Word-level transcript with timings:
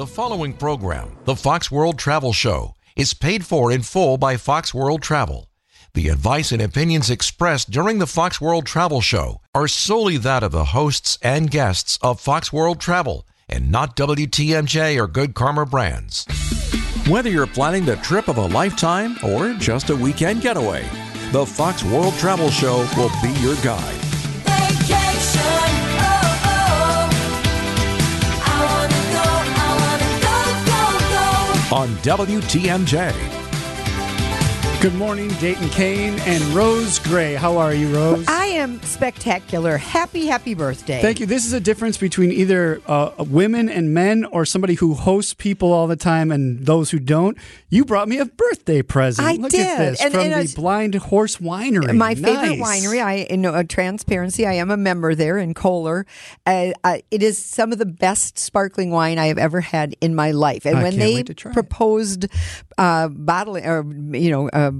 The 0.00 0.06
following 0.06 0.54
program, 0.54 1.18
the 1.26 1.36
Fox 1.36 1.70
World 1.70 1.98
Travel 1.98 2.32
Show, 2.32 2.74
is 2.96 3.12
paid 3.12 3.44
for 3.44 3.70
in 3.70 3.82
full 3.82 4.16
by 4.16 4.38
Fox 4.38 4.72
World 4.72 5.02
Travel. 5.02 5.50
The 5.92 6.08
advice 6.08 6.52
and 6.52 6.62
opinions 6.62 7.10
expressed 7.10 7.70
during 7.70 7.98
the 7.98 8.06
Fox 8.06 8.40
World 8.40 8.64
Travel 8.64 9.02
Show 9.02 9.42
are 9.54 9.68
solely 9.68 10.16
that 10.16 10.42
of 10.42 10.52
the 10.52 10.64
hosts 10.64 11.18
and 11.20 11.50
guests 11.50 11.98
of 12.00 12.18
Fox 12.18 12.50
World 12.50 12.80
Travel 12.80 13.26
and 13.46 13.70
not 13.70 13.94
WTMJ 13.94 14.98
or 14.98 15.06
Good 15.06 15.34
Karma 15.34 15.66
brands. 15.66 16.24
Whether 17.06 17.28
you're 17.28 17.46
planning 17.46 17.84
the 17.84 17.96
trip 17.96 18.28
of 18.28 18.38
a 18.38 18.46
lifetime 18.46 19.18
or 19.22 19.52
just 19.52 19.90
a 19.90 19.96
weekend 19.96 20.40
getaway, 20.40 20.88
the 21.30 21.44
Fox 21.44 21.84
World 21.84 22.14
Travel 22.14 22.48
Show 22.48 22.88
will 22.96 23.10
be 23.20 23.38
your 23.42 23.56
guide. 23.56 23.99
On 31.72 31.88
WTMJ. 32.02 33.39
Good 34.80 34.94
morning, 34.94 35.28
Dayton 35.40 35.68
Kane 35.68 36.18
and 36.20 36.42
Rose 36.54 36.98
Gray. 37.00 37.34
How 37.34 37.58
are 37.58 37.74
you, 37.74 37.94
Rose? 37.94 38.24
I 38.26 38.46
am 38.46 38.80
spectacular. 38.80 39.76
Happy, 39.76 40.24
happy 40.24 40.54
birthday. 40.54 41.02
Thank 41.02 41.20
you. 41.20 41.26
This 41.26 41.44
is 41.44 41.52
a 41.52 41.60
difference 41.60 41.98
between 41.98 42.32
either 42.32 42.80
uh, 42.86 43.10
women 43.18 43.68
and 43.68 43.92
men 43.92 44.24
or 44.24 44.46
somebody 44.46 44.72
who 44.74 44.94
hosts 44.94 45.34
people 45.34 45.70
all 45.74 45.86
the 45.86 45.96
time 45.96 46.30
and 46.32 46.64
those 46.64 46.92
who 46.92 46.98
don't. 46.98 47.36
You 47.68 47.84
brought 47.84 48.08
me 48.08 48.16
a 48.20 48.24
birthday 48.24 48.80
present. 48.80 49.28
I 49.28 49.34
Look 49.34 49.50
did. 49.50 49.66
at 49.66 49.76
this 49.78 50.02
And- 50.02 50.14
from 50.14 50.22
and 50.22 50.32
the 50.32 50.38
it's- 50.38 50.54
Blind 50.54 50.94
Horse 50.94 51.36
Winery. 51.36 51.94
My 51.94 52.14
favorite 52.14 52.56
Nice. 52.58 52.82
winery, 52.86 53.02
I 53.04 53.14
in 53.16 53.44
uh, 53.44 53.64
transparency, 53.64 54.46
I 54.46 54.54
am 54.54 54.70
a 54.70 54.78
member 54.78 55.14
there 55.14 55.36
in 55.36 55.52
Kohler. 55.52 56.06
Uh, 56.46 56.70
uh, 56.84 56.98
it 57.10 57.22
is 57.22 57.36
some 57.36 57.70
of 57.70 57.76
the 57.78 57.84
best 57.86 58.38
sparkling 58.38 58.90
wine 58.90 59.18
I 59.18 59.26
have 59.26 59.36
ever 59.38 59.60
had 59.60 59.94
in 60.00 60.14
my 60.14 60.30
life. 60.30 60.64
And 60.64 60.78
I 60.78 60.82
when 60.84 60.98
they 60.98 61.22
try 61.22 61.52
it. 61.52 62.24
Uh, 62.80 63.08
bottling 63.08 63.66
or 63.66 63.84
you 64.16 64.30
know 64.30 64.48
uh, 64.48 64.70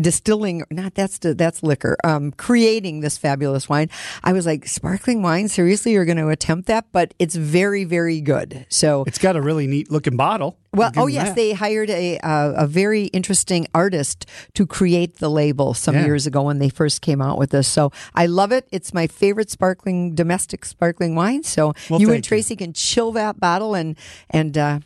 distilling, 0.00 0.64
not 0.72 0.94
that's 0.94 1.18
that's 1.20 1.62
liquor, 1.62 1.96
um, 2.02 2.32
creating 2.32 2.98
this 3.00 3.16
fabulous 3.16 3.68
wine, 3.68 3.88
I 4.24 4.32
was 4.32 4.44
like, 4.44 4.66
sparkling 4.66 5.22
wine, 5.22 5.46
seriously, 5.48 5.92
you're 5.92 6.04
going 6.04 6.18
to 6.18 6.28
attempt 6.28 6.66
that? 6.66 6.86
But 6.90 7.14
it's 7.20 7.36
very, 7.36 7.84
very 7.84 8.20
good. 8.20 8.66
So 8.68 9.04
It's 9.06 9.18
got 9.18 9.36
a 9.36 9.40
really 9.40 9.68
neat 9.68 9.88
looking 9.88 10.16
bottle. 10.16 10.58
Well, 10.72 10.90
oh 10.96 11.06
yes, 11.06 11.28
that. 11.28 11.36
they 11.36 11.52
hired 11.52 11.90
a 11.90 12.18
uh, 12.18 12.64
a 12.64 12.66
very 12.66 13.04
interesting 13.06 13.68
artist 13.72 14.26
to 14.54 14.66
create 14.66 15.18
the 15.18 15.30
label 15.30 15.72
some 15.74 15.94
Yeah. 15.94 16.06
years 16.06 16.26
ago 16.26 16.42
when 16.42 16.58
they 16.58 16.68
first 16.68 17.00
came 17.02 17.22
out 17.22 17.38
with 17.38 17.50
this. 17.50 17.68
So 17.68 17.92
I 18.16 18.26
love 18.26 18.50
it. 18.50 18.66
It's 18.72 18.92
my 18.92 19.06
favorite 19.06 19.50
sparkling 19.50 20.16
domestic 20.16 20.64
sparkling 20.64 21.14
wine. 21.14 21.44
So 21.44 21.74
Well, 21.88 22.00
you 22.00 22.10
and 22.10 22.24
Tracy 22.24 22.56
can 22.56 22.72
chill 22.72 23.12
that 23.12 23.38
bottle 23.38 23.76
and 23.76 23.96
and 24.30 24.58
uh, 24.58 24.80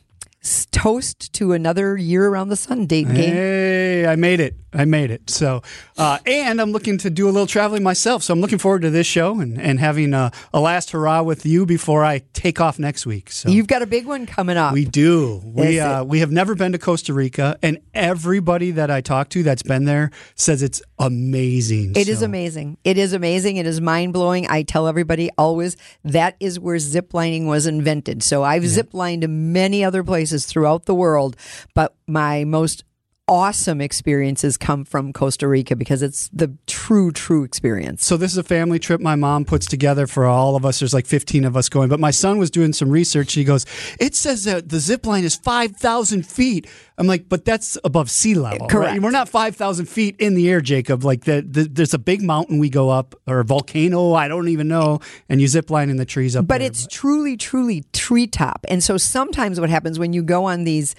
toast 0.70 1.32
to 1.34 1.52
another 1.52 1.96
year 1.96 2.26
around 2.28 2.48
the 2.48 2.56
sun 2.56 2.86
Dayton 2.86 3.14
Kane. 3.14 3.32
Hey, 3.32 4.06
I 4.06 4.16
made 4.16 4.40
it. 4.40 4.54
I 4.72 4.84
made 4.84 5.10
it. 5.10 5.30
So, 5.30 5.62
uh, 5.96 6.18
and 6.26 6.60
I'm 6.60 6.72
looking 6.72 6.98
to 6.98 7.08
do 7.10 7.24
a 7.26 7.30
little 7.30 7.46
traveling 7.46 7.82
myself. 7.82 8.22
So 8.22 8.34
I'm 8.34 8.40
looking 8.40 8.58
forward 8.58 8.82
to 8.82 8.90
this 8.90 9.06
show 9.06 9.40
and, 9.40 9.58
and 9.58 9.80
having 9.80 10.12
a, 10.12 10.30
a 10.52 10.60
last 10.60 10.90
hurrah 10.90 11.22
with 11.22 11.46
you 11.46 11.64
before 11.64 12.04
I 12.04 12.20
take 12.34 12.60
off 12.60 12.78
next 12.78 13.06
week. 13.06 13.30
So 13.30 13.48
You've 13.48 13.66
got 13.66 13.80
a 13.80 13.86
big 13.86 14.06
one 14.06 14.26
coming 14.26 14.58
up. 14.58 14.74
We 14.74 14.84
do. 14.84 15.40
We 15.42 15.80
uh, 15.80 16.04
we 16.04 16.20
have 16.20 16.30
never 16.30 16.54
been 16.54 16.72
to 16.72 16.78
Costa 16.78 17.14
Rica, 17.14 17.58
and 17.62 17.78
everybody 17.94 18.70
that 18.72 18.90
I 18.90 19.00
talk 19.00 19.30
to 19.30 19.42
that's 19.42 19.62
been 19.62 19.86
there 19.86 20.10
says 20.34 20.62
it's 20.62 20.82
amazing. 20.98 21.92
It 21.96 22.06
is 22.08 22.18
So, 22.20 22.26
amazing. 22.26 22.76
It 22.84 22.98
is 22.98 23.14
amazing. 23.14 23.56
It 23.56 23.66
is 23.66 23.80
mind 23.80 24.12
blowing. 24.12 24.46
I 24.48 24.64
tell 24.64 24.86
everybody 24.86 25.30
always 25.38 25.78
that 26.04 26.36
is 26.40 26.60
where 26.60 26.76
ziplining 26.76 27.46
was 27.46 27.66
invented. 27.66 28.22
So 28.22 28.42
I've 28.42 28.64
ziplined 28.64 29.22
to 29.22 29.28
many 29.28 29.82
other 29.82 30.04
places 30.04 30.27
throughout 30.46 30.84
the 30.86 30.94
world, 30.94 31.36
but 31.74 31.94
my 32.06 32.44
most 32.44 32.84
awesome 33.28 33.80
experiences 33.80 34.56
come 34.56 34.84
from 34.84 35.12
Costa 35.12 35.46
Rica 35.46 35.76
because 35.76 36.02
it's 36.02 36.28
the 36.32 36.54
true, 36.66 37.12
true 37.12 37.44
experience. 37.44 38.04
So 38.04 38.16
this 38.16 38.32
is 38.32 38.38
a 38.38 38.42
family 38.42 38.78
trip 38.78 39.00
my 39.00 39.14
mom 39.14 39.44
puts 39.44 39.66
together 39.66 40.06
for 40.06 40.24
all 40.24 40.56
of 40.56 40.64
us. 40.64 40.80
There's 40.80 40.94
like 40.94 41.06
15 41.06 41.44
of 41.44 41.56
us 41.56 41.68
going, 41.68 41.88
but 41.88 42.00
my 42.00 42.10
son 42.10 42.38
was 42.38 42.50
doing 42.50 42.72
some 42.72 42.88
research. 42.90 43.34
He 43.34 43.44
goes, 43.44 43.66
"It 44.00 44.14
says 44.14 44.44
that 44.44 44.70
the 44.70 44.80
zip 44.80 45.06
line 45.06 45.24
is 45.24 45.36
5,000 45.36 46.26
feet." 46.26 46.66
I'm 46.96 47.06
like, 47.06 47.28
"But 47.28 47.44
that's 47.44 47.78
above 47.84 48.10
sea 48.10 48.34
level, 48.34 48.60
right? 48.60 48.70
Correct. 48.70 49.02
We're 49.02 49.10
not 49.10 49.28
5,000 49.28 49.86
feet 49.86 50.16
in 50.18 50.34
the 50.34 50.48
air, 50.50 50.60
Jacob. 50.60 51.04
Like 51.04 51.24
the, 51.24 51.42
the, 51.48 51.64
there's 51.64 51.94
a 51.94 51.98
big 51.98 52.22
mountain 52.22 52.58
we 52.58 52.70
go 52.70 52.90
up, 52.90 53.14
or 53.26 53.40
a 53.40 53.44
volcano. 53.44 54.14
I 54.14 54.28
don't 54.28 54.48
even 54.48 54.68
know, 54.68 55.00
and 55.28 55.40
you 55.40 55.48
zip 55.48 55.70
line 55.70 55.90
in 55.90 55.96
the 55.96 56.06
trees 56.06 56.34
up 56.34 56.46
But 56.46 56.58
there. 56.58 56.66
it's 56.68 56.86
truly, 56.86 57.36
truly 57.36 57.84
treetop. 57.92 58.64
And 58.68 58.82
so 58.82 58.96
sometimes 58.96 59.60
what 59.60 59.70
happens 59.70 59.98
when 59.98 60.12
you 60.12 60.22
go 60.22 60.46
on 60.46 60.64
these 60.64 60.94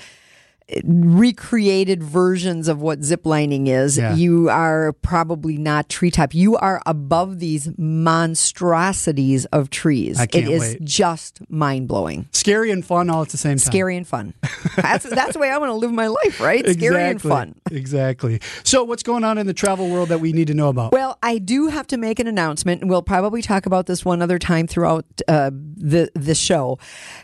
recreated 0.84 2.04
versions 2.04 2.68
of 2.68 2.82
what 2.82 3.00
ziplining 3.02 3.68
is, 3.68 3.98
Yeah. 3.98 4.16
you 4.16 4.50
are 4.50 4.94
probably 4.94 5.58
not 5.58 5.90
treetop. 5.90 6.34
You 6.36 6.58
are 6.58 6.82
above 6.86 7.40
these 7.40 7.70
monstrosities 7.78 9.46
of 9.46 9.70
trees. 9.70 10.20
It 10.20 10.36
is 10.36 10.62
wait. 10.62 10.84
just 10.84 11.40
mind 11.50 11.88
blowing. 11.88 12.28
scary 12.32 12.72
and 12.72 12.86
fun 12.86 13.10
all 13.10 13.22
at 13.22 13.30
the 13.30 13.38
same 13.38 13.54
time. 13.54 13.60
Scary 13.60 13.98
and 13.98 14.08
fun. 14.08 14.34
that's 14.76 15.10
that's 15.10 15.34
the 15.34 15.40
way 15.40 15.50
I 15.50 15.58
want 15.58 15.70
to 15.70 15.76
live 15.76 15.92
my 15.92 16.08
life, 16.08 16.40
right? 16.40 16.68
Scary 16.68 16.96
and 17.04 17.12
Exactly. 17.14 17.30
fun. 17.30 17.56
Exactly. 17.72 18.40
So, 18.64 18.84
what's 18.84 19.04
going 19.04 19.24
on 19.24 19.38
in 19.38 19.48
the 19.48 19.54
travel 19.54 19.90
world 19.90 20.10
that 20.10 20.20
we 20.20 20.34
need 20.34 20.48
to 20.48 20.54
know 20.54 20.70
about? 20.70 20.92
Well, 20.92 21.18
I 21.24 21.38
do 21.40 21.68
have 21.68 21.88
to 21.88 21.98
make 21.98 22.20
an 22.20 22.28
announcement, 22.28 22.82
and 22.82 22.90
we'll 22.90 23.02
probably 23.02 23.42
talk 23.42 23.66
about 23.66 23.86
this 23.88 24.06
one 24.06 24.22
other 24.22 24.38
time 24.40 24.68
throughout 24.68 25.06
uh, 25.28 25.52
the 25.52 26.12
the 26.16 26.36
show. 26.36 26.78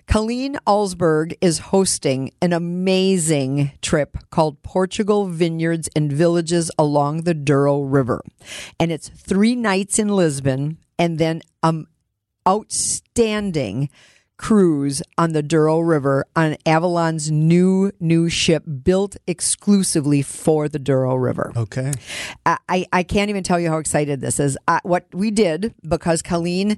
Colleen 0.08 0.58
Alsberg 0.68 1.36
is 1.42 1.60
hosting 1.60 2.32
an 2.42 2.54
amazing 2.54 3.35
trip 3.82 4.18
called 4.30 4.62
Portugal 4.64 5.28
Vineyards 5.28 5.90
and 5.96 6.12
Villages 6.12 6.70
along 6.78 7.24
the 7.24 7.34
Douro 7.34 7.82
River, 7.82 8.22
and 8.80 8.92
it's 8.92 9.10
three 9.10 9.56
nights 9.56 10.00
in 10.00 10.08
Lisbon, 10.10 10.78
and 11.00 11.18
then 11.20 11.42
um 11.64 11.88
outstanding 12.48 13.90
cruise 14.38 15.02
on 15.18 15.32
the 15.32 15.42
Douro 15.42 15.80
River 15.80 16.26
on 16.36 16.58
Avalon's 16.66 17.32
new 17.32 17.92
new 18.02 18.28
ship 18.30 18.64
built 18.84 19.16
exclusively 19.28 20.22
for 20.22 20.68
the 20.68 20.78
Douro 20.80 21.16
River. 21.16 21.54
okay. 21.56 21.92
I, 22.46 22.58
I- 22.68 22.86
I 22.92 23.04
can't 23.04 23.30
even 23.30 23.44
tell 23.44 23.60
you 23.60 23.70
how 23.70 23.78
excited 23.78 24.20
this 24.22 24.40
is. 24.40 24.58
Uh, 24.68 24.80
what 24.84 25.06
we 25.14 25.32
did 25.32 25.74
because 25.88 26.22
Colleen 26.22 26.78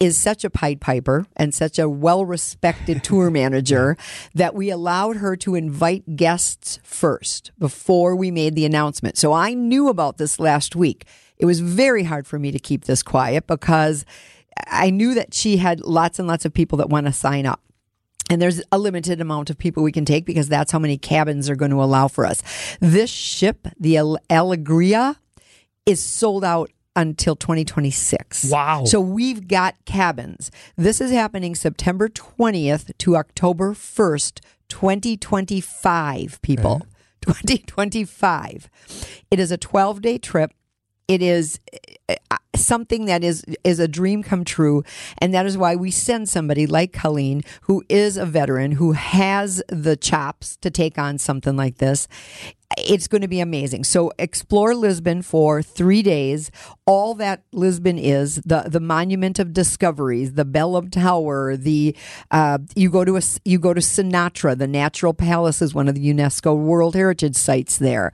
is 0.00 0.16
such 0.16 0.44
a 0.44 0.50
Pied 0.50 0.80
Piper 0.80 1.26
and 1.36 1.54
such 1.54 1.78
a 1.78 1.88
well 1.88 2.24
respected 2.24 3.02
tour 3.02 3.30
manager 3.32 3.96
that 4.34 4.54
we 4.54 4.70
allowed 4.70 5.16
her 5.16 5.36
to 5.36 5.54
invite 5.54 6.16
guests 6.16 6.78
first 6.82 7.50
before 7.58 8.14
we 8.14 8.30
made 8.30 8.54
the 8.54 8.64
announcement. 8.64 9.18
So 9.18 9.32
I 9.32 9.54
knew 9.54 9.88
about 9.88 10.18
this 10.18 10.38
last 10.38 10.76
week. 10.76 11.04
It 11.36 11.46
was 11.46 11.60
very 11.60 12.04
hard 12.04 12.26
for 12.26 12.38
me 12.38 12.50
to 12.50 12.58
keep 12.58 12.84
this 12.84 13.02
quiet 13.02 13.46
because 13.46 14.04
I 14.66 14.90
knew 14.90 15.14
that 15.14 15.34
she 15.34 15.58
had 15.58 15.80
lots 15.80 16.18
and 16.18 16.26
lots 16.26 16.44
of 16.44 16.52
people 16.52 16.78
that 16.78 16.88
want 16.88 17.06
to 17.06 17.12
sign 17.12 17.46
up. 17.46 17.60
And 18.30 18.42
there's 18.42 18.60
a 18.70 18.78
limited 18.78 19.20
amount 19.20 19.48
of 19.48 19.56
people 19.56 19.82
we 19.82 19.92
can 19.92 20.04
take 20.04 20.26
because 20.26 20.48
that's 20.48 20.70
how 20.70 20.78
many 20.78 20.98
cabins 20.98 21.48
are 21.48 21.56
going 21.56 21.70
to 21.70 21.82
allow 21.82 22.08
for 22.08 22.26
us. 22.26 22.42
This 22.78 23.08
ship, 23.08 23.66
the 23.80 23.94
Alegria, 24.28 25.16
is 25.86 26.04
sold 26.04 26.44
out 26.44 26.70
until 26.98 27.36
2026. 27.36 28.50
Wow. 28.50 28.84
So 28.84 29.00
we've 29.00 29.46
got 29.46 29.76
cabins. 29.84 30.50
This 30.76 31.00
is 31.00 31.12
happening 31.12 31.54
September 31.54 32.08
20th 32.08 32.90
to 32.98 33.16
October 33.16 33.72
1st, 33.72 34.40
2025, 34.68 36.42
people. 36.42 36.82
2025. 37.20 38.68
It 39.30 39.38
is 39.38 39.52
a 39.52 39.56
12 39.56 40.02
day 40.02 40.18
trip. 40.18 40.52
It 41.06 41.22
is 41.22 41.60
something 42.58 43.06
that 43.06 43.24
is 43.24 43.44
is 43.64 43.78
a 43.78 43.88
dream 43.88 44.22
come 44.22 44.44
true, 44.44 44.82
and 45.18 45.32
that 45.34 45.46
is 45.46 45.56
why 45.56 45.76
we 45.76 45.90
send 45.90 46.28
somebody 46.28 46.66
like 46.66 46.92
Colleen, 46.92 47.42
who 47.62 47.84
is 47.88 48.16
a 48.16 48.26
veteran, 48.26 48.72
who 48.72 48.92
has 48.92 49.62
the 49.68 49.96
chops 49.96 50.56
to 50.58 50.70
take 50.70 50.98
on 50.98 51.18
something 51.18 51.56
like 51.56 51.78
this. 51.78 52.08
It's 52.76 53.08
going 53.08 53.22
to 53.22 53.28
be 53.28 53.40
amazing. 53.40 53.84
So 53.84 54.12
explore 54.18 54.74
Lisbon 54.74 55.22
for 55.22 55.62
three 55.62 56.02
days. 56.02 56.50
All 56.84 57.14
that 57.14 57.42
Lisbon 57.52 57.98
is 57.98 58.36
the 58.44 58.64
the 58.66 58.80
monument 58.80 59.38
of 59.38 59.54
discoveries, 59.54 60.34
the 60.34 60.44
Belém 60.44 60.90
Tower, 60.90 61.56
the 61.56 61.96
uh, 62.30 62.58
you 62.76 62.90
go 62.90 63.04
to 63.04 63.16
a 63.16 63.22
you 63.44 63.58
go 63.58 63.72
to 63.72 63.80
Sintra, 63.80 64.56
the 64.56 64.66
Natural 64.66 65.14
Palace 65.14 65.62
is 65.62 65.74
one 65.74 65.88
of 65.88 65.94
the 65.94 66.12
UNESCO 66.12 66.56
World 66.56 66.94
Heritage 66.94 67.36
sites 67.36 67.78
there, 67.78 68.12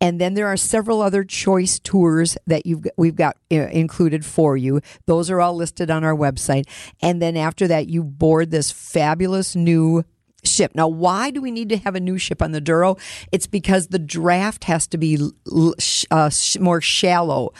and 0.00 0.18
then 0.18 0.32
there 0.32 0.46
are 0.46 0.56
several 0.56 1.02
other 1.02 1.22
choice 1.22 1.78
tours 1.78 2.38
that 2.46 2.64
you've 2.64 2.86
we've 2.96 3.16
got 3.16 3.29
uh, 3.52 3.54
included 3.54 4.24
for 4.24 4.56
you. 4.56 4.80
Those 5.06 5.30
are 5.30 5.40
all 5.40 5.54
listed 5.54 5.90
on 5.90 6.04
our 6.04 6.14
website, 6.14 6.64
and 7.00 7.20
then 7.20 7.36
after 7.36 7.66
that 7.68 7.88
you 7.88 8.02
board 8.02 8.50
this 8.50 8.70
fabulous 8.70 9.54
new 9.56 10.04
ship. 10.44 10.72
Now, 10.74 10.88
why 10.88 11.30
do 11.30 11.40
we 11.40 11.50
need 11.50 11.68
to 11.70 11.76
have 11.78 11.94
a 11.94 12.00
new 12.00 12.18
ship 12.18 12.42
on 12.42 12.52
the 12.52 12.60
Douro? 12.60 12.96
It's 13.32 13.46
because 13.46 13.88
the 13.88 13.98
draft 13.98 14.64
has 14.64 14.86
to 14.88 14.98
be 14.98 15.18
uh, 16.10 16.30
more 16.58 16.80
shallow 16.80 17.52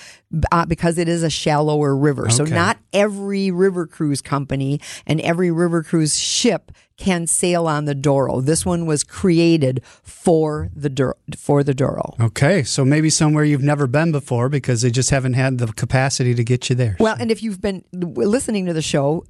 uh, 0.52 0.66
because 0.66 0.98
it 0.98 1.08
is 1.08 1.22
a 1.22 1.30
shallower 1.30 1.96
river. 1.96 2.30
So 2.30 2.44
not 2.44 2.78
every 2.92 3.50
river 3.50 3.86
cruise 3.86 4.20
company 4.20 4.80
and 5.06 5.20
every 5.20 5.50
river 5.50 5.82
cruise 5.82 6.16
ship 6.18 6.70
can 6.96 7.26
sail 7.26 7.66
on 7.66 7.86
the 7.86 7.94
Douro. 7.94 8.42
This 8.42 8.66
one 8.66 8.84
was 8.84 9.02
created 9.02 9.82
for 10.02 10.68
the 10.76 10.90
Douro, 10.90 11.14
for 11.36 11.64
the 11.64 11.72
Douro. 11.72 12.14
Okay, 12.20 12.62
so 12.62 12.84
maybe 12.84 13.08
somewhere 13.08 13.42
you've 13.42 13.62
never 13.62 13.86
been 13.86 14.12
before 14.12 14.50
because 14.50 14.82
they 14.82 14.90
just 14.90 15.08
haven't 15.08 15.32
had 15.32 15.56
the 15.58 15.68
capacity 15.68 16.34
to 16.34 16.44
get 16.44 16.68
you 16.68 16.76
there. 16.76 16.96
Well, 17.00 17.16
and 17.18 17.30
if 17.30 17.42
you've 17.42 17.60
been 17.60 17.84
listening 17.92 18.66
to 18.66 18.74
the 18.74 18.82
show, 18.82 19.24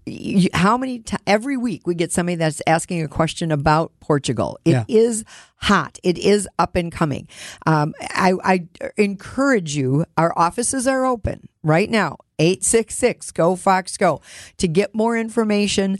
how 0.52 0.76
many 0.76 0.98
ti 0.98 1.16
every 1.28 1.56
week 1.56 1.86
we 1.86 1.94
get 1.94 2.10
somebody 2.10 2.34
that's 2.34 2.60
asking 2.66 3.02
a 3.02 3.08
question 3.08 3.52
about 3.52 3.92
Portugal. 4.00 4.58
It 4.64 4.84
is 4.88 5.24
Yeah. 5.26 5.32
Hot. 5.62 5.98
It 6.02 6.18
is 6.18 6.48
up 6.58 6.74
and 6.76 6.90
coming. 6.90 7.28
Um, 7.66 7.94
I, 8.00 8.34
I 8.42 8.68
encourage 8.96 9.76
you. 9.76 10.04
Our 10.16 10.32
offices 10.38 10.86
are 10.86 11.04
open 11.04 11.48
right 11.62 11.90
now. 11.90 12.16
866 12.38 13.32
go 13.32 13.54
fox 13.54 13.98
go 13.98 14.22
to 14.56 14.66
get 14.66 14.94
more 14.94 15.16
information 15.18 15.98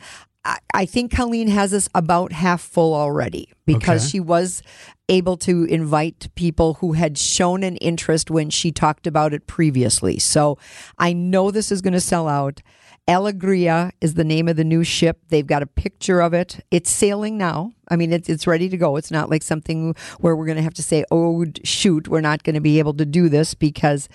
I, 0.73 0.87
think 0.87 1.15
colleen 1.15 1.49
has 1.49 1.75
us 1.75 1.91
about 1.95 2.33
half 2.33 2.63
full 2.63 2.95
already 2.95 3.53
because 3.67 4.03
Okay. 4.05 4.11
she 4.13 4.21
was 4.21 4.63
able 5.11 5.37
to 5.37 5.65
invite 5.65 6.29
people 6.35 6.75
who 6.81 6.95
had 6.95 7.19
shown 7.19 7.63
an 7.63 7.77
interest 7.77 8.31
when 8.31 8.49
she 8.49 8.73
talked 8.73 9.07
about 9.07 9.35
it 9.35 9.47
previously. 9.47 10.19
So 10.19 10.57
I 10.99 11.13
know 11.13 11.51
this 11.51 11.71
is 11.71 11.83
going 11.83 11.93
to 11.93 12.01
sell 12.01 12.27
out. 12.27 12.63
Alegria 13.07 13.91
is 14.01 14.15
the 14.15 14.25
name 14.25 14.49
of 14.49 14.57
the 14.57 14.65
new 14.65 14.83
ship. 14.83 15.19
They've 15.29 15.47
got 15.47 15.63
a 15.63 15.67
picture 15.67 16.21
of 16.21 16.33
it. 16.33 16.65
It's 16.71 16.91
sailing 16.91 17.37
now. 17.37 17.73
I 17.91 17.97
mean, 17.97 18.13
it's 18.13 18.29
it's 18.29 18.47
ready 18.47 18.69
to 18.69 18.77
go. 18.77 18.97
It's 18.97 19.11
not 19.11 19.29
like 19.31 19.43
something 19.43 19.95
where 20.21 20.37
we're 20.37 20.47
going 20.47 20.57
to 20.57 20.63
have 20.63 20.75
to 20.75 20.83
say, 20.83 21.05
"Oh, 21.11 21.45
shoot, 21.65 22.09
we're 22.09 22.21
not 22.21 22.43
going 22.45 22.55
to 22.55 22.61
be 22.61 22.79
able 22.79 22.95
to 22.95 23.05
do 23.05 23.29
this 23.29 23.55
because 23.55 24.09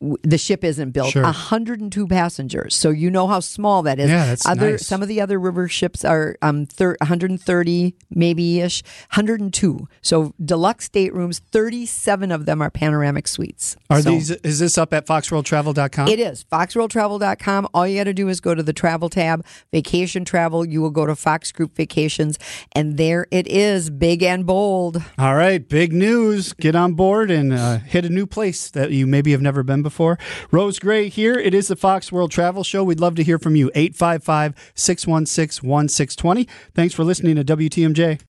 w- 0.00 0.16
the 0.22 0.38
ship 0.38 0.62
isn't 0.64 0.90
built." 0.90 1.10
Sure. 1.12 1.22
102 1.22 2.06
passengers. 2.06 2.74
So 2.76 2.90
you 2.90 3.10
know 3.10 3.26
how 3.26 3.40
small 3.40 3.82
that 3.82 3.98
is. 3.98 4.10
Yeah, 4.10 4.26
that's 4.26 4.46
other 4.46 4.72
nice. 4.72 4.86
some 4.86 5.02
of 5.02 5.08
the 5.08 5.20
other 5.20 5.38
river 5.40 5.68
ships 5.68 6.04
are 6.04 6.36
um 6.42 6.66
thir- 6.66 6.96
130 7.00 7.94
maybe 8.10 8.60
ish 8.60 8.82
102 9.14 9.88
so 10.02 10.32
deluxe 10.44 10.88
staterooms 10.88 11.38
37 11.50 12.30
of 12.32 12.46
them 12.46 12.60
are 12.62 12.70
panoramic 12.70 13.26
suites 13.28 13.76
Are 13.90 14.02
So- 14.02 14.10
these? 14.10 14.30
Is 14.30 14.58
this 14.58 14.76
up 14.78 14.92
at 14.92 15.06
foxworldtravel.com? 15.06 16.08
it 16.08 16.18
is 16.20 16.44
foxworldtravel.com 16.44 17.68
all 17.74 17.86
you 17.86 17.98
got 17.98 18.04
to 18.04 18.14
do 18.14 18.28
is 18.28 18.40
go 18.40 18.54
to 18.54 18.62
the 18.62 18.72
travel 18.72 19.08
tab 19.08 19.44
vacation 19.72 20.24
travel 20.24 20.64
you 20.64 20.80
will 20.80 20.90
go 20.90 21.06
to 21.06 21.14
fox 21.16 21.52
group 21.52 21.74
vacations 21.76 22.38
and 22.72 22.96
there 22.96 23.13
it 23.30 23.46
is 23.46 23.90
big 23.90 24.22
and 24.22 24.46
bold 24.46 25.02
All 25.18 25.34
right, 25.34 25.66
big 25.66 25.92
news. 25.92 26.52
Get 26.54 26.74
on 26.74 26.94
board 26.94 27.30
and 27.30 27.52
uh, 27.52 27.78
hit 27.78 28.04
a 28.04 28.08
new 28.08 28.26
place 28.26 28.70
that 28.70 28.90
you 28.90 29.06
maybe 29.06 29.32
have 29.32 29.42
never 29.42 29.62
been 29.62 29.82
before. 29.82 30.18
Rose 30.50 30.78
Gray 30.78 31.08
here. 31.08 31.34
It 31.34 31.54
is 31.54 31.68
the 31.68 31.76
Fox 31.76 32.10
World 32.10 32.30
Travel 32.30 32.64
Show. 32.64 32.84
We'd 32.84 33.00
love 33.00 33.14
to 33.16 33.22
hear 33.22 33.38
from 33.38 33.56
you. 33.56 33.70
855 33.74 34.72
616 34.74 35.68
1620. 35.68 36.48
Thanks 36.74 36.94
for 36.94 37.04
listening 37.04 37.36
to 37.36 37.44
WTMJ. 37.44 38.20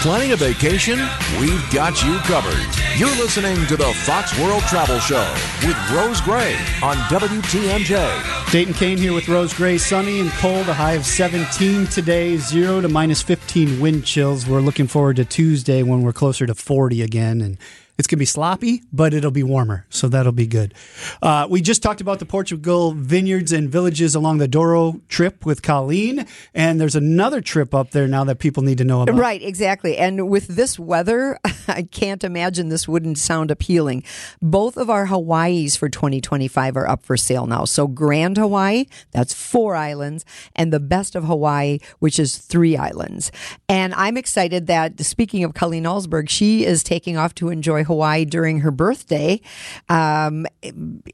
Planning 0.00 0.32
a 0.32 0.36
vacation? 0.36 0.98
We've 1.38 1.70
got 1.72 2.02
you 2.02 2.16
covered. 2.20 2.66
You're 2.96 3.14
listening 3.22 3.66
to 3.66 3.76
the 3.76 3.92
Fox 4.06 4.36
World 4.38 4.62
Travel 4.62 4.98
Show 4.98 5.30
with 5.62 5.76
Rose 5.92 6.22
Gray 6.22 6.54
on 6.82 6.96
WTMJ. 7.10 8.50
Dayton 8.50 8.72
Kane 8.72 8.96
here 8.96 9.12
with 9.12 9.28
Rose 9.28 9.52
Gray. 9.52 9.76
Sunny 9.76 10.20
and 10.20 10.30
cold, 10.30 10.70
a 10.70 10.72
high 10.72 10.94
of 10.94 11.04
17 11.04 11.86
today, 11.88 12.38
0 12.38 12.80
to 12.80 12.88
minus 12.88 13.20
15 13.20 13.78
wind 13.78 14.06
chills. 14.06 14.46
We're 14.46 14.62
looking 14.62 14.86
forward 14.86 15.16
to 15.16 15.26
Tuesday 15.26 15.82
when 15.82 16.00
we're 16.00 16.14
closer 16.14 16.46
to 16.46 16.54
40 16.54 17.02
again. 17.02 17.42
And 17.42 17.58
it's 18.00 18.06
going 18.06 18.16
to 18.16 18.20
be 18.20 18.24
sloppy, 18.24 18.82
but 18.94 19.12
it'll 19.12 19.30
be 19.30 19.42
warmer. 19.42 19.84
So 19.90 20.08
that'll 20.08 20.32
be 20.32 20.46
good. 20.46 20.72
Uh, 21.20 21.46
we 21.50 21.60
just 21.60 21.82
talked 21.82 22.00
about 22.00 22.18
the 22.18 22.24
Portugal 22.24 22.92
vineyards 22.92 23.52
and 23.52 23.68
villages 23.68 24.14
along 24.14 24.38
the 24.38 24.48
Douro 24.48 25.02
trip 25.08 25.44
with 25.44 25.60
Colleen. 25.60 26.26
And 26.54 26.80
there's 26.80 26.96
another 26.96 27.42
trip 27.42 27.74
up 27.74 27.90
there 27.90 28.08
now 28.08 28.24
that 28.24 28.38
people 28.38 28.62
need 28.62 28.78
to 28.78 28.84
know 28.84 29.02
about. 29.02 29.16
Right, 29.16 29.42
exactly. 29.42 29.98
And 29.98 30.30
with 30.30 30.48
this 30.48 30.78
weather, 30.78 31.38
I 31.68 31.82
can't 31.82 32.24
imagine 32.24 32.70
this 32.70 32.88
wouldn't 32.88 33.18
sound 33.18 33.50
appealing. 33.50 34.02
Both 34.40 34.78
of 34.78 34.88
our 34.88 35.08
Hawaiis 35.08 35.76
for 35.76 35.90
2025 35.90 36.78
are 36.78 36.88
up 36.88 37.04
for 37.04 37.18
sale 37.18 37.46
now. 37.46 37.66
So 37.66 37.86
Grand 37.86 38.38
Hawaii, 38.38 38.86
that's 39.10 39.34
four 39.34 39.76
islands, 39.76 40.24
and 40.56 40.72
the 40.72 40.80
best 40.80 41.14
of 41.14 41.24
Hawaii, 41.24 41.80
which 41.98 42.18
is 42.18 42.38
three 42.38 42.78
islands. 42.78 43.30
And 43.68 43.92
I'm 43.92 44.16
excited 44.16 44.68
that, 44.68 44.98
speaking 45.04 45.44
of 45.44 45.52
Colleen 45.52 45.84
Alsberg, 45.84 46.30
she 46.30 46.64
is 46.64 46.82
taking 46.82 47.18
off 47.18 47.34
to 47.34 47.50
enjoy 47.50 47.84
Hawaii 47.90 48.24
during 48.24 48.60
her 48.60 48.70
birthday. 48.70 49.40
Um, 49.88 50.46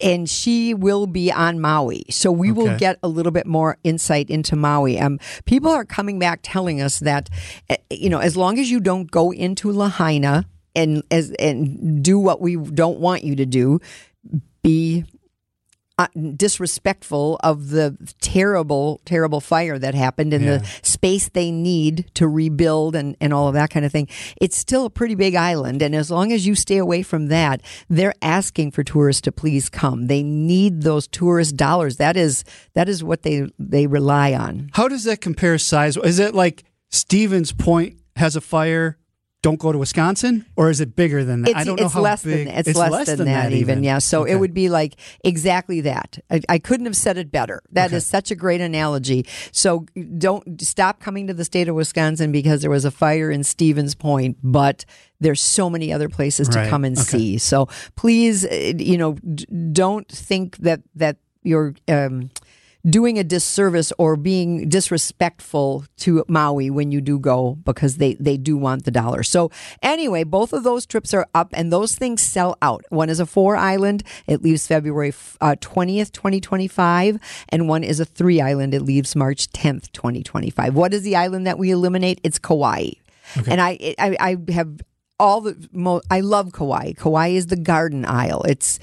and 0.03 0.29
she 0.29 0.75
will 0.75 1.07
be 1.07 1.33
on 1.33 1.59
Maui. 1.59 2.05
So 2.11 2.31
we 2.31 2.53
will 2.53 2.77
get 2.77 2.99
a 3.03 3.09
little 3.09 3.33
bit 3.33 3.47
more 3.47 3.79
insight 3.83 4.29
into 4.29 4.57
Maui. 4.57 4.99
Um, 5.01 5.19
people 5.47 5.71
are 5.71 5.87
coming 5.87 6.19
back 6.19 6.41
telling 6.43 6.83
us 6.83 6.99
that, 7.01 7.31
eh, 7.71 7.77
you 7.91 8.11
know, 8.11 8.19
as 8.19 8.37
long 8.37 8.59
as 8.59 8.71
you 8.71 8.79
don't 8.79 9.11
go 9.11 9.33
into 9.33 9.73
Lahaina 9.73 10.45
and 10.75 11.03
as 11.11 11.31
and 11.39 12.05
do 12.05 12.19
what 12.19 12.43
we 12.43 12.57
don't 12.57 13.01
want 13.01 13.25
you 13.25 13.35
to 13.37 13.47
do, 13.47 13.81
be 14.63 15.05
Uh, 15.99 16.09
disrespectful 16.37 17.39
of 17.43 17.71
the 17.71 17.97
terrible, 18.21 19.01
terrible 19.07 19.41
fire 19.41 19.79
that 19.79 19.95
happened 19.95 20.35
and 20.35 20.45
Yeah. 20.45 20.59
the 20.59 20.67
space 20.83 21.29
they 21.31 21.51
need 21.51 22.05
to 22.15 22.29
rebuild 22.29 22.95
and, 22.95 23.17
and 23.21 23.33
all 23.33 23.49
of 23.49 23.55
that 23.55 23.71
kind 23.71 23.87
of 23.87 23.93
thing. 23.93 24.07
It's 24.41 24.57
still 24.59 24.85
a 24.85 24.91
pretty 24.91 25.15
big 25.15 25.35
island. 25.35 25.81
And 25.81 25.95
as 25.95 26.11
long 26.11 26.33
as 26.33 26.47
you 26.47 26.55
stay 26.55 26.77
away 26.77 27.03
from 27.03 27.29
that, 27.29 27.63
they're 27.89 28.15
asking 28.21 28.73
for 28.73 28.85
tourists 28.85 29.23
to 29.23 29.33
please 29.33 29.69
come. 29.71 30.07
They 30.07 30.23
need 30.23 30.83
those 30.83 31.07
tourist 31.09 31.57
dollars. 31.57 31.97
That 31.97 32.17
is, 32.17 32.45
that 32.75 32.89
is 32.89 33.03
what 33.03 33.23
they, 33.23 33.49
they 33.59 33.87
rely 33.87 34.35
on. 34.35 34.69
How 34.75 34.89
does 34.89 35.05
that 35.05 35.21
compare 35.21 35.57
size? 35.59 35.97
Is 35.97 36.19
it 36.19 36.35
like 36.35 36.65
Stevens 36.91 37.53
Point 37.53 37.99
has 38.17 38.37
a 38.37 38.41
fire? 38.43 38.99
Don't 39.47 39.61
go 39.61 39.71
to 39.71 39.79
Wisconsin, 39.79 40.45
or 40.57 40.71
is 40.71 40.81
it 40.81 40.97
bigger 40.97 41.23
than 41.25 41.43
that? 41.43 41.51
It's, 41.51 41.61
I 41.61 41.63
don't 41.63 41.79
know 41.79 41.85
it's 41.87 41.95
how 41.95 42.01
less 42.01 42.25
big. 42.25 42.49
than 42.49 42.57
it's, 42.57 42.77
less, 42.77 43.07
than, 43.07 43.27
that, 43.27 43.53
even. 43.53 43.85
Yeah. 43.85 43.99
So 43.99 44.23
Okay. 44.23 44.33
it 44.33 44.41
would 44.41 44.53
be 44.53 44.69
like 44.69 44.97
exactly 45.23 45.81
that. 45.83 46.19
I, 46.29 46.41
I 46.49 46.59
couldn't 46.59 46.87
have 46.87 46.97
said 46.97 47.17
it 47.17 47.31
better. 47.31 47.63
That 47.71 47.93
is 47.93 48.03
Okay. 48.03 48.11
such 48.11 48.33
a 48.33 48.35
great 48.35 48.61
analogy. 48.61 49.25
So 49.53 49.87
don't 50.19 50.61
stop 50.61 50.99
coming 50.99 51.29
to 51.29 51.33
the 51.35 51.45
state 51.45 51.69
of 51.69 51.77
Wisconsin 51.77 52.33
because 52.33 52.61
there 52.63 52.73
was 52.73 52.85
a 52.85 52.91
fire 52.91 53.31
in 53.31 53.45
Stevens 53.45 53.95
Point, 53.95 54.37
but 54.43 54.85
there's 55.21 55.41
so 55.41 55.71
many 55.71 55.93
other 55.93 56.09
places 56.09 56.49
to 56.49 56.69
come 56.69 56.85
and 56.85 56.99
Okay. 56.99 57.05
see. 57.19 57.39
So 57.39 57.69
please, 57.95 58.45
uh, 58.45 58.73
you 58.77 58.99
know, 58.99 59.13
don't 59.71 60.09
think 60.09 60.57
that 60.57 60.81
that 60.97 61.19
you're. 61.45 61.77
Um, 61.87 62.31
doing 62.89 63.19
a 63.19 63.25
disservice 63.25 63.93
or 63.99 64.17
being 64.17 64.69
disrespectful 64.69 65.85
to 65.99 66.25
Maui 66.29 66.71
when 66.71 66.93
you 66.93 67.01
do 67.01 67.19
go 67.19 67.57
because 67.65 67.97
they, 67.97 68.15
they 68.15 68.37
do 68.37 68.57
want 68.57 68.85
the 68.85 68.91
dollar. 68.91 69.23
So 69.23 69.51
anyway, 69.83 70.23
both 70.25 70.53
of 70.53 70.63
those 70.63 70.87
trips 70.87 71.13
are 71.13 71.27
up 71.35 71.51
and 71.53 71.73
those 71.73 71.97
things 71.97 72.23
sell 72.23 72.57
out. 72.63 72.85
One 72.91 73.09
is 73.09 73.19
a 73.19 73.27
four 73.27 73.57
island. 73.57 74.05
It 74.27 74.43
leaves 74.43 74.67
February 74.67 75.13
uh, 75.41 75.57
20th, 75.61 76.13
2025. 76.13 77.19
And 77.49 77.69
one 77.69 77.83
is 77.83 77.99
a 77.99 78.05
three 78.05 78.41
island. 78.41 78.73
It 78.75 78.83
leaves 78.83 79.17
March 79.17 79.49
10th, 79.49 79.91
2025. 79.93 80.75
What 80.75 80.95
is 80.95 81.03
the 81.03 81.17
island 81.17 81.47
that 81.47 81.59
we 81.59 81.71
eliminate? 81.71 82.21
It's 82.23 82.39
Kauai. 82.39 82.91
And 83.49 83.61
I, 83.61 83.95
I, 83.99 84.17
I 84.21 84.53
have 84.53 84.81
all 85.19 85.41
the, 85.41 85.69
mo- 85.73 86.03
I 86.11 86.21
love 86.21 86.53
Kauai. 86.53 86.93
Kauai 86.93 87.29
is 87.29 87.49
the 87.49 87.57
garden 87.57 88.05
isle. 88.05 88.43
It's, 88.45 88.79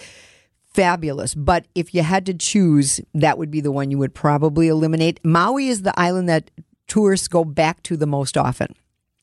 fabulous. 0.74 1.36
But 1.36 1.66
if 1.76 1.94
you 1.94 2.04
had 2.04 2.26
to 2.28 2.34
choose, 2.34 3.00
that 3.14 3.38
would 3.38 3.52
be 3.52 3.62
the 3.62 3.72
one 3.72 3.92
you 3.92 3.98
would 3.98 4.14
probably 4.14 4.68
eliminate. 4.68 5.20
Maui 5.24 5.68
is 5.68 5.84
the 5.84 5.98
island 6.00 6.30
that 6.30 6.52
tourists 6.88 7.28
go 7.28 7.44
back 7.44 7.84
to 7.84 7.98
the 7.98 8.08
most 8.08 8.38
often. 8.38 8.76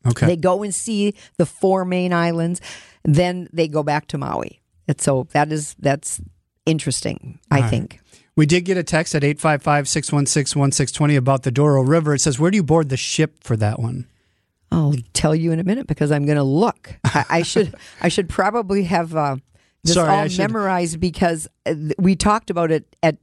Okay. 0.06 0.26
They 0.26 0.36
go 0.36 0.62
and 0.62 0.74
see 0.74 1.14
the 1.36 1.46
four 1.46 1.84
main 1.84 2.12
islands, 2.12 2.60
then 3.04 3.48
they 3.52 3.68
go 3.68 3.82
back 3.82 4.06
to 4.08 4.18
Maui. 4.18 4.60
And 4.88 5.00
so 5.00 5.28
that 5.32 5.52
is 5.52 5.76
that's 5.78 6.20
interesting, 6.66 7.38
I 7.50 7.68
think. 7.68 8.00
We 8.36 8.46
did 8.46 8.64
get 8.64 8.78
a 8.78 8.82
text 8.82 9.14
at 9.14 9.22
855 9.22 9.88
616 9.88 10.58
1620 10.58 11.16
about 11.16 11.42
the 11.42 11.50
Douro 11.50 11.82
River. 11.82 12.14
It 12.14 12.20
says, 12.20 12.38
Where 12.38 12.50
do 12.50 12.56
you 12.56 12.62
board 12.62 12.88
the 12.88 12.96
ship 12.96 13.44
for 13.44 13.56
that 13.56 13.78
one? 13.78 14.06
I'll 14.72 14.94
tell 15.12 15.34
you 15.34 15.52
in 15.52 15.58
a 15.58 15.64
minute 15.64 15.86
because 15.86 16.10
I'm 16.10 16.24
going 16.24 16.38
to 16.38 16.44
look. 16.44 16.94
I, 17.04 17.24
I 17.28 17.42
should 17.42 17.74
I 18.00 18.08
should 18.08 18.28
probably 18.28 18.84
have 18.84 19.14
uh, 19.14 19.36
this 19.84 19.94
Sorry, 19.94 20.08
I 20.10 20.22
all 20.22 20.28
should- 20.28 20.38
memorized 20.38 21.00
because 21.00 21.48
uh, 21.66 21.74
we 21.98 22.16
talked 22.16 22.50
about 22.50 22.70
it 22.70 22.96
at 23.02 23.16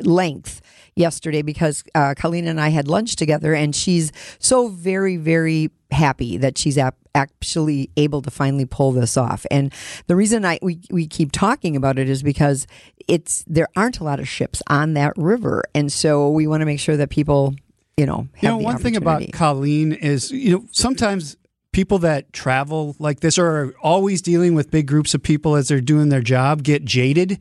length 0.00 0.60
yesterday 0.94 1.42
because 1.42 1.82
uh, 1.94 2.14
Colleen 2.16 2.46
and 2.46 2.60
I 2.60 2.68
had 2.68 2.88
lunch 2.88 3.16
together, 3.16 3.54
and 3.54 3.74
she's 3.74 4.12
so 4.38 4.68
very 4.68 5.16
very 5.16 5.70
happy 5.90 6.36
that 6.36 6.58
she's 6.58 6.76
ap- 6.78 6.96
actually 7.14 7.90
able 7.96 8.20
to 8.22 8.30
finally 8.30 8.66
pull 8.66 8.92
this 8.92 9.16
off. 9.16 9.44
And 9.50 9.72
the 10.06 10.14
reason 10.14 10.44
I 10.44 10.58
we, 10.62 10.80
we 10.90 11.06
keep 11.06 11.32
talking 11.32 11.74
about 11.76 11.98
it 11.98 12.08
is 12.08 12.22
because 12.22 12.66
it's 13.08 13.42
there 13.46 13.68
aren't 13.74 13.98
a 14.00 14.04
lot 14.04 14.20
of 14.20 14.28
ships 14.28 14.62
on 14.68 14.94
that 14.94 15.14
river, 15.16 15.64
and 15.74 15.92
so 15.92 16.28
we 16.30 16.46
want 16.46 16.60
to 16.60 16.66
make 16.66 16.80
sure 16.80 16.96
that 16.96 17.10
people. 17.10 17.54
You 17.96 18.06
know, 18.06 18.28
have 18.34 18.42
You 18.44 18.48
know, 18.50 18.58
one 18.58 18.78
thing 18.78 18.94
about. 18.94 19.24
Colleen 19.32 19.90
is, 19.92 20.30
you 20.30 20.52
know, 20.52 20.64
sometimes 20.70 21.36
people 21.72 21.98
that 22.00 22.32
travel 22.32 22.96
like 22.98 23.20
this 23.20 23.38
or 23.38 23.46
are 23.46 23.74
always 23.82 24.22
dealing 24.22 24.54
with 24.54 24.70
big 24.70 24.86
groups 24.86 25.14
of 25.14 25.22
people 25.22 25.54
as 25.56 25.68
they're 25.68 25.80
doing 25.80 26.08
their 26.08 26.22
job 26.22 26.62
get 26.62 26.84
jaded. 26.84 27.40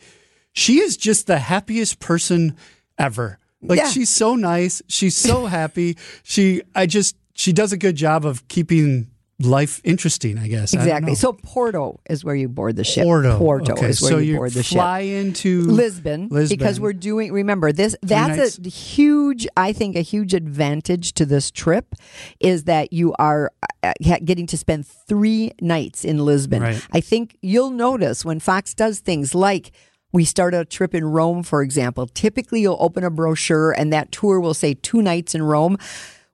She 0.54 0.80
is 0.80 0.98
just 0.98 1.28
the 1.28 1.40
happiest 1.40 2.00
person 2.00 2.56
ever. 2.98 3.40
Like 3.62 3.80
Yeah. 3.80 3.90
she's 3.90 4.10
so 4.10 4.36
nice. 4.36 4.82
She's 4.88 5.16
so 5.16 5.46
happy. 5.46 5.98
She 6.24 6.62
I 6.76 6.86
just 6.86 7.16
she 7.36 7.54
does 7.54 7.72
a 7.72 7.78
good 7.78 7.96
job 7.96 8.26
of 8.26 8.48
keeping 8.48 9.08
life 9.39 9.82
interesting, 9.84 10.38
I 10.38 10.48
guess. 10.48 10.74
Exactly. 10.74 11.12
know. 11.12 11.15
So 11.15 11.34
Porto 11.34 12.00
is 12.10 12.25
where 12.25 12.34
you 12.34 12.50
board 12.50 12.75
the 12.75 12.84
ship. 12.84 13.03
Porto. 13.03 13.38
Porto 13.38 13.74
okay. 13.74 13.89
is 13.89 14.01
where 14.01 14.12
so 14.12 14.17
you 14.17 14.32
you 14.34 14.38
board 14.38 14.51
the 14.51 14.63
ship. 14.63 14.77
fly 14.77 15.00
into 15.01 15.62
Lisbon, 15.62 16.27
Lisbon. 16.29 16.58
because 16.58 16.79
we're 16.79 16.94
doing 16.94 17.32
remember 17.32 17.72
this 17.72 17.96
that's 18.01 18.58
a 18.58 18.70
huge 18.70 19.48
i 19.56 19.72
think 19.74 19.96
a 19.96 20.01
huge 20.01 20.34
advantage 20.34 21.13
to 21.13 21.25
this 21.25 21.51
trip 21.51 21.94
is 22.39 22.63
that 22.63 22.91
you 22.91 23.13
are 23.20 23.51
uh, 23.84 23.94
getting 24.24 24.48
to 24.48 24.58
spend 24.58 24.86
three 24.86 25.51
nights 25.62 26.03
in 26.03 26.24
lisbon 26.24 26.62
Right. 26.62 26.88
i 26.91 27.00
think 27.00 27.38
you'll 27.41 27.70
notice 27.72 28.25
when 28.25 28.39
fox 28.39 28.74
does 28.74 29.00
things 29.00 29.36
like 29.36 29.72
we 30.13 30.24
start 30.24 30.53
a 30.53 30.63
trip 30.63 30.96
in 30.96 31.03
Rome, 31.03 31.44
for 31.44 31.62
example. 31.62 32.08
Typically, 32.08 32.62
you'll 32.62 32.77
open 32.79 33.03
a 33.03 33.10
brochure 33.10 33.72
and 33.72 33.91
that 33.91 34.10
tour 34.12 34.39
will 34.39 34.53
say 34.53 34.74
two 34.74 35.01
nights 35.01 35.36
in 35.36 35.44
Rome. 35.44 35.77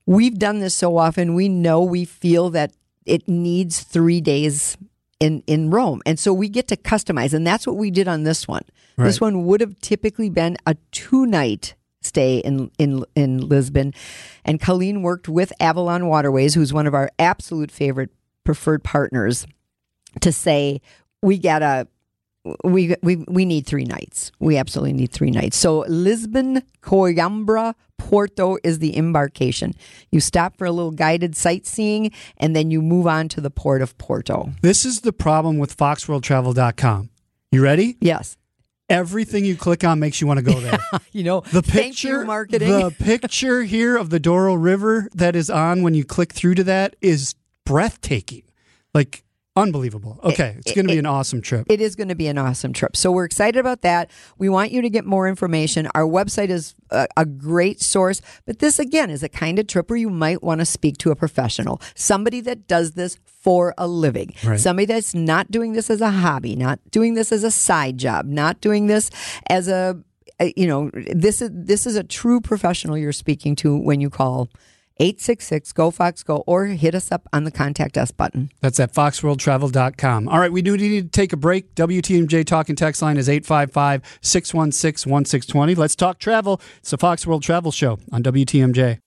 We've 0.06 0.38
done 0.38 0.60
this 0.60 0.76
so 0.76 0.96
often, 0.96 1.34
we 1.34 1.50
know 1.50 1.82
we 1.84 2.06
feel 2.06 2.52
that 2.52 2.72
it 3.06 3.28
needs 3.28 3.82
three 3.82 4.22
days 4.22 4.78
in, 5.20 5.44
in 5.48 5.70
Rome. 5.70 6.02
And 6.06 6.20
so 6.20 6.34
we 6.34 6.50
get 6.50 6.68
to 6.70 6.76
customize. 6.76 7.34
And 7.34 7.46
that's 7.46 7.66
what 7.66 7.78
we 7.78 7.92
did 7.92 8.08
on 8.08 8.24
this 8.24 8.48
one. 8.48 8.64
This 8.98 9.20
one 9.20 9.46
would 9.46 9.60
have 9.62 9.80
typically 9.80 10.30
been 10.30 10.56
a 10.68 10.76
two 10.92 11.26
night 11.26 11.74
stay 12.02 12.38
in, 12.40 12.70
in, 12.78 13.04
in 13.16 13.48
Lisbon. 13.48 13.94
And 14.46 14.60
Colleen 14.60 15.02
worked 15.02 15.28
with 15.30 15.54
Avalon 15.60 16.08
Waterways, 16.08 16.54
who's 16.54 16.74
one 16.74 16.86
of 16.86 16.94
our 16.94 17.10
absolute 17.18 17.72
favorite 17.72 18.12
preferred 18.44 18.84
partners, 18.84 19.48
to 20.20 20.32
say, 20.32 20.82
we 21.22 21.38
got 21.38 21.60
to 21.60 21.88
we 22.64 22.96
we 23.02 23.18
we 23.28 23.46
need 23.46 23.66
three 23.66 23.86
nights. 23.86 24.32
We 24.40 24.58
absolutely 24.58 24.94
need 24.94 25.12
three 25.12 25.32
nights. 25.32 25.58
So 25.58 25.86
Lisbon, 25.88 26.62
Coimbra, 26.82 27.74
Porto 27.98 28.58
is 28.64 28.80
the 28.80 28.98
embarkation. 28.98 29.74
You 30.12 30.20
stop 30.20 30.58
for 30.58 30.66
a 30.66 30.72
little 30.72 30.92
guided 30.92 31.36
sightseeing, 31.36 32.12
and 32.38 32.56
then 32.56 32.70
you 32.72 32.82
move 32.82 33.08
on 33.08 33.30
to 33.30 33.42
the 33.42 33.50
port 33.50 33.82
of 33.82 33.98
Porto. 33.98 34.52
This 34.62 34.84
is 34.86 35.02
the 35.02 35.14
problem 35.14 35.58
with 35.58 35.76
foxworldtravel.com. 35.78 37.10
You 37.52 37.64
ready? 37.64 37.98
Yes, 38.02 38.38
Everything 38.90 39.46
you 39.46 39.56
click 39.56 39.84
on 39.86 40.00
makes 40.00 40.20
you 40.20 40.28
want 40.28 40.40
to 40.40 40.44
go 40.44 40.60
there. 40.60 40.78
you 41.14 41.24
know 41.24 41.42
The 41.54 41.64
picture, 41.64 42.20
you, 42.20 42.26
marketing. 42.26 42.68
the 42.70 42.92
picture 42.92 43.64
here 43.64 43.96
of 43.96 44.10
the 44.10 44.20
Douro 44.20 44.54
River 44.56 45.08
that 45.16 45.36
is 45.36 45.50
on 45.50 45.84
when 45.84 45.94
you 45.94 46.04
click 46.04 46.34
through 46.34 46.56
to 46.56 46.64
that 46.66 46.96
is 47.02 47.34
breathtaking, 47.66 48.44
like 48.94 49.24
unbelievable. 49.56 50.20
Okay, 50.24 50.56
it's 50.60 50.74
going 50.74 50.88
to 50.88 50.94
be 50.94 51.00
an 51.00 51.06
awesome 51.06 51.42
trip. 51.42 51.66
it 51.70 51.80
is 51.82 51.96
going 51.96 52.08
to 52.10 52.16
be 52.16 52.28
an 52.28 52.38
awesome 52.38 52.74
trip. 52.74 52.96
So 52.96 53.12
we're 53.12 53.26
excited 53.26 53.60
about 53.60 53.82
that. 53.82 54.10
We 54.38 54.50
want 54.50 54.72
you 54.72 54.82
to 54.82 54.90
get 54.90 55.06
more 55.06 55.28
information. 55.28 55.88
Our 55.94 56.04
website 56.06 56.50
is 56.50 56.74
a, 56.90 57.08
a 57.18 57.26
great 57.26 57.82
source, 57.82 58.22
but 58.46 58.60
this 58.60 58.80
again 58.80 59.10
is 59.10 59.22
a 59.24 59.30
kind 59.30 59.60
of 59.60 59.68
trip 59.68 59.90
where 59.90 59.98
you 59.98 60.10
might 60.10 60.42
want 60.44 60.60
to 60.60 60.66
speak 60.66 60.98
to 61.00 61.12
a 61.12 61.16
professional, 61.16 61.82
somebody 61.96 62.42
that 62.42 62.68
does 62.68 62.92
this 62.94 63.18
for 63.26 63.74
a 63.78 63.88
living, 63.88 64.34
Right. 64.44 64.60
somebody 64.60 64.86
that's 64.86 65.14
not 65.14 65.52
doing 65.52 65.74
this 65.74 65.90
as 65.90 66.02
a 66.02 66.10
hobby, 66.12 66.56
not 66.56 66.80
doing 66.92 67.14
this 67.14 67.32
as 67.32 67.44
a 67.44 67.52
side 67.52 67.98
job, 67.98 68.26
not 68.26 68.62
doing 68.62 68.88
this 68.88 69.10
as 69.50 69.68
a 69.68 70.02
you 70.58 70.68
know 70.68 70.90
this 70.94 71.42
is 71.42 71.50
this 71.54 71.86
is 71.86 71.96
a 71.96 72.04
true 72.04 72.42
professional 72.42 72.98
you're 72.98 73.14
speaking 73.14 73.56
to 73.56 73.78
when 73.78 74.02
you 74.02 74.10
call 74.10 74.50
866 74.98 75.74
go 75.74 75.92
fox 75.92 76.24
go 76.24 76.44
or 76.48 76.66
hit 76.66 76.96
us 76.96 77.12
up 77.12 77.28
on 77.34 77.44
the 77.44 77.52
contact 77.52 77.98
us 77.98 78.12
button 78.12 78.52
That's 78.62 78.80
at 78.80 78.94
foxworldtravel.com. 78.94 80.28
All 80.30 80.40
right, 80.40 80.52
we 80.52 80.62
do 80.62 80.78
need 80.78 81.02
to 81.02 81.10
take 81.10 81.34
a 81.34 81.38
break. 81.38 81.74
WTMJ 81.76 82.46
talking 82.46 82.76
text 82.76 83.02
line 83.02 83.18
is 83.18 83.30
855 83.30 84.20
616 84.22 85.12
1620. 85.12 85.76
Let's 85.76 85.96
talk 85.96 86.20
travel. 86.20 86.62
It's 86.80 86.92
the 86.92 86.98
Fox 86.98 87.26
World 87.26 87.44
Travel 87.44 87.72
Show 87.72 88.00
on 88.12 88.24
WTMJ. 88.24 89.00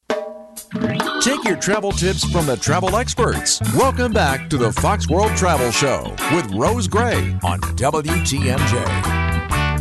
Take 1.21 1.45
your 1.45 1.57
travel 1.57 1.93
tips 1.93 2.25
from 2.25 2.47
the 2.47 2.57
travel 2.57 2.97
experts. 2.97 3.61
Welcome 3.75 4.13
back 4.13 4.49
to 4.51 4.57
the 4.57 4.73
Fox 4.73 5.09
World 5.09 5.37
Travel 5.37 5.71
Show 5.71 6.15
with 6.35 6.51
Rose 6.55 6.89
Gray 6.89 7.37
on 7.43 7.61
WTMJ. 7.61 9.26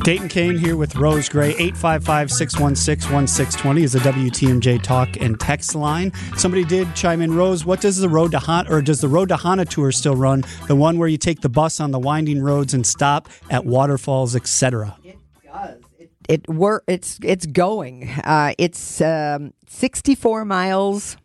Dayton 0.05 0.27
Kane 0.27 0.55
here 0.55 0.77
with 0.77 0.95
Rose 0.97 1.27
Gray. 1.27 1.55
855 1.55 2.29
616 2.29 3.11
1620 3.11 3.81
is 3.81 3.93
the 3.93 3.99
WTMJ 3.99 4.83
talk 4.83 5.19
and 5.19 5.39
text 5.39 5.73
line. 5.73 6.13
Somebody 6.37 6.63
did 6.63 6.93
chime 6.93 7.23
in. 7.23 7.33
Rose, 7.33 7.65
what 7.65 7.81
does 7.81 7.97
the 7.97 8.07
Road 8.07 8.29
to 8.29 8.39
Hana, 8.39 8.71
or 8.71 8.83
does 8.83 9.01
the 9.01 9.07
Road 9.07 9.29
to 9.29 9.35
Hana 9.35 9.65
tour 9.65 9.91
still 9.91 10.15
run? 10.15 10.43
The 10.67 10.75
one 10.75 10.99
where 10.99 11.07
you 11.07 11.17
take 11.17 11.41
the 11.41 11.49
bus 11.49 11.79
on 11.79 11.89
the 11.89 11.97
winding 11.97 12.43
roads 12.43 12.75
and 12.75 12.85
stop 12.85 13.29
at 13.49 13.65
waterfalls, 13.65 14.35
etc. 14.35 14.95
it 16.29 16.47
wor 16.47 16.83
it's 16.85 17.17
it's 17.23 17.47
going 17.47 18.07
uh, 18.23 18.53
it's 18.59 19.01
um, 19.01 19.53
64 19.65 20.45
miles 20.45 21.17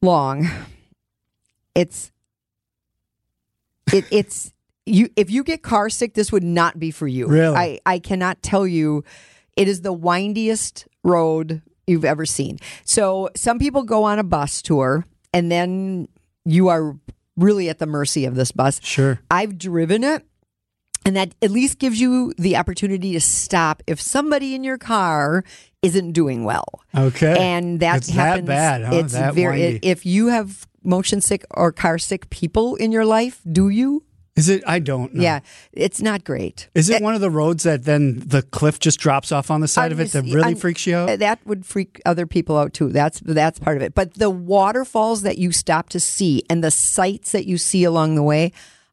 long 0.00 0.48
it's 1.76 2.10
it, 3.92 4.04
it's 4.10 4.52
you 4.86 5.08
if 5.16 5.30
you 5.30 5.44
get 5.44 5.62
car 5.62 5.88
sick 5.88 6.14
this 6.14 6.32
would 6.32 6.42
not 6.44 6.78
be 6.78 6.90
for 6.90 7.06
you 7.06 7.26
Really? 7.26 7.56
i 7.56 7.78
i 7.86 7.98
cannot 7.98 8.42
tell 8.42 8.66
you 8.66 9.04
it 9.56 9.68
is 9.68 9.82
the 9.82 9.92
windiest 9.92 10.86
road 11.04 11.62
you've 11.86 12.04
ever 12.04 12.24
seen 12.26 12.58
so 12.84 13.28
some 13.36 13.58
people 13.58 13.82
go 13.84 14.04
on 14.04 14.18
a 14.18 14.24
bus 14.24 14.60
tour 14.62 15.04
and 15.32 15.50
then 15.50 16.08
you 16.44 16.68
are 16.68 16.96
really 17.36 17.68
at 17.68 17.78
the 17.78 17.86
mercy 17.86 18.24
of 18.24 18.34
this 18.34 18.52
bus 18.52 18.80
Sure. 18.82 19.18
I've 19.30 19.56
driven 19.56 20.04
it, 20.04 20.26
and 21.06 21.16
that 21.16 21.34
at 21.40 21.50
least 21.50 21.78
gives 21.78 21.98
you 22.00 22.32
the 22.36 22.56
opportunity 22.56 23.12
to 23.12 23.20
stop 23.20 23.82
if 23.86 24.00
somebody 24.00 24.54
in 24.54 24.62
your 24.64 24.76
car 24.78 25.42
isn't 25.82 26.12
doing 26.12 26.44
well. 26.44 26.66
Okay. 26.94 27.34
And 27.38 27.80
that 27.80 27.98
It's 27.98 28.06
that 28.08 28.12
happens. 28.12 28.46
bad, 28.48 28.82
huh? 28.84 28.94
It's 28.96 29.12
That 29.14 29.34
very. 29.34 29.60
windy. 29.60 29.78
if 29.82 30.04
you 30.04 30.26
have 30.28 30.66
motion 30.84 31.20
sick 31.22 31.44
or 31.50 31.72
car 31.72 31.96
sick 31.98 32.28
people 32.30 32.76
in 32.76 32.92
your 32.92 33.06
life, 33.06 33.40
do 33.50 33.68
you? 33.70 34.04
Is 34.34 34.48
it? 34.48 34.62
I 34.66 34.78
don't 34.78 35.12
know. 35.14 35.22
Yeah, 35.22 35.40
it's 35.72 36.00
not 36.00 36.24
great. 36.24 36.68
Is 36.74 36.88
it 36.88 37.02
one 37.02 37.14
of 37.14 37.20
the 37.20 37.30
roads 37.30 37.64
that 37.64 37.84
then 37.84 38.18
the 38.26 38.40
cliff 38.42 38.78
just 38.80 38.98
drops 38.98 39.30
off 39.30 39.50
on 39.50 39.60
the 39.60 39.68
side 39.68 39.92
of 39.92 40.00
it 40.00 40.12
that 40.12 40.22
really 40.24 40.42
I'm- 40.42 40.56
freaks 40.56 40.86
you 40.86 40.96
out? 40.96 41.10
uh, 41.10 41.16
That 41.16 41.38
would 41.46 41.66
freak 41.66 42.00
other 42.06 42.26
people 42.26 42.56
out 42.56 42.72
too. 42.72 42.88
That's 42.88 43.20
that's 43.20 43.58
part 43.58 43.76
of 43.76 43.82
it. 43.82 43.94
But 43.94 44.14
the 44.14 44.30
waterfalls 44.30 45.20
that 45.22 45.36
you 45.36 45.52
stop 45.52 45.90
to 45.90 46.00
see 46.00 46.42
and 46.48 46.64
the 46.64 46.70
sights 46.70 47.32
that 47.32 47.44
you 47.46 47.58
see 47.58 47.84
along 47.84 48.14
the 48.14 48.22
way 48.22 48.52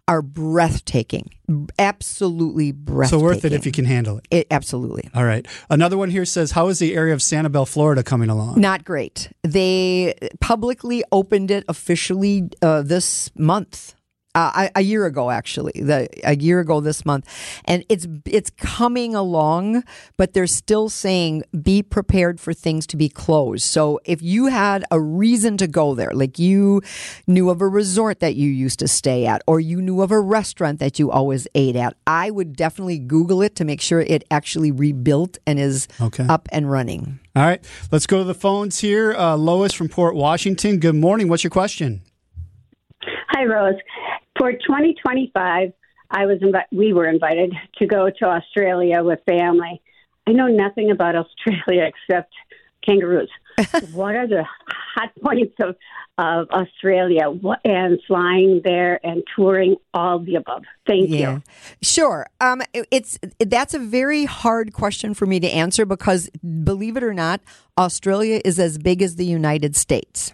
are 0.09 0.21
breathtaking. 0.21 1.29
Absolutely 1.77 2.71
breathtaking. 2.71 3.19
so 3.19 3.23
worth 3.23 3.45
it 3.45 3.53
if 3.53 3.65
you 3.65 3.71
can 3.71 3.85
handle 3.85 4.17
it. 4.17 4.27
It, 4.31 4.47
absolutely. 4.51 5.09
All 5.13 5.23
right. 5.23 5.47
Another 5.69 5.97
one 5.97 6.09
here 6.09 6.25
says, 6.25 6.51
How 6.51 6.67
is 6.67 6.79
the 6.79 6.95
area 6.95 7.13
of 7.13 7.19
Sanibel, 7.19 7.67
Florida 7.67 8.03
coming 8.03 8.29
along? 8.29 8.59
Not 8.59 8.83
great. 8.83 9.29
They 9.43 10.15
publicly 10.41 11.03
opened 11.11 11.49
it 11.51 11.63
officially 11.69 12.49
uh, 12.61 12.81
this 12.81 13.31
month. 13.35 13.95
Uh, 14.39 14.69
a, 14.75 14.79
a 14.79 14.81
year 14.81 15.05
ago, 15.05 15.29
actually, 15.29 15.73
the, 15.75 16.07
a 16.23 16.35
year 16.37 16.59
ago 16.61 16.79
this 16.79 17.05
month, 17.05 17.25
and 17.65 17.83
it's 17.89 18.07
it's 18.25 18.49
coming 18.51 19.13
along, 19.13 19.83
but 20.15 20.31
they're 20.33 20.47
still 20.47 20.87
saying 20.87 21.43
be 21.61 21.83
prepared 21.83 22.39
for 22.39 22.53
things 22.53 22.87
to 22.87 22.95
be 22.95 23.09
closed. 23.09 23.63
So 23.65 23.99
if 24.05 24.21
you 24.21 24.45
had 24.47 24.85
a 24.91 24.99
reason 24.99 25.57
to 25.57 25.67
go 25.67 25.93
there, 25.93 26.11
like 26.13 26.39
you 26.39 26.81
knew 27.27 27.49
of 27.49 27.59
a 27.61 27.67
resort 27.67 28.21
that 28.21 28.35
you 28.35 28.49
used 28.49 28.79
to 28.79 28.87
stay 28.87 29.25
at, 29.25 29.41
or 29.45 29.59
you 29.59 29.81
knew 29.81 30.01
of 30.01 30.11
a 30.11 30.21
restaurant 30.21 30.79
that 30.79 30.99
you 30.99 31.11
always 31.11 31.45
ate 31.53 31.75
at, 31.75 31.93
I 32.07 32.31
would 32.31 32.55
definitely 32.55 32.99
Google 32.99 33.41
it 33.41 33.55
to 33.57 33.65
make 33.65 33.81
sure 33.81 33.99
it 33.99 34.23
actually 34.31 34.71
rebuilt 34.71 35.37
and 35.45 35.59
is 35.59 35.87
Okay. 35.99 36.25
up 36.29 36.47
and 36.53 36.71
running. 36.71 37.19
All 37.35 37.43
right. 37.43 37.61
Let's 37.91 38.07
go 38.07 38.19
to 38.19 38.23
the 38.23 38.39
phones 38.45 38.79
here. 38.79 39.13
Uh, 39.13 39.35
Lois 39.35 39.73
from 39.73 39.89
Port 39.89 40.15
Washington. 40.15 40.79
Good 40.79 40.95
morning. 40.95 41.27
What's 41.27 41.43
your 41.43 41.51
question? 41.51 42.01
Hi, 43.31 43.43
Rose. 43.45 43.75
For 44.39 44.53
2025, 44.53 45.73
I 46.11 46.25
was 46.25 46.39
invi- 46.39 46.63
we 46.71 46.93
were 46.93 47.07
invited 47.07 47.53
to 47.77 47.85
go 47.85 48.09
to 48.19 48.25
Australia 48.25 49.03
with 49.03 49.19
family. 49.27 49.81
I 50.25 50.31
know 50.31 50.47
nothing 50.47 50.91
about 50.91 51.15
Australia 51.15 51.91
except 52.09 52.33
kangaroos. 52.87 53.29
what 53.91 54.15
are 54.15 54.25
the 54.27 54.45
hot 54.95 55.11
points 55.21 55.53
of, 55.61 55.75
of 56.17 56.49
Australia 56.51 57.29
what, 57.29 57.59
and 57.65 57.99
flying 58.07 58.61
there 58.63 59.05
and 59.05 59.23
touring 59.35 59.75
all 59.93 60.19
the 60.19 60.35
above? 60.35 60.63
Thank 60.87 61.09
you. 61.09 61.43
Sure. 61.81 62.25
Um, 62.39 62.61
it- 62.73 62.87
it's 62.91 63.19
that's 63.39 63.73
a 63.73 63.79
very 63.79 64.23
hard 64.23 64.71
question 64.71 65.13
for 65.13 65.25
me 65.25 65.41
to 65.41 65.47
answer 65.49 65.85
because, 65.85 66.29
believe 66.63 66.95
it 66.95 67.03
or 67.03 67.13
not, 67.13 67.41
Australia 67.77 68.39
is 68.45 68.57
as 68.57 68.77
big 68.77 69.01
as 69.01 69.17
the 69.17 69.25
United 69.25 69.75
States. 69.75 70.31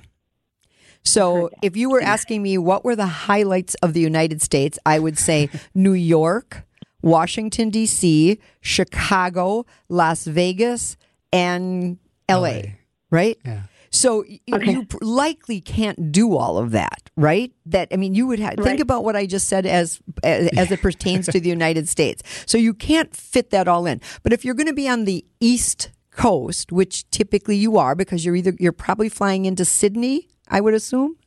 So, 1.06 1.50
if 1.62 1.78
you 1.78 1.90
were 1.90 2.02
asking 2.02 2.42
me 2.42 2.58
what 2.58 2.84
were 2.84 2.96
the 2.96 3.06
highlights 3.06 3.76
of 3.76 3.94
the 3.94 4.00
United 4.02 4.42
States, 4.42 4.78
I 4.86 5.00
would 5.00 5.18
say 5.20 5.50
New 5.76 5.94
York, 5.94 6.64
Washington 7.02 7.70
D.C., 7.70 8.40
Chicago, 8.62 9.66
Las 9.88 10.26
Vegas, 10.26 10.98
and 11.32 12.00
L.A. 12.28 12.80
Right? 13.12 13.38
Yeah. 13.46 13.62
So 13.92 14.26
y- 14.28 14.40
you 14.48 14.88
likely 15.00 15.62
can't 15.62 16.12
do 16.12 16.36
all 16.36 16.58
of 16.58 16.72
that, 16.72 17.10
right? 17.16 17.54
That 17.68 17.88
I 17.94 17.96
mean, 17.98 18.14
you 18.14 18.28
would 18.28 18.40
ha- 18.42 18.56
think 18.62 18.80
about 18.82 19.06
what 19.06 19.16
I 19.16 19.26
just 19.26 19.48
said 19.48 19.66
as 19.66 20.02
as, 20.24 20.50
as 20.58 20.72
it 20.72 20.82
pertains 20.82 21.28
to 21.28 21.40
the 21.40 21.48
United 21.60 21.88
States. 21.88 22.22
So 22.46 22.58
you 22.58 22.74
can't 22.74 23.16
fit 23.16 23.52
that 23.52 23.68
all 23.70 23.86
in. 23.86 24.02
But 24.24 24.34
if 24.34 24.44
you're 24.44 24.56
going 24.56 24.68
to 24.68 24.74
be 24.74 24.90
on 24.90 25.06
the 25.06 25.24
East 25.40 25.92
Coast, 26.12 26.72
which 26.74 27.10
typically 27.12 27.56
you 27.56 27.78
are, 27.78 27.96
because 27.96 28.26
you're 28.26 28.36
either 28.36 28.54
you're 28.60 28.74
probably 28.74 29.08
flying 29.08 29.46
into 29.46 29.64
Sydney, 29.64 30.28
I 30.48 30.62
would 30.62 30.74
assume. 30.74 31.18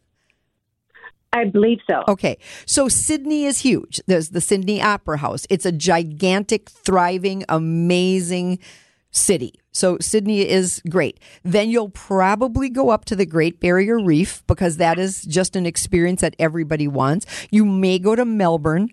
I 1.33 1.45
believe 1.45 1.81
so. 1.87 2.05
Okay, 2.09 2.39
so 2.65 2.89
Sydney 2.89 3.45
is 3.45 3.59
huge. 3.61 4.01
There's 4.07 4.31
the 4.31 4.41
Sydney 4.41 4.81
Opera 4.81 5.19
House. 5.19 5.47
It's 5.51 5.67
a 5.67 5.73
gigantic, 5.73 6.71
thriving, 6.71 7.45
amazing 7.49 8.59
city. 9.11 9.55
So 9.73 9.99
Sydney 10.01 10.49
is 10.49 10.83
great. 10.89 11.21
Then 11.43 11.71
you'll 11.71 11.91
probably 11.91 12.69
go 12.69 12.91
up 12.91 13.05
to 13.07 13.17
the 13.17 13.27
Great 13.27 13.61
Barrier 13.61 13.99
Reef 13.99 14.43
because 14.47 14.79
that 14.79 14.99
is 14.99 15.23
just 15.23 15.55
an 15.55 15.67
experience 15.67 16.23
that 16.23 16.35
everybody 16.39 16.89
wants. 16.89 17.27
You 17.51 17.65
may 17.65 17.99
go 17.99 18.15
to 18.17 18.25
Melbourne 18.25 18.91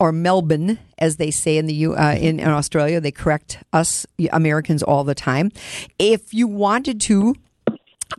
or 0.00 0.10
Melbourne, 0.10 0.78
as 0.98 1.16
they 1.16 1.30
say 1.30 1.56
in 1.56 1.66
the 1.66 1.74
U, 1.74 1.94
uh, 1.94 2.16
in, 2.18 2.40
in 2.40 2.48
Australia. 2.48 3.00
They 3.00 3.12
correct 3.12 3.58
us 3.72 4.06
Americans 4.32 4.82
all 4.82 5.04
the 5.04 5.14
time. 5.14 5.52
If 5.98 6.34
you 6.34 6.48
wanted 6.48 7.00
to, 7.02 7.36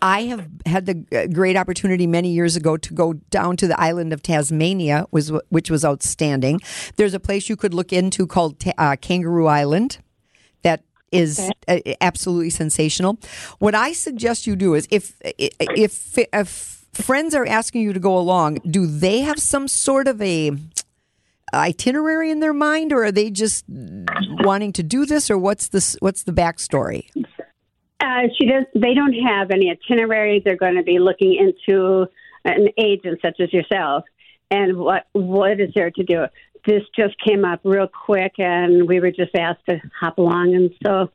I 0.02 0.24
have 0.24 0.48
had 0.66 0.86
the 0.86 1.28
great 1.34 1.56
opportunity 1.56 2.08
many 2.08 2.32
years 2.32 2.56
ago 2.56 2.78
to 2.78 2.94
go 2.94 3.14
down 3.14 3.58
to 3.58 3.68
the 3.68 3.80
island 3.80 4.14
of 4.14 4.22
Tasmania, 4.22 5.06
was 5.12 5.32
which 5.50 5.70
was 5.70 5.86
outstanding. 5.86 6.60
There's 6.96 7.14
a 7.14 7.20
place 7.20 7.50
you 7.50 7.56
could 7.56 7.74
look 7.74 7.94
into 7.94 8.28
called 8.28 8.64
uh, 8.78 8.96
Kangaroo 9.02 9.48
Island. 9.48 10.00
That 10.64 10.84
is 11.12 11.52
uh, 11.68 11.80
absolutely 12.02 12.50
sensational. 12.50 13.20
What 13.60 13.76
I 13.76 13.94
suggest 13.94 14.48
you 14.48 14.56
do 14.56 14.74
is 14.74 14.88
if 14.90 15.14
if 15.22 16.18
if 16.18 16.86
friends 16.94 17.36
are 17.36 17.46
asking 17.46 17.82
you 17.82 17.94
to 17.94 18.00
go 18.00 18.18
along, 18.18 18.60
do 18.70 18.86
they 18.86 19.22
have 19.22 19.40
some 19.40 19.68
sort 19.68 20.08
of 20.08 20.22
a 20.22 20.52
itinerary 21.54 22.32
in 22.32 22.40
their 22.40 22.54
mind, 22.54 22.92
or 22.92 23.06
are 23.06 23.12
they 23.12 23.30
just 23.30 23.64
wanting 23.68 24.74
to 24.74 24.84
do 24.84 25.06
this, 25.06 25.30
or 25.30 25.38
what's 25.38 25.68
this? 25.68 25.96
What's 26.00 26.24
the 26.24 26.32
backstory? 26.32 27.10
Uh, 28.04 28.28
she 28.38 28.46
does. 28.46 28.66
They 28.74 28.94
don't 28.94 29.14
have 29.14 29.50
any 29.52 29.72
itinerary. 29.72 30.42
They're 30.44 30.58
going 30.58 30.76
to 30.76 30.84
be 30.84 31.00
looking 31.00 31.36
into 31.36 32.06
an 32.44 32.68
agent 32.78 33.20
such 33.22 33.40
as 33.40 33.54
yourself, 33.54 34.04
and 34.52 34.78
what 34.78 35.08
what 35.14 35.62
is 35.62 35.70
there 35.74 35.90
to 35.92 36.04
do? 36.04 36.26
This 36.66 36.84
just 36.98 37.16
came 37.26 37.46
up 37.46 37.62
real 37.64 37.88
quick, 37.88 38.34
and 38.40 38.90
we 38.90 39.00
were 39.00 39.12
just 39.12 39.34
asked 39.36 39.66
to 39.70 39.80
hop 39.98 40.18
along, 40.18 40.54
and 40.54 40.72
so 40.86 41.10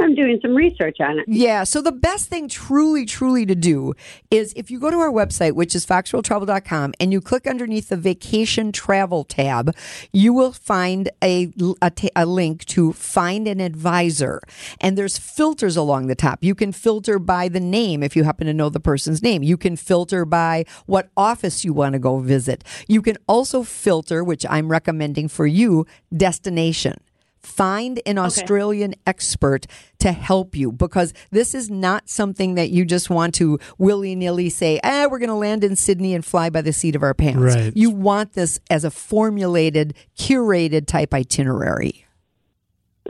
I'm 0.00 0.14
doing 0.14 0.38
some 0.42 0.54
research 0.54 1.00
on 1.00 1.18
it. 1.18 1.24
Yeah. 1.28 1.64
So 1.64 1.82
the 1.82 1.92
best 1.92 2.28
thing 2.28 2.48
truly, 2.48 3.04
truly 3.04 3.46
to 3.46 3.54
do 3.54 3.94
is 4.30 4.52
if 4.56 4.70
you 4.70 4.80
go 4.80 4.90
to 4.90 4.96
our 4.98 5.10
website, 5.10 5.52
which 5.52 5.74
is 5.74 5.86
foxworldtravel.com, 5.86 6.94
and 6.98 7.12
you 7.12 7.20
click 7.20 7.46
underneath 7.46 7.88
the 7.88 7.96
vacation 7.96 8.72
travel 8.72 9.24
tab, 9.24 9.74
you 10.12 10.32
will 10.32 10.52
find 10.52 11.10
a, 11.22 11.52
a, 11.82 11.92
a 12.16 12.26
link 12.26 12.64
to 12.66 12.92
find 12.92 13.46
an 13.46 13.60
advisor. 13.60 14.40
And 14.80 14.96
there's 14.96 15.18
filters 15.18 15.76
along 15.76 16.06
the 16.06 16.14
top. 16.14 16.42
You 16.42 16.54
can 16.54 16.72
filter 16.72 17.18
by 17.18 17.48
the 17.48 17.60
name 17.60 18.02
if 18.02 18.16
you 18.16 18.24
happen 18.24 18.46
to 18.46 18.54
know 18.54 18.68
the 18.68 18.80
person's 18.80 19.22
name. 19.22 19.42
You 19.42 19.56
can 19.56 19.76
filter 19.76 20.24
by 20.24 20.64
what 20.86 21.10
office 21.16 21.64
you 21.64 21.72
want 21.72 21.92
to 21.92 21.98
go 21.98 22.18
visit. 22.18 22.64
You 22.88 23.02
can 23.02 23.18
also 23.26 23.62
filter, 23.62 24.24
which 24.24 24.46
I'm 24.48 24.70
recommending 24.70 25.28
for 25.28 25.46
you, 25.46 25.86
destination 26.16 26.96
find 27.40 28.00
an 28.06 28.18
Australian 28.18 28.94
expert 29.06 29.66
to 29.98 30.12
help 30.12 30.54
you 30.54 30.72
because 30.72 31.12
this 31.30 31.54
is 31.54 31.70
not 31.70 32.08
something 32.08 32.54
that 32.54 32.70
you 32.70 32.84
just 32.84 33.10
want 33.10 33.34
to 33.34 33.58
willy 33.78 34.14
nilly 34.14 34.48
say, 34.48 34.80
ah, 34.84 35.08
we're 35.10 35.18
going 35.18 35.28
to 35.28 35.34
land 35.34 35.64
in 35.64 35.76
Sydney 35.76 36.14
and 36.14 36.24
fly 36.24 36.50
by 36.50 36.62
the 36.62 36.72
seat 36.72 36.96
of 36.96 37.02
our 37.02 37.14
pants. 37.14 37.54
Right. 37.54 37.76
You 37.76 37.90
want 37.90 38.34
this 38.34 38.60
as 38.70 38.84
a 38.84 38.90
formulated, 38.90 39.94
curated 40.18 40.86
type 40.86 41.12
itinerary. 41.14 42.06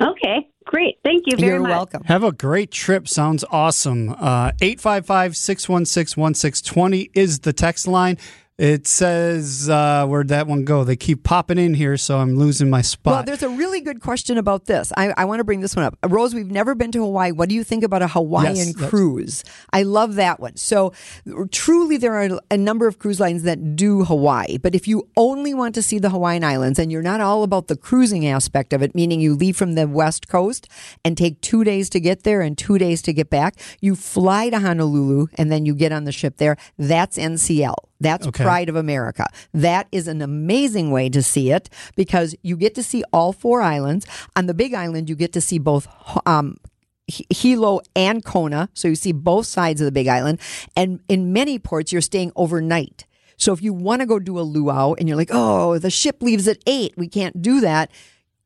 Okay, 0.01 0.49
great. 0.65 0.99
Thank 1.05 1.25
you 1.27 1.37
very 1.37 1.59
much. 1.59 1.59
You're 1.59 1.61
much. 1.61 1.71
welcome. 1.71 2.05
Have 2.05 2.25
a 2.25 2.33
great 2.33 2.71
trip. 2.71 3.07
Sounds 3.07 3.45
awesome. 3.51 4.11
Uh, 4.11 4.53
855 4.61 5.37
616 5.37 6.21
1620 6.21 7.11
is 7.15 7.41
the 7.41 7.53
text 7.53 7.87
line. 7.87 8.17
It 8.61 8.87
says, 8.87 9.71
uh, 9.71 10.07
where'd 10.07 10.29
that 10.29 10.47
one 10.47 10.67
go? 10.67 10.85
They 10.85 10.95
keep 10.95 11.25
popping 11.25 11.57
in 11.57 11.73
here, 11.73 11.97
so 11.97 12.19
I'm 12.19 12.37
losing 12.37 12.69
my 12.69 12.83
spot. 12.83 13.15
Well, 13.15 13.23
there's 13.23 13.43
a 13.43 13.49
really 13.49 13.81
good 13.81 14.03
question 14.03 14.37
about 14.37 14.67
this. 14.67 14.93
I, 14.99 15.15
I 15.17 15.25
want 15.25 15.41
to 15.41 15.45
bring 15.45 15.61
this 15.61 15.75
one 15.75 15.87
up. 15.87 15.97
Rose, 16.07 16.35
we've 16.35 16.51
never 16.51 16.75
been 16.75 16.93
to 16.93 16.99
Hawaii. 16.99 17.33
What 17.33 17.49
do 17.49 17.55
you 17.55 17.65
think 17.65 17.85
about 17.85 18.03
a 18.03 18.09
Hawaiian 18.09 18.57
Yes, 18.57 18.77
cruise? 18.77 19.45
I 19.73 19.85
love 19.85 20.17
that 20.17 20.41
one. 20.41 20.57
So, 20.57 20.93
truly, 21.51 21.97
there 21.97 22.15
are 22.17 22.39
a 22.51 22.59
number 22.59 22.87
of 22.87 22.99
cruise 22.99 23.19
lines 23.19 23.45
that 23.45 23.77
do 23.77 24.05
Hawaii. 24.05 24.59
But 24.59 24.75
if 24.75 24.87
you 24.87 25.09
only 25.17 25.55
want 25.55 25.75
to 25.77 25.83
see 25.83 25.99
the 25.99 26.11
Hawaiian 26.11 26.45
Islands 26.45 26.79
and 26.79 26.93
you're 26.93 27.01
not 27.01 27.23
all 27.23 27.45
about 27.45 27.69
the 27.69 27.79
cruising 27.79 28.27
aspect 28.27 28.75
of 28.75 28.83
it, 28.83 28.95
meaning 28.95 29.23
you 29.23 29.35
leave 29.35 29.57
from 29.57 29.73
the 29.73 29.89
West 29.89 30.29
Coast 30.29 30.69
and 31.03 31.17
take 31.17 31.41
two 31.41 31.65
days 31.65 31.89
to 31.89 31.99
get 31.99 32.25
there 32.25 32.43
and 32.43 32.59
two 32.59 32.77
days 32.77 33.01
to 33.03 33.15
get 33.15 33.31
back, 33.31 33.55
you 33.81 33.97
fly 33.97 34.51
to 34.51 34.59
Honolulu 34.59 35.29
and 35.37 35.51
then 35.51 35.65
you 35.65 35.75
get 35.75 35.93
on 35.93 36.05
the 36.05 36.13
ship 36.13 36.37
there. 36.37 36.59
That's 36.77 37.17
NCL. 37.17 37.90
That's 38.01 38.27
Okay. 38.27 38.45
Pride 38.45 38.69
of 38.69 38.77
America. 38.77 39.27
That 39.53 39.87
is 39.93 40.09
an 40.09 40.23
amazing 40.23 40.91
way 40.91 41.09
to 41.11 41.23
see 41.23 41.51
it 41.53 41.69
because 41.97 42.35
you 42.43 42.57
get 42.57 42.75
to 42.77 42.83
see 42.83 43.05
all 43.13 43.33
four 43.33 43.61
islands. 43.61 44.07
On 44.37 44.47
the 44.47 44.55
Big 44.55 44.73
Island, 44.75 45.09
you 45.11 45.17
get 45.17 45.33
to 45.35 45.41
see 45.41 45.59
both 45.59 45.87
um, 46.27 46.57
Hilo 47.29 47.81
and 47.97 48.25
Kona, 48.25 48.69
so 48.73 48.89
you 48.89 48.95
see 48.95 49.13
both 49.13 49.47
sides 49.47 49.81
of 49.81 49.85
the 49.85 49.93
Big 49.93 50.09
Island. 50.09 50.41
And 50.77 51.01
in 51.09 51.33
many 51.33 51.59
ports, 51.59 51.93
you're 51.93 52.01
staying 52.03 52.33
overnight. 52.37 53.07
So 53.37 53.53
if 53.53 53.63
you 53.63 53.73
want 53.73 54.01
to 54.01 54.07
go 54.07 54.19
do 54.19 54.39
a 54.39 54.43
luau 54.43 54.95
and 54.95 55.09
you're 55.09 55.17
like, 55.17 55.31
oh, 55.33 55.79
the 55.79 55.91
ship 55.91 56.23
leaves 56.23 56.47
at 56.47 56.59
eight, 56.67 56.93
we 56.97 57.09
can't 57.09 57.41
do 57.43 57.61
that. 57.61 57.91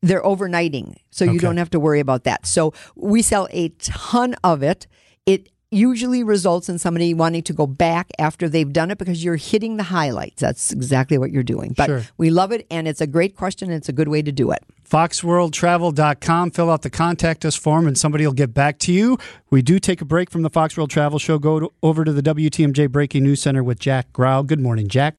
They're 0.01 0.21
overnighting, 0.23 0.95
so 1.11 1.25
you 1.25 1.31
Okay. 1.31 1.39
don't 1.39 1.57
have 1.57 1.69
to 1.71 1.79
worry 1.79 1.99
about 1.99 2.23
that. 2.25 2.45
So 2.45 2.73
we 2.95 3.21
sell 3.21 3.47
a 3.51 3.69
ton 3.79 4.35
of 4.43 4.61
it. 4.63 4.87
It 5.25 5.49
usually 5.75 6.23
results 6.23 6.69
in 6.69 6.79
somebody 6.79 7.13
wanting 7.13 7.43
to 7.43 7.53
go 7.53 7.67
back 7.67 8.07
after 8.17 8.47
they've 8.47 8.71
done 8.71 8.91
it 8.91 8.97
because 8.97 9.23
you're 9.23 9.35
hitting 9.35 9.77
the 9.77 9.83
highlights. 9.83 10.41
That's 10.41 10.71
exactly 10.71 11.17
what 11.17 11.31
you're 11.31 11.43
doing. 11.43 11.73
But 11.75 11.85
Sure. 11.87 12.03
we 12.17 12.29
love 12.29 12.51
it, 12.51 12.65
and 12.71 12.87
it's 12.87 13.01
a 13.01 13.07
great 13.07 13.35
question, 13.35 13.69
and 13.69 13.77
it's 13.77 13.89
a 13.89 13.93
good 13.93 14.07
way 14.07 14.21
to 14.21 14.31
do 14.31 14.51
it. 14.51 14.63
foxworldtravel.com. 14.89 16.51
Fill 16.51 16.69
out 16.71 16.83
the 16.83 16.89
contact 16.91 17.43
us 17.43 17.55
form 17.55 17.87
and 17.87 17.97
somebody 17.97 18.23
will 18.25 18.33
get 18.33 18.53
back 18.53 18.77
to 18.79 18.93
you. 18.93 19.17
We 19.49 19.63
do 19.63 19.79
take 19.79 19.99
a 19.99 20.05
break 20.05 20.29
from 20.29 20.43
the 20.43 20.49
Fox 20.49 20.77
World 20.77 20.91
Travel 20.91 21.17
Show. 21.17 21.39
Go 21.39 21.59
to, 21.59 21.71
over 21.81 22.05
to 22.05 22.13
the 22.13 22.21
WTMJ 22.21 22.91
Breaking 22.91 23.23
News 23.23 23.41
Center 23.41 23.63
with 23.63 23.79
Jack 23.79 24.13
Grau. 24.13 24.43
Good 24.43 24.59
morning, 24.59 24.87
Jack. 24.87 25.15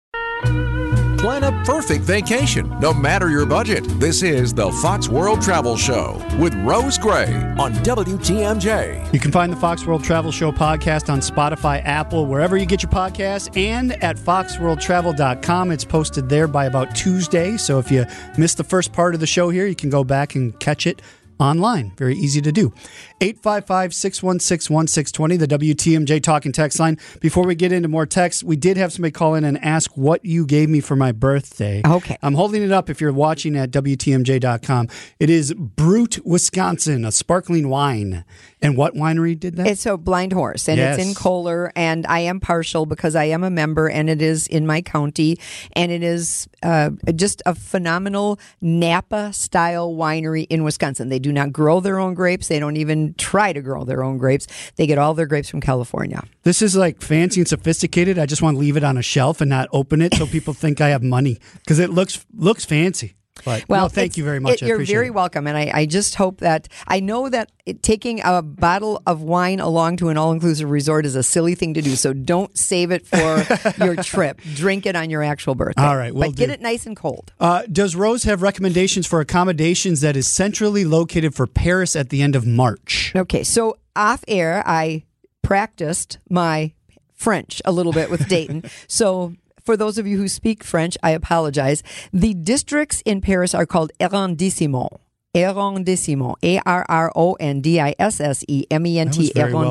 Plan 1.26 1.42
a 1.42 1.64
perfect 1.64 2.04
vacation, 2.04 2.72
no 2.78 2.94
matter 2.94 3.28
your 3.28 3.44
budget. 3.44 3.82
This 3.98 4.22
is 4.22 4.54
the 4.54 4.70
Fox 4.70 5.08
World 5.08 5.42
Travel 5.42 5.76
Show 5.76 6.24
with 6.38 6.54
Rose 6.54 6.98
Gray 6.98 7.34
on 7.58 7.74
WTMJ. 7.82 9.12
You 9.12 9.18
can 9.18 9.32
find 9.32 9.50
the 9.50 9.56
Fox 9.56 9.84
World 9.84 10.04
Travel 10.04 10.30
Show 10.30 10.52
podcast 10.52 11.12
on 11.12 11.18
Spotify, 11.18 11.84
Apple, 11.84 12.26
wherever 12.26 12.56
you 12.56 12.64
get 12.64 12.80
your 12.80 12.92
podcasts, 12.92 13.50
and 13.56 14.00
at 14.04 14.16
foxworldtravel.com. 14.16 15.72
It's 15.72 15.84
posted 15.84 16.28
there 16.28 16.46
by 16.46 16.66
about 16.66 16.94
Tuesday. 16.94 17.56
So 17.56 17.80
if 17.80 17.90
you 17.90 18.06
missed 18.38 18.58
the 18.58 18.62
first 18.62 18.92
part 18.92 19.12
of 19.12 19.18
the 19.18 19.26
show 19.26 19.48
here, 19.48 19.66
you 19.66 19.74
can 19.74 19.90
go 19.90 20.04
back 20.04 20.36
and 20.36 20.56
catch 20.60 20.86
it 20.86 21.02
online. 21.40 21.92
Very 21.96 22.14
easy 22.14 22.40
to 22.40 22.52
do. 22.52 22.72
855 23.20 23.94
616 23.94 24.74
1620, 24.74 25.36
the 25.36 25.46
WTMJ 25.46 26.22
talking 26.22 26.52
text 26.52 26.78
line. 26.78 26.98
Before 27.20 27.46
we 27.46 27.54
get 27.54 27.72
into 27.72 27.88
more 27.88 28.04
text, 28.04 28.44
we 28.44 28.56
did 28.56 28.76
have 28.76 28.92
somebody 28.92 29.12
call 29.12 29.34
in 29.34 29.44
and 29.44 29.62
ask 29.64 29.96
what 29.96 30.24
you 30.24 30.44
gave 30.44 30.68
me 30.68 30.80
for 30.80 30.96
my 30.96 31.12
birthday. 31.12 31.80
Okay. 31.86 32.18
I'm 32.22 32.34
holding 32.34 32.62
it 32.62 32.72
up 32.72 32.90
if 32.90 33.00
you're 33.00 33.12
watching 33.12 33.56
at 33.56 33.70
WTMJ.com. 33.70 34.88
It 35.18 35.30
is 35.30 35.54
Brut, 35.54 36.18
Wisconsin, 36.26 37.06
a 37.06 37.12
sparkling 37.12 37.70
wine. 37.70 38.24
And 38.62 38.76
what 38.76 38.94
winery 38.94 39.38
did 39.38 39.56
that? 39.56 39.66
It's 39.66 39.86
a 39.86 39.96
blind 39.96 40.32
horse, 40.32 40.68
and 40.68 40.80
it's 40.80 40.98
in 40.98 41.14
Kohler, 41.14 41.72
and 41.76 42.06
I 42.06 42.20
am 42.20 42.40
partial 42.40 42.86
because 42.86 43.14
I 43.14 43.24
am 43.24 43.44
a 43.44 43.50
member, 43.50 43.88
and 43.88 44.08
it 44.08 44.22
is 44.22 44.46
in 44.46 44.66
my 44.66 44.80
county, 44.80 45.38
and 45.74 45.92
it 45.92 46.02
is 46.02 46.48
uh, 46.62 46.90
just 47.14 47.42
a 47.44 47.54
phenomenal 47.54 48.40
Napa 48.62 49.32
style 49.34 49.94
winery 49.94 50.46
in 50.48 50.64
Wisconsin. 50.64 51.10
They 51.10 51.18
do 51.18 51.32
not 51.32 51.52
grow 51.52 51.80
their 51.80 52.00
own 52.00 52.14
grapes; 52.14 52.48
they 52.48 52.58
don't 52.58 52.76
even 52.76 53.05
try 53.14 53.52
to 53.52 53.60
grow 53.60 53.84
their 53.84 54.02
own 54.02 54.18
grapes. 54.18 54.46
They 54.76 54.86
get 54.86 54.98
all 54.98 55.14
their 55.14 55.26
grapes 55.26 55.48
from 55.48 55.60
California. 55.60 56.22
This 56.42 56.62
is 56.62 56.76
like 56.76 57.00
fancy 57.00 57.40
and 57.40 57.48
sophisticated. 57.48 58.18
I 58.18 58.26
just 58.26 58.42
want 58.42 58.56
to 58.56 58.60
leave 58.60 58.76
it 58.76 58.84
on 58.84 58.96
a 58.96 59.02
shelf 59.02 59.40
and 59.40 59.50
not 59.50 59.68
open 59.72 60.02
it 60.02 60.14
so 60.14 60.26
people 60.26 60.54
think 60.54 60.80
I 60.80 60.88
have 60.88 61.02
money 61.02 61.38
because 61.56 61.78
it 61.78 61.90
looks 61.90 62.24
looks 62.34 62.64
fancy. 62.64 63.16
But 63.44 63.64
Well, 63.68 63.84
no, 63.84 63.88
thank 63.88 64.16
you 64.16 64.24
very 64.24 64.40
much. 64.40 64.62
it- 64.62 64.66
you're 64.66 64.84
very 64.84 65.08
it. 65.08 65.14
welcome, 65.14 65.46
and 65.46 65.56
I, 65.56 65.70
I 65.72 65.86
just 65.86 66.14
hope 66.16 66.38
that 66.40 66.68
I 66.88 67.00
know 67.00 67.28
that 67.28 67.52
it, 67.64 67.82
taking 67.82 68.20
a 68.24 68.42
bottle 68.42 69.02
of 69.06 69.22
wine 69.22 69.60
along 69.60 69.98
to 69.98 70.08
an 70.08 70.16
all-inclusive 70.16 70.68
resort 70.70 71.04
is 71.06 71.14
a 71.14 71.22
silly 71.22 71.54
thing 71.54 71.74
to 71.74 71.82
do. 71.82 71.96
So 71.96 72.12
don't 72.12 72.56
save 72.56 72.90
it 72.90 73.06
for 73.06 73.46
your 73.84 73.96
trip. 73.96 74.40
Drink 74.54 74.86
it 74.86 74.96
on 74.96 75.10
your 75.10 75.22
actual 75.22 75.54
birthday. 75.54 75.82
All 75.82 75.96
right, 75.96 76.14
will 76.14 76.22
but 76.28 76.36
get 76.36 76.50
it 76.50 76.60
nice 76.60 76.86
and 76.86 76.96
cold. 76.96 77.32
Uh, 77.38 77.62
does 77.70 77.94
Rose 77.94 78.24
have 78.24 78.42
recommendations 78.42 79.06
for 79.06 79.20
accommodations 79.20 80.00
that 80.00 80.16
is 80.16 80.26
centrally 80.26 80.84
located 80.84 81.34
for 81.34 81.46
Paris 81.46 81.94
at 81.94 82.08
the 82.08 82.22
end 82.22 82.34
of 82.36 82.46
March? 82.46 83.12
Okay, 83.14 83.42
so 83.44 83.76
off 83.94 84.24
air, 84.28 84.62
I 84.66 85.04
practiced 85.42 86.18
my 86.28 86.72
French 87.14 87.62
a 87.64 87.72
little 87.72 87.92
bit 87.92 88.10
with 88.10 88.28
Dayton. 88.28 88.64
so 88.88 89.34
for 89.66 89.76
those 89.76 89.98
of 89.98 90.06
you 90.06 90.16
who 90.16 90.28
speak 90.28 90.64
French, 90.64 90.96
I 91.02 91.10
apologize. 91.10 91.82
The 92.12 92.32
districts 92.32 93.02
in 93.04 93.20
Paris 93.20 93.54
are 93.54 93.66
called 93.66 93.92
arrondissements. 94.00 94.66
Arrondissements 94.66 95.00
Arrondissement, 95.36 96.36
A 96.42 96.58
R 96.64 96.86
R 96.88 97.12
O 97.14 97.34
N 97.34 97.60
D 97.60 97.78
I 97.78 97.94
S 97.98 98.20
S 98.20 98.42
E 98.48 98.64
M 98.70 98.86
E 98.86 98.98
N 98.98 99.10
T, 99.10 99.30
very 99.34 99.52
well 99.52 99.70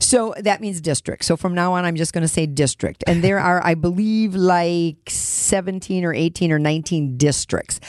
So 0.00 0.34
that 0.38 0.60
means 0.60 0.82
district. 0.82 1.24
So 1.24 1.38
from 1.38 1.54
now 1.54 1.72
on, 1.72 1.86
I'm 1.86 1.96
just 1.96 2.12
going 2.12 2.20
to 2.22 2.28
say 2.28 2.44
district. 2.44 3.02
And 3.06 3.24
there 3.24 3.38
are, 3.38 3.64
I 3.64 3.72
believe, 3.74 4.34
like 4.34 5.08
17 5.08 6.04
or 6.04 6.12
18 6.12 6.52
or 6.52 6.58
19 6.58 7.16
districts. 7.16 7.80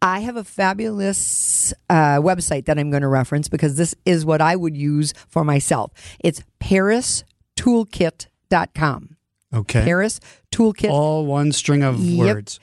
I 0.00 0.20
have 0.20 0.36
a 0.36 0.44
fabulous 0.44 1.74
uh, 1.90 2.20
website 2.20 2.66
that 2.66 2.78
I'm 2.78 2.90
going 2.90 3.02
to 3.02 3.08
reference 3.08 3.48
because 3.48 3.76
this 3.76 3.96
is 4.04 4.24
what 4.24 4.40
I 4.40 4.54
would 4.54 4.76
use 4.76 5.14
for 5.28 5.42
myself. 5.42 5.90
It's 6.20 6.44
paristoolkit.com. 6.60 9.15
Okay. 9.54 9.84
Paris 9.84 10.20
Toolkit 10.52 10.90
All 10.90 11.24
one 11.26 11.52
string 11.52 11.82
of 11.82 11.98
Yep. 12.00 12.34
words. 12.34 12.60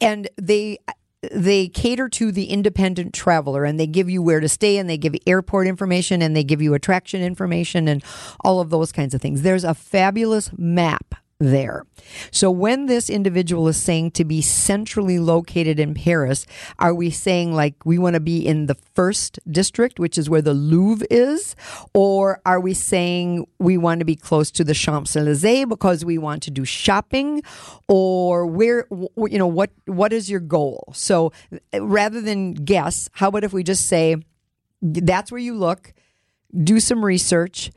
and 0.00 0.28
they 0.40 0.78
they 1.32 1.68
cater 1.68 2.06
to 2.10 2.30
the 2.30 2.44
independent 2.50 3.14
traveler 3.14 3.64
and 3.64 3.80
they 3.80 3.86
give 3.86 4.10
you 4.10 4.20
where 4.22 4.40
to 4.40 4.48
stay 4.48 4.76
and 4.76 4.90
they 4.90 4.98
give 4.98 5.14
you 5.14 5.20
airport 5.26 5.66
information 5.66 6.20
and 6.20 6.36
they 6.36 6.44
give 6.44 6.60
you 6.60 6.74
attraction 6.74 7.22
information 7.22 7.88
and 7.88 8.04
all 8.44 8.60
of 8.60 8.68
those 8.68 8.92
kinds 8.92 9.14
of 9.14 9.22
things. 9.22 9.40
There's 9.40 9.64
a 9.64 9.72
fabulous 9.74 10.50
map 10.58 11.14
there. 11.38 11.84
So 12.30 12.50
when 12.50 12.86
this 12.86 13.10
individual 13.10 13.68
is 13.68 13.76
saying 13.76 14.12
to 14.12 14.24
be 14.24 14.40
centrally 14.40 15.18
located 15.18 15.80
in 15.80 15.94
Paris, 15.94 16.46
are 16.78 16.94
we 16.94 17.10
saying 17.10 17.52
like 17.52 17.74
we 17.84 17.98
want 17.98 18.14
to 18.14 18.20
be 18.20 18.46
in 18.46 18.66
the 18.66 18.74
first 18.74 19.38
district, 19.50 19.98
which 19.98 20.16
is 20.16 20.30
where 20.30 20.42
the 20.42 20.54
Louvre 20.54 21.06
is, 21.10 21.56
or 21.92 22.40
are 22.46 22.60
we 22.60 22.74
saying 22.74 23.46
we 23.58 23.76
want 23.76 23.98
to 24.00 24.04
be 24.04 24.16
close 24.16 24.50
to 24.52 24.64
the 24.64 24.74
Champs-Élysées 24.74 25.68
because 25.68 26.04
we 26.04 26.18
want 26.18 26.42
to 26.44 26.50
do 26.50 26.64
shopping 26.64 27.42
or 27.88 28.46
where 28.46 28.86
you 28.90 29.38
know 29.38 29.46
what 29.46 29.70
what 29.86 30.12
is 30.12 30.30
your 30.30 30.40
goal? 30.40 30.92
So 30.94 31.32
rather 31.74 32.20
than 32.20 32.54
guess, 32.54 33.08
how 33.12 33.28
about 33.28 33.44
if 33.44 33.52
we 33.52 33.62
just 33.62 33.86
say 33.86 34.16
that's 34.82 35.32
where 35.32 35.40
you 35.40 35.54
look, 35.54 35.92
do 36.62 36.78
some 36.80 37.04
research, 37.04 37.70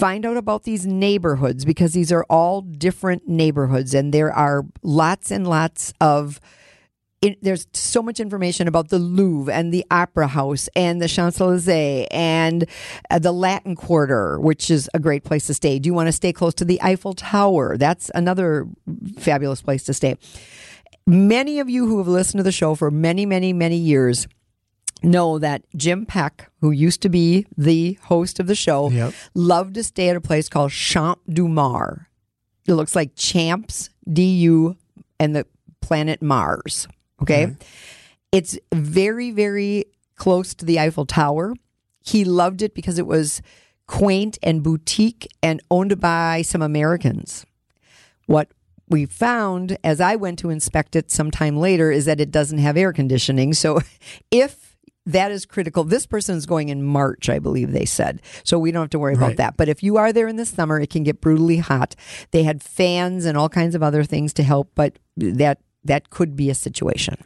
find 0.00 0.24
out 0.24 0.38
about 0.38 0.62
these 0.62 0.86
neighborhoods 0.86 1.66
because 1.66 1.92
these 1.92 2.10
are 2.10 2.24
all 2.30 2.62
different 2.62 3.28
neighborhoods 3.28 3.92
and 3.92 4.14
there 4.14 4.32
are 4.32 4.64
lots 4.82 5.30
and 5.30 5.46
lots 5.46 5.92
of 6.00 6.40
it, 7.20 7.36
there's 7.42 7.66
so 7.74 8.02
much 8.02 8.18
information 8.18 8.66
about 8.66 8.88
the 8.88 8.98
Louvre 8.98 9.52
and 9.52 9.74
the 9.74 9.84
Opera 9.90 10.28
House 10.28 10.70
and 10.74 11.02
the 11.02 11.06
Champs 11.06 11.38
Elysees 11.38 12.06
and 12.10 12.64
uh, 13.10 13.18
the 13.18 13.30
Latin 13.30 13.76
Quarter, 13.76 14.40
which 14.40 14.70
is 14.70 14.88
a 14.94 14.98
great 14.98 15.22
place 15.22 15.46
to 15.48 15.52
stay. 15.52 15.78
Do 15.78 15.86
you 15.86 15.92
want 15.92 16.06
to 16.06 16.12
stay 16.12 16.32
close 16.32 16.54
to 16.54 16.64
the 16.64 16.80
Eiffel 16.80 17.12
Tower? 17.12 17.76
That's 17.76 18.10
another 18.14 18.66
fabulous 19.18 19.60
place 19.60 19.84
to 19.84 19.92
stay. 19.92 20.16
Many 21.06 21.60
of 21.60 21.68
you 21.68 21.86
who 21.86 21.98
have 21.98 22.08
listened 22.08 22.38
to 22.38 22.42
the 22.42 22.52
show 22.52 22.74
for 22.74 22.90
many, 22.90 23.26
many, 23.26 23.52
many 23.52 23.76
years 23.76 24.26
know 25.02 25.38
that 25.38 25.62
Jim 25.76 26.06
Peck, 26.06 26.50
who 26.60 26.70
used 26.70 27.02
to 27.02 27.08
be 27.08 27.46
the 27.56 27.98
host 28.04 28.40
of 28.40 28.46
the 28.46 28.54
show, 28.54 28.90
Yep. 28.90 29.14
loved 29.34 29.74
to 29.74 29.82
stay 29.82 30.08
at 30.08 30.16
a 30.16 30.20
place 30.20 30.48
called 30.48 30.70
Champ 30.72 31.18
du 31.28 31.48
Mars. 31.48 32.00
It 32.66 32.74
looks 32.74 32.94
like 32.94 33.14
Champs, 33.16 33.90
D 34.10 34.22
U, 34.40 34.76
and 35.18 35.34
the 35.34 35.46
planet 35.80 36.22
Mars. 36.22 36.86
Okay. 37.22 37.46
Mm-hmm. 37.46 37.62
It's 38.32 38.58
very, 38.72 39.30
very 39.30 39.86
close 40.16 40.54
to 40.54 40.64
the 40.64 40.78
Eiffel 40.78 41.06
Tower. 41.06 41.54
He 42.02 42.24
loved 42.24 42.62
it 42.62 42.74
because 42.74 42.98
it 42.98 43.06
was 43.06 43.42
quaint 43.86 44.38
and 44.42 44.62
boutique 44.62 45.26
and 45.42 45.60
owned 45.70 45.98
by 46.00 46.42
some 46.42 46.62
Americans. 46.62 47.44
What 48.26 48.48
we 48.88 49.06
found 49.06 49.76
as 49.82 50.00
I 50.00 50.14
went 50.16 50.38
to 50.40 50.50
inspect 50.50 50.94
it 50.94 51.10
sometime 51.10 51.56
later 51.56 51.90
is 51.90 52.04
that 52.04 52.20
it 52.20 52.30
doesn't 52.30 52.58
have 52.58 52.76
air 52.76 52.92
conditioning. 52.92 53.52
So 53.54 53.80
if 54.30 54.69
that 55.12 55.32
is 55.32 55.46
critical, 55.46 55.84
this 55.84 56.06
person 56.06 56.36
is 56.36 56.46
going 56.46 56.68
in 56.68 56.82
March, 56.82 57.28
I 57.28 57.38
believe 57.38 57.72
they 57.72 57.84
said. 57.84 58.22
So 58.44 58.58
we 58.58 58.72
don't 58.72 58.82
have 58.82 58.90
to 58.90 58.98
worry 58.98 59.14
about 59.14 59.36
that. 59.36 59.56
But 59.56 59.68
if 59.68 59.82
you 59.82 59.96
are 59.96 60.12
there 60.12 60.28
in 60.28 60.36
the 60.36 60.46
summer, 60.46 60.80
it 60.80 60.90
can 60.90 61.02
get 61.02 61.20
brutally 61.20 61.58
hot. 61.58 61.94
They 62.30 62.42
had 62.42 62.62
fans 62.62 63.24
and 63.24 63.36
all 63.36 63.48
kinds 63.48 63.74
of 63.74 63.82
other 63.82 64.04
things 64.04 64.32
to 64.34 64.42
help, 64.42 64.70
but 64.74 64.98
that 65.16 65.58
that 65.84 66.10
could 66.10 66.36
be 66.36 66.50
a 66.50 66.54
situation. 66.54 67.16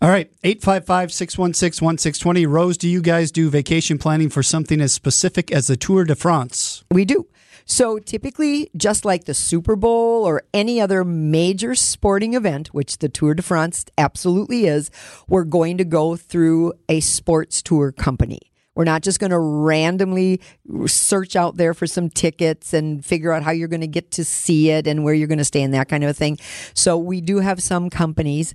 All 0.00 0.08
right. 0.08 0.30
855 0.44 1.12
616 1.12 1.84
1620. 1.84 2.46
Rose, 2.46 2.78
do 2.78 2.88
you 2.88 3.02
guys 3.02 3.32
do 3.32 3.50
vacation 3.50 3.98
planning 3.98 4.30
for 4.30 4.42
something 4.42 4.80
as 4.80 4.92
specific 4.92 5.50
as 5.50 5.66
the 5.66 5.76
Tour 5.76 6.04
de 6.04 6.14
France? 6.14 6.84
We 6.90 7.04
do. 7.04 7.26
So 7.66 7.98
typically, 7.98 8.70
just 8.76 9.04
like 9.04 9.24
the 9.24 9.34
Super 9.34 9.76
Bowl 9.76 10.24
or 10.24 10.42
any 10.52 10.80
other 10.80 11.04
major 11.04 11.74
sporting 11.74 12.34
event, 12.34 12.68
which 12.68 12.98
the 12.98 13.08
Tour 13.08 13.34
de 13.34 13.42
France 13.42 13.86
absolutely 13.96 14.66
is, 14.66 14.90
we're 15.28 15.44
going 15.44 15.78
to 15.78 15.84
go 15.84 16.16
through 16.16 16.74
a 16.88 17.00
sports 17.00 17.62
tour 17.62 17.92
company. 17.92 18.40
We're 18.74 18.84
not 18.84 19.02
just 19.02 19.20
going 19.20 19.30
to 19.30 19.38
randomly 19.38 20.40
search 20.86 21.36
out 21.36 21.56
there 21.56 21.74
for 21.74 21.86
some 21.86 22.10
tickets 22.10 22.74
and 22.74 23.04
figure 23.04 23.32
out 23.32 23.44
how 23.44 23.52
you're 23.52 23.68
going 23.68 23.80
to 23.80 23.86
get 23.86 24.10
to 24.12 24.24
see 24.24 24.70
it 24.70 24.86
and 24.86 25.04
where 25.04 25.14
you're 25.14 25.28
going 25.28 25.38
to 25.38 25.44
stay 25.44 25.62
and 25.62 25.72
that 25.74 25.88
kind 25.88 26.02
of 26.02 26.10
a 26.10 26.14
thing. 26.14 26.38
So 26.74 26.98
we 26.98 27.20
do 27.20 27.38
have 27.38 27.62
some 27.62 27.88
companies 27.88 28.54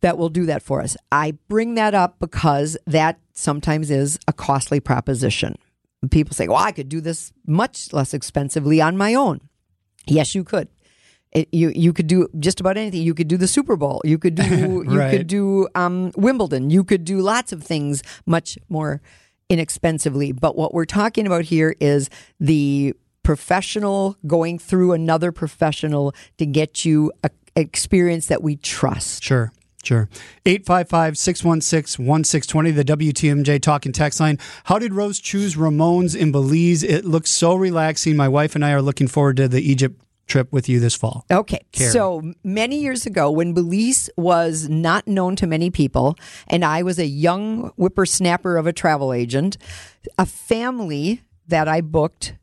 that 0.00 0.18
will 0.18 0.28
do 0.28 0.46
that 0.46 0.62
for 0.62 0.82
us. 0.82 0.96
I 1.12 1.32
bring 1.48 1.76
that 1.76 1.94
up 1.94 2.18
because 2.18 2.76
that 2.86 3.20
sometimes 3.32 3.90
is 3.90 4.18
a 4.26 4.32
costly 4.32 4.80
proposition. 4.80 5.56
People 6.10 6.34
say, 6.34 6.48
well, 6.48 6.58
I 6.58 6.72
could 6.72 6.88
do 6.88 7.00
this 7.00 7.32
much 7.46 7.92
less 7.92 8.12
expensively 8.12 8.80
on 8.80 8.96
my 8.96 9.14
own. 9.14 9.40
Yes, 10.06 10.34
you 10.34 10.44
could. 10.44 10.68
It, 11.30 11.48
you 11.52 11.72
you 11.74 11.92
could 11.94 12.08
do 12.08 12.28
just 12.38 12.60
about 12.60 12.76
anything. 12.76 13.02
You 13.02 13.14
could 13.14 13.28
do 13.28 13.38
the 13.38 13.46
Super 13.46 13.76
Bowl. 13.76 14.02
You 14.04 14.18
could 14.18 14.34
do 14.34 14.84
you 14.88 15.08
could 15.10 15.26
do 15.26 15.68
um, 15.74 16.12
Wimbledon. 16.16 16.68
You 16.70 16.84
could 16.84 17.04
do 17.04 17.20
lots 17.20 17.52
of 17.52 17.62
things 17.62 18.02
much 18.26 18.58
more 18.68 19.00
inexpensively. 19.48 20.32
But 20.32 20.56
what 20.56 20.74
we're 20.74 20.84
talking 20.84 21.26
about 21.26 21.44
here 21.44 21.74
is 21.80 22.10
the 22.38 22.94
professional 23.22 24.16
going 24.26 24.58
through 24.58 24.92
another 24.92 25.32
professional 25.32 26.14
to 26.38 26.44
get 26.44 26.84
you 26.84 27.12
a 27.22 27.30
experience 27.54 28.26
that 28.26 28.42
we 28.42 28.56
trust. 28.56 29.22
Sure. 29.22 29.52
Sure. 29.82 30.08
855 30.46 31.18
616 31.18 32.06
1620, 32.06 32.70
the 32.70 32.84
WTMJ 32.84 33.60
talk 33.60 33.84
and 33.84 33.94
text 33.94 34.20
line. 34.20 34.38
How 34.64 34.78
did 34.78 34.94
Rose 34.94 35.18
choose 35.18 35.56
Ramon's 35.56 36.14
in 36.14 36.30
Belize? 36.30 36.82
It 36.82 37.04
looks 37.04 37.30
so 37.30 37.54
relaxing. 37.54 38.16
My 38.16 38.28
wife 38.28 38.54
and 38.54 38.64
I 38.64 38.72
are 38.72 38.82
looking 38.82 39.08
forward 39.08 39.36
to 39.38 39.48
the 39.48 39.60
Egypt 39.60 40.00
trip 40.26 40.52
with 40.52 40.68
you 40.68 40.80
this 40.80 40.94
fall. 40.94 41.26
Okay. 41.30 41.60
Carrie. 41.72 41.90
So 41.90 42.32
many 42.44 42.80
years 42.80 43.06
ago, 43.06 43.30
when 43.30 43.54
Belize 43.54 44.08
was 44.16 44.68
not 44.68 45.06
known 45.06 45.36
to 45.36 45.46
many 45.46 45.70
people, 45.70 46.16
and 46.46 46.64
I 46.64 46.82
was 46.82 46.98
a 46.98 47.06
young 47.06 47.70
whippersnapper 47.76 48.56
of 48.56 48.66
a 48.66 48.72
travel 48.72 49.12
agent, 49.12 49.58
a 50.16 50.26
family 50.26 51.22
that 51.48 51.68
I 51.68 51.80
booked 51.80 52.34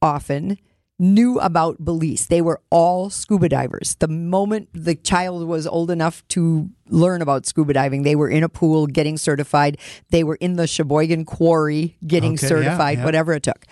often 0.00 0.58
knew 0.98 1.38
about 1.40 1.84
Belize. 1.84 2.26
They 2.26 2.40
were 2.40 2.60
all 2.70 3.10
scuba 3.10 3.48
divers. 3.48 3.96
The 3.96 4.08
moment 4.08 4.68
the 4.72 4.94
child 4.94 5.46
was 5.46 5.66
old 5.66 5.90
enough 5.90 6.26
to 6.28 6.70
learn 6.88 7.22
about 7.22 7.46
scuba 7.46 7.74
diving, 7.74 8.02
they 8.02 8.16
were 8.16 8.28
in 8.28 8.42
a 8.42 8.48
pool 8.48 8.86
getting 8.86 9.18
certified. 9.18 9.78
They 10.10 10.24
were 10.24 10.36
in 10.36 10.54
the 10.54 10.66
Sheboygan 10.66 11.24
Quarry 11.24 11.96
getting 12.06 12.34
Okay, 12.34 12.42
yeah, 12.42 12.48
certified, 12.48 12.98
yeah. 12.98 13.04
whatever 13.04 13.32
it 13.34 13.42
took. 13.42 13.66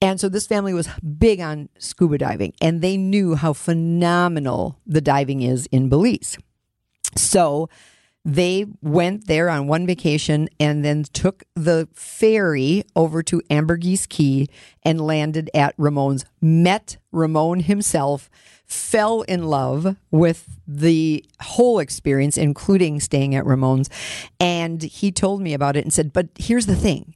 And 0.00 0.20
so 0.20 0.28
this 0.28 0.46
family 0.46 0.74
was 0.74 0.88
big 1.18 1.40
on 1.40 1.68
scuba 1.78 2.18
diving 2.18 2.52
and 2.60 2.82
they 2.82 2.96
knew 2.96 3.34
how 3.34 3.52
phenomenal 3.52 4.78
the 4.86 5.00
diving 5.00 5.42
is 5.42 5.66
in 5.66 5.88
Belize. 5.88 6.36
So 7.16 7.68
they 8.26 8.66
went 8.82 9.28
there 9.28 9.48
on 9.48 9.68
one 9.68 9.86
vacation 9.86 10.48
and 10.58 10.84
then 10.84 11.04
took 11.04 11.44
the 11.54 11.88
ferry 11.94 12.82
over 12.96 13.22
to 13.22 13.40
Ambergris 13.48 14.04
Caye 14.08 14.48
and 14.82 15.00
landed 15.00 15.48
at 15.54 15.76
Ramon's, 15.78 16.24
met 16.40 16.96
Ramon 17.12 17.60
himself, 17.60 18.28
fell 18.66 19.22
in 19.22 19.44
love 19.44 19.94
with 20.10 20.58
the 20.66 21.24
whole 21.40 21.78
experience, 21.78 22.36
including 22.36 22.98
staying 22.98 23.36
at 23.36 23.46
Ramon's. 23.46 23.88
And 24.40 24.82
he 24.82 25.12
told 25.12 25.40
me 25.40 25.54
about 25.54 25.76
it 25.76 25.84
and 25.84 25.92
said, 25.92 26.12
But 26.12 26.26
here's 26.36 26.66
the 26.66 26.74
thing 26.74 27.14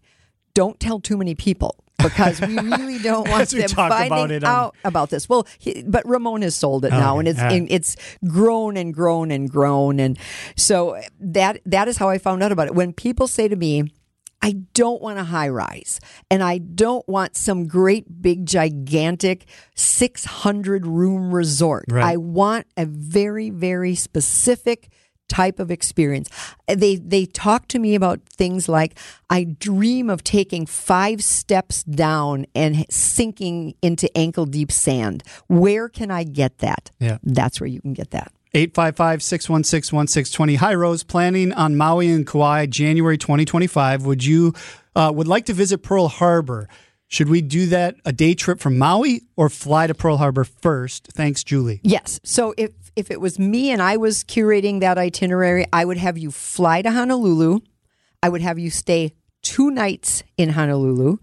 don't 0.55 0.79
tell 0.79 1.01
too 1.01 1.16
many 1.16 1.35
people. 1.35 1.75
Because 2.02 2.40
we 2.40 2.58
really 2.58 2.98
don't 2.98 3.28
want 3.30 3.48
them 3.50 3.68
finding 3.68 4.06
about 4.12 4.30
it 4.30 4.44
on- 4.44 4.50
out 4.50 4.76
about 4.84 5.10
this. 5.10 5.28
Well, 5.28 5.46
he, 5.58 5.82
but 5.86 6.06
Ramon 6.06 6.42
has 6.42 6.54
sold 6.54 6.84
it 6.84 6.90
now, 6.90 7.18
Okay, 7.18 7.28
and 7.28 7.68
it's 7.70 7.96
it's 7.96 8.18
grown 8.26 8.76
and 8.76 8.92
grown 8.94 9.30
and 9.30 9.50
grown, 9.50 10.00
and 10.00 10.18
so 10.56 11.00
that 11.20 11.60
that 11.66 11.88
is 11.88 11.96
how 11.96 12.08
I 12.08 12.18
found 12.18 12.42
out 12.42 12.52
about 12.52 12.66
it. 12.68 12.74
When 12.74 12.92
people 12.92 13.26
say 13.26 13.48
to 13.48 13.56
me, 13.56 13.84
"I 14.42 14.52
don't 14.74 15.00
want 15.02 15.18
a 15.18 15.24
high 15.24 15.48
rise, 15.48 16.00
and 16.30 16.42
I 16.42 16.58
don't 16.58 17.06
want 17.08 17.36
some 17.36 17.66
great 17.66 18.22
big 18.22 18.46
gigantic 18.46 19.46
six 19.74 20.24
hundred 20.24 20.86
room 20.86 21.34
resort. 21.34 21.84
Right. 21.88 22.04
I 22.04 22.16
want 22.16 22.66
a 22.76 22.86
very 22.86 23.50
very 23.50 23.94
specific." 23.94 24.88
Type 25.31 25.61
of 25.61 25.71
experience. 25.71 26.29
They 26.66 26.97
they 26.97 27.25
talk 27.25 27.69
to 27.69 27.79
me 27.79 27.95
about 27.95 28.21
things 28.25 28.69
like 28.69 28.99
I 29.31 29.45
dream 29.45 30.11
of 30.11 30.23
taking 30.23 30.66
five 30.66 31.23
steps 31.25 31.83
down 31.85 32.47
and 32.55 32.85
sinking 32.90 33.75
into 33.81 34.14
ankle 34.19 34.45
deep 34.45 34.71
sand. 34.73 35.23
Where 35.47 35.88
can 35.88 36.11
I 36.11 36.25
get 36.25 36.59
that? 36.59 36.90
Yeah. 36.99 37.19
That's 37.23 37.61
where 37.61 37.69
you 37.69 37.81
can 37.81 37.95
get 37.95 38.11
that. 38.11 38.33
855 38.53 39.23
616 39.23 39.97
1620. 39.97 40.55
Hi, 40.57 40.75
Rose. 40.75 41.05
Planning 41.05 41.53
on 41.53 41.77
Maui 41.77 42.09
and 42.09 42.27
Kauai 42.27 42.66
January 42.66 43.16
2025. 43.16 44.05
Would 44.05 44.25
you 44.25 44.55
uh, 44.97 45.12
would 45.14 45.29
like 45.29 45.47
to 45.47 45.53
visit 45.53 45.79
Pearl 45.79 46.09
Harbor? 46.09 46.69
Should 47.07 47.29
we 47.29 47.43
do 47.43 47.66
that 47.66 47.97
a 48.05 48.12
day 48.12 48.35
trip 48.35 48.61
from 48.61 48.79
Maui 48.79 49.23
or 49.37 49.49
fly 49.49 49.88
to 49.88 49.95
Pearl 49.95 50.16
Harbor 50.16 50.45
first? 50.45 51.09
Thanks, 51.12 51.43
Julie. 51.43 51.81
Yes. 51.83 52.21
So 52.23 52.55
if 52.57 52.71
if 52.96 53.11
it 53.11 53.20
was 53.20 53.38
me 53.38 53.70
and 53.70 53.81
I 53.83 53.96
was 53.96 54.24
curating 54.24 54.81
that 54.81 54.98
itinerary, 54.98 55.64
I 55.72 55.85
would 55.85 55.96
have 55.98 56.18
you 56.18 56.31
fly 56.31 56.83
to 56.83 56.90
Honolulu. 56.90 57.61
I 58.22 58.29
would 58.29 58.42
have 58.42 58.59
you 58.59 58.70
stay 58.70 59.12
two 59.42 59.70
nights 59.70 60.22
in 60.37 60.50
Honolulu. 60.50 61.16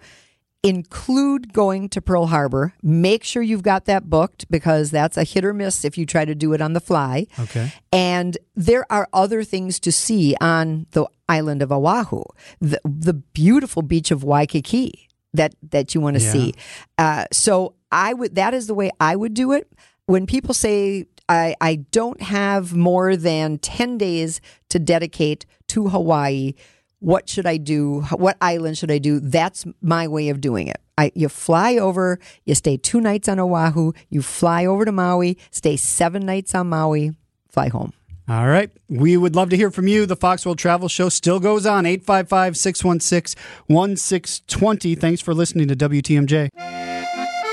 Include 0.63 1.53
going 1.53 1.87
to 1.89 2.01
Pearl 2.01 2.25
Harbor. 2.27 2.73
Make 2.81 3.23
sure 3.23 3.41
you've 3.43 3.61
got 3.63 3.85
that 3.85 4.09
booked 4.09 4.49
because 4.49 4.89
that's 4.91 5.15
a 5.15 5.23
hit 5.23 5.45
or 5.45 5.53
miss 5.53 5.85
if 5.85 5.97
you 5.97 6.05
try 6.05 6.25
to 6.25 6.33
do 6.35 6.51
it 6.53 6.61
on 6.61 6.73
the 6.73 6.79
fly. 6.81 7.27
Okay. 7.39 7.71
And 7.93 8.37
there 8.55 8.85
are 8.91 9.07
other 9.13 9.43
things 9.43 9.79
to 9.81 9.91
see 9.91 10.35
on 10.41 10.87
the 10.91 11.05
island 11.29 11.61
of 11.61 11.71
Oahu. 11.71 12.23
The, 12.59 12.81
the 12.83 13.13
beautiful 13.13 13.81
beach 13.81 14.09
of 14.11 14.23
Waikiki 14.23 15.07
that 15.33 15.53
that 15.69 15.93
you 15.93 16.01
want 16.01 16.17
to 16.17 16.23
Yeah. 16.23 16.31
see. 16.31 16.53
Uh, 16.97 17.25
so 17.31 17.75
I 17.91 18.13
would 18.13 18.35
that 18.35 18.53
is 18.53 18.67
the 18.67 18.73
way 18.73 18.89
I 18.99 19.15
would 19.15 19.35
do 19.35 19.51
it. 19.53 19.71
When 20.07 20.25
people 20.25 20.53
say 20.55 21.05
I, 21.29 21.55
I 21.59 21.75
don't 21.91 22.21
have 22.21 22.73
more 22.73 23.15
than 23.15 23.57
10 23.57 23.97
days 23.97 24.39
to 24.69 24.79
dedicate 24.79 25.45
to 25.69 25.89
Hawaii, 25.89 26.53
what 26.99 27.29
should 27.29 27.45
I 27.45 27.57
do? 27.57 28.01
What 28.11 28.37
island 28.41 28.77
should 28.77 28.91
I 28.91 28.97
do? 28.97 29.19
That's 29.19 29.65
my 29.81 30.07
way 30.07 30.29
of 30.29 30.41
doing 30.41 30.67
it. 30.67 30.77
I, 30.97 31.11
you 31.13 31.29
fly 31.29 31.75
over, 31.75 32.19
you 32.45 32.55
stay 32.55 32.77
two 32.77 32.99
nights 32.99 33.29
on 33.29 33.39
Oahu, 33.39 33.93
you 34.09 34.21
fly 34.23 34.65
over 34.65 34.83
to 34.83 34.91
Maui, 34.91 35.37
stay 35.51 35.77
seven 35.77 36.25
nights 36.25 36.55
on 36.55 36.69
Maui, 36.69 37.11
fly 37.49 37.67
home. 37.67 37.93
All 38.29 38.47
right. 38.47 38.69
We 38.89 39.15
would 39.15 39.35
love 39.35 39.51
to 39.51 39.55
hear 39.55 39.71
from 39.71 39.87
you. 39.87 40.05
The 40.05 40.17
Fox 40.17 40.45
World 40.45 40.57
Travel 40.57 40.89
Show 40.89 41.07
still 41.07 41.39
goes 41.39 41.65
on 41.65 41.85
855 41.85 42.57
616 42.57 43.41
1620. 43.67 44.95
Thanks 44.95 45.21
for 45.21 45.33
listening 45.33 45.69
to 45.69 45.75
WTMJ. 45.75 46.49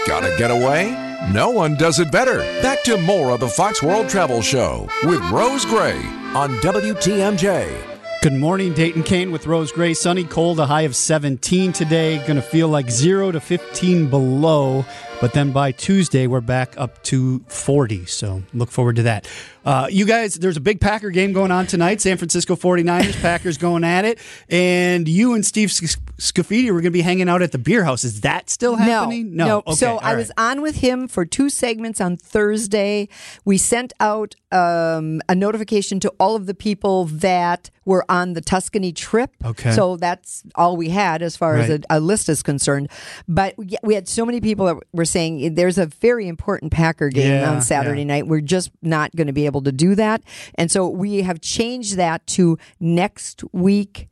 Gotta 0.06 0.34
get 0.36 0.50
away? 0.50 1.13
No 1.32 1.48
one 1.50 1.74
does 1.74 2.00
it 2.00 2.12
better. 2.12 2.38
Back 2.60 2.82
to 2.84 2.98
more 2.98 3.30
of 3.30 3.40
the 3.40 3.48
Fox 3.48 3.82
World 3.82 4.08
Travel 4.10 4.42
Show 4.42 4.86
with 5.04 5.20
Rose 5.30 5.64
Gray 5.64 5.96
on 6.34 6.50
WTMJ. 6.58 8.20
Good 8.22 8.34
morning, 8.34 8.74
Dayton 8.74 9.02
Kane 9.02 9.32
with 9.32 9.46
Rose 9.46 9.72
Gray. 9.72 9.94
Sunny, 9.94 10.24
cold, 10.24 10.60
a 10.60 10.66
high 10.66 10.82
of 10.82 10.94
17 10.94 11.72
today. 11.72 12.18
Going 12.18 12.36
to 12.36 12.42
feel 12.42 12.68
like 12.68 12.90
0 12.90 13.32
to 13.32 13.40
15 13.40 14.10
below. 14.10 14.84
But 15.20 15.32
then 15.32 15.52
by 15.52 15.72
Tuesday, 15.72 16.26
we're 16.26 16.40
back 16.40 16.74
up 16.76 17.02
to 17.04 17.38
40. 17.48 18.06
So 18.06 18.42
look 18.52 18.70
forward 18.70 18.96
to 18.96 19.04
that. 19.04 19.26
Uh, 19.64 19.86
you 19.90 20.04
guys, 20.04 20.34
there's 20.34 20.58
a 20.58 20.60
big 20.60 20.80
Packer 20.80 21.08
game 21.10 21.32
going 21.32 21.50
on 21.50 21.66
tonight. 21.66 22.02
San 22.02 22.18
Francisco 22.18 22.54
49ers, 22.54 23.20
Packers 23.22 23.56
going 23.56 23.82
at 23.84 24.04
it. 24.04 24.18
And 24.50 25.08
you 25.08 25.32
and 25.32 25.46
Steve 25.46 25.72
Sc- 25.72 25.98
Scaffidi 26.18 26.66
were 26.66 26.82
going 26.82 26.84
to 26.84 26.90
be 26.90 27.00
hanging 27.00 27.28
out 27.30 27.40
at 27.40 27.52
the 27.52 27.58
beer 27.58 27.84
house. 27.84 28.04
Is 28.04 28.20
that 28.20 28.50
still 28.50 28.76
happening? 28.76 29.34
No, 29.34 29.46
no. 29.46 29.58
Okay, 29.60 29.74
so 29.76 29.96
I 29.98 30.10
right. 30.10 30.16
was 30.18 30.30
on 30.36 30.60
with 30.60 30.76
him 30.76 31.08
for 31.08 31.24
two 31.24 31.48
segments 31.48 32.00
on 32.00 32.18
Thursday. 32.18 33.08
We 33.46 33.56
sent 33.56 33.94
out 34.00 34.34
um, 34.52 35.22
a 35.28 35.34
notification 35.34 35.98
to 36.00 36.12
all 36.20 36.36
of 36.36 36.44
the 36.44 36.54
people 36.54 37.06
that 37.06 37.70
were 37.86 38.04
on 38.08 38.34
the 38.34 38.40
Tuscany 38.40 38.92
trip. 38.92 39.30
Okay. 39.44 39.72
So 39.72 39.96
that's 39.96 40.44
all 40.54 40.76
we 40.76 40.90
had 40.90 41.22
as 41.22 41.36
far 41.36 41.56
as 41.56 41.70
a, 41.70 41.80
a 41.90 42.00
list 42.00 42.28
is 42.28 42.42
concerned. 42.42 42.90
But 43.26 43.54
we 43.82 43.94
had 43.94 44.08
so 44.08 44.24
many 44.26 44.40
people 44.40 44.66
that 44.66 44.76
were 44.92 45.03
saying 45.04 45.54
there's 45.54 45.78
a 45.78 45.86
very 45.86 46.28
important 46.28 46.72
Packer 46.72 47.08
game 47.08 47.30
Yeah, 47.40 47.50
on 47.50 47.62
Saturday 47.62 48.00
yeah. 48.02 48.06
night. 48.06 48.26
We're 48.26 48.40
just 48.40 48.70
not 48.82 49.14
going 49.16 49.26
to 49.26 49.32
be 49.32 49.46
able 49.46 49.62
to 49.62 49.72
do 49.72 49.94
that. 49.94 50.22
And 50.56 50.70
so 50.70 50.88
we 50.88 51.22
have 51.22 51.40
changed 51.40 51.96
that 51.96 52.26
to 52.28 52.58
next 52.80 53.42
week. 53.52 54.08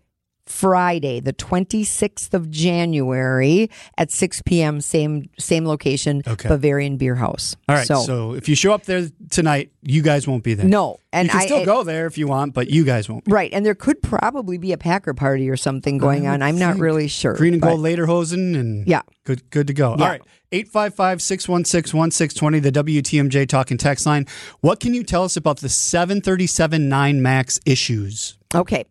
Friday, 0.47 1.21
the 1.21 1.33
26th 1.33 2.35
of 2.35 2.51
January 2.51 3.71
at 3.97 4.11
6 4.11 4.43
p.m., 4.45 4.81
same 4.81 5.31
same 5.39 5.65
location, 5.67 6.23
Okay. 6.27 6.49
Bavarian 6.49 6.97
Beer 6.97 7.15
House. 7.15 7.55
All 7.69 7.77
right. 7.77 7.87
So, 7.87 8.01
so, 8.03 8.35
if 8.35 8.49
you 8.49 8.57
show 8.57 8.73
up 8.73 8.83
there 8.85 9.09
tonight, 9.31 9.71
you 9.83 10.03
guys 10.03 10.27
won't 10.27 10.43
be 10.43 10.55
there. 10.55 10.67
no, 10.67 10.99
and 11.13 11.27
you 11.27 11.31
can 11.33 11.41
I 11.41 11.45
still 11.47 11.61
I- 11.61 11.65
go 11.65 11.85
there 11.85 12.07
if 12.07 12.19
you 12.19 12.27
want, 12.27 12.55
but 12.55 12.69
you 12.71 12.85
guys 12.85 13.09
won't. 13.09 13.23
right, 13.29 13.53
and 13.53 13.65
there 13.65 13.75
could 13.77 14.03
probably 14.03 14.59
be 14.59 14.73
a 14.73 14.79
Packer 14.79 15.15
party 15.15 15.49
or 15.49 15.57
something 15.57 15.97
going 15.99 16.27
on. 16.27 16.43
I'm 16.43 16.59
not 16.59 16.77
really 16.79 17.07
sure. 17.09 17.35
Green 17.35 17.53
and 17.55 17.63
gold 17.63 17.81
Lederhosen 17.81 18.59
and 18.59 18.87
Yeah. 18.87 19.03
good 19.25 19.49
good 19.51 19.69
to 19.69 19.75
go. 19.75 19.95
Yeah. 19.97 20.05
All 20.05 20.11
right. 20.11 20.23
855-616-1620, 20.53 22.63
the 22.63 22.73
WTMJ 22.73 23.49
talking 23.49 23.79
text 23.79 24.05
line. 24.07 24.27
What 24.61 24.81
can 24.81 24.93
you 24.95 25.03
tell 25.03 25.25
us 25.25 25.37
about 25.37 25.59
the 25.61 25.69
737-9 25.69 27.21
MAX 27.21 27.59
issues? 27.65 28.37
Okay. 28.55 28.85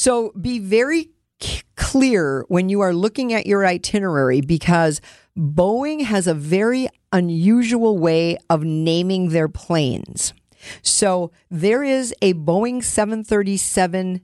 So 0.00 0.32
be 0.32 0.58
very 0.60 1.10
c- 1.42 1.60
clear 1.76 2.46
when 2.48 2.70
you 2.70 2.80
are 2.80 2.94
looking 2.94 3.34
at 3.34 3.46
your 3.46 3.66
itinerary 3.66 4.40
because 4.40 5.02
Boeing 5.36 6.04
has 6.04 6.26
a 6.26 6.32
very 6.32 6.88
unusual 7.12 7.98
way 7.98 8.38
of 8.48 8.64
naming 8.64 9.28
their 9.28 9.46
planes. 9.46 10.32
So 10.80 11.32
there 11.50 11.84
is 11.84 12.14
a 12.22 12.32
Boeing 12.32 12.82
737 12.82 14.22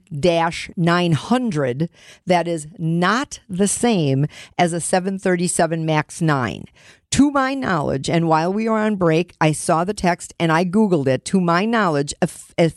900 0.75 1.89
that 2.25 2.47
is 2.47 2.67
not 2.79 3.39
the 3.47 3.67
same 3.67 4.25
as 4.57 4.73
a 4.73 4.81
737 4.81 5.85
MAX 5.85 6.23
9. 6.23 6.65
To 7.11 7.29
my 7.29 7.53
knowledge, 7.53 8.09
and 8.09 8.27
while 8.27 8.51
we 8.51 8.67
are 8.67 8.79
on 8.79 8.95
break, 8.95 9.35
I 9.39 9.51
saw 9.51 9.83
the 9.83 9.93
text 9.93 10.33
and 10.39 10.51
I 10.51 10.65
Googled 10.65 11.05
it. 11.07 11.23
To 11.25 11.39
my 11.39 11.65
knowledge, 11.65 12.15
a, 12.19 12.71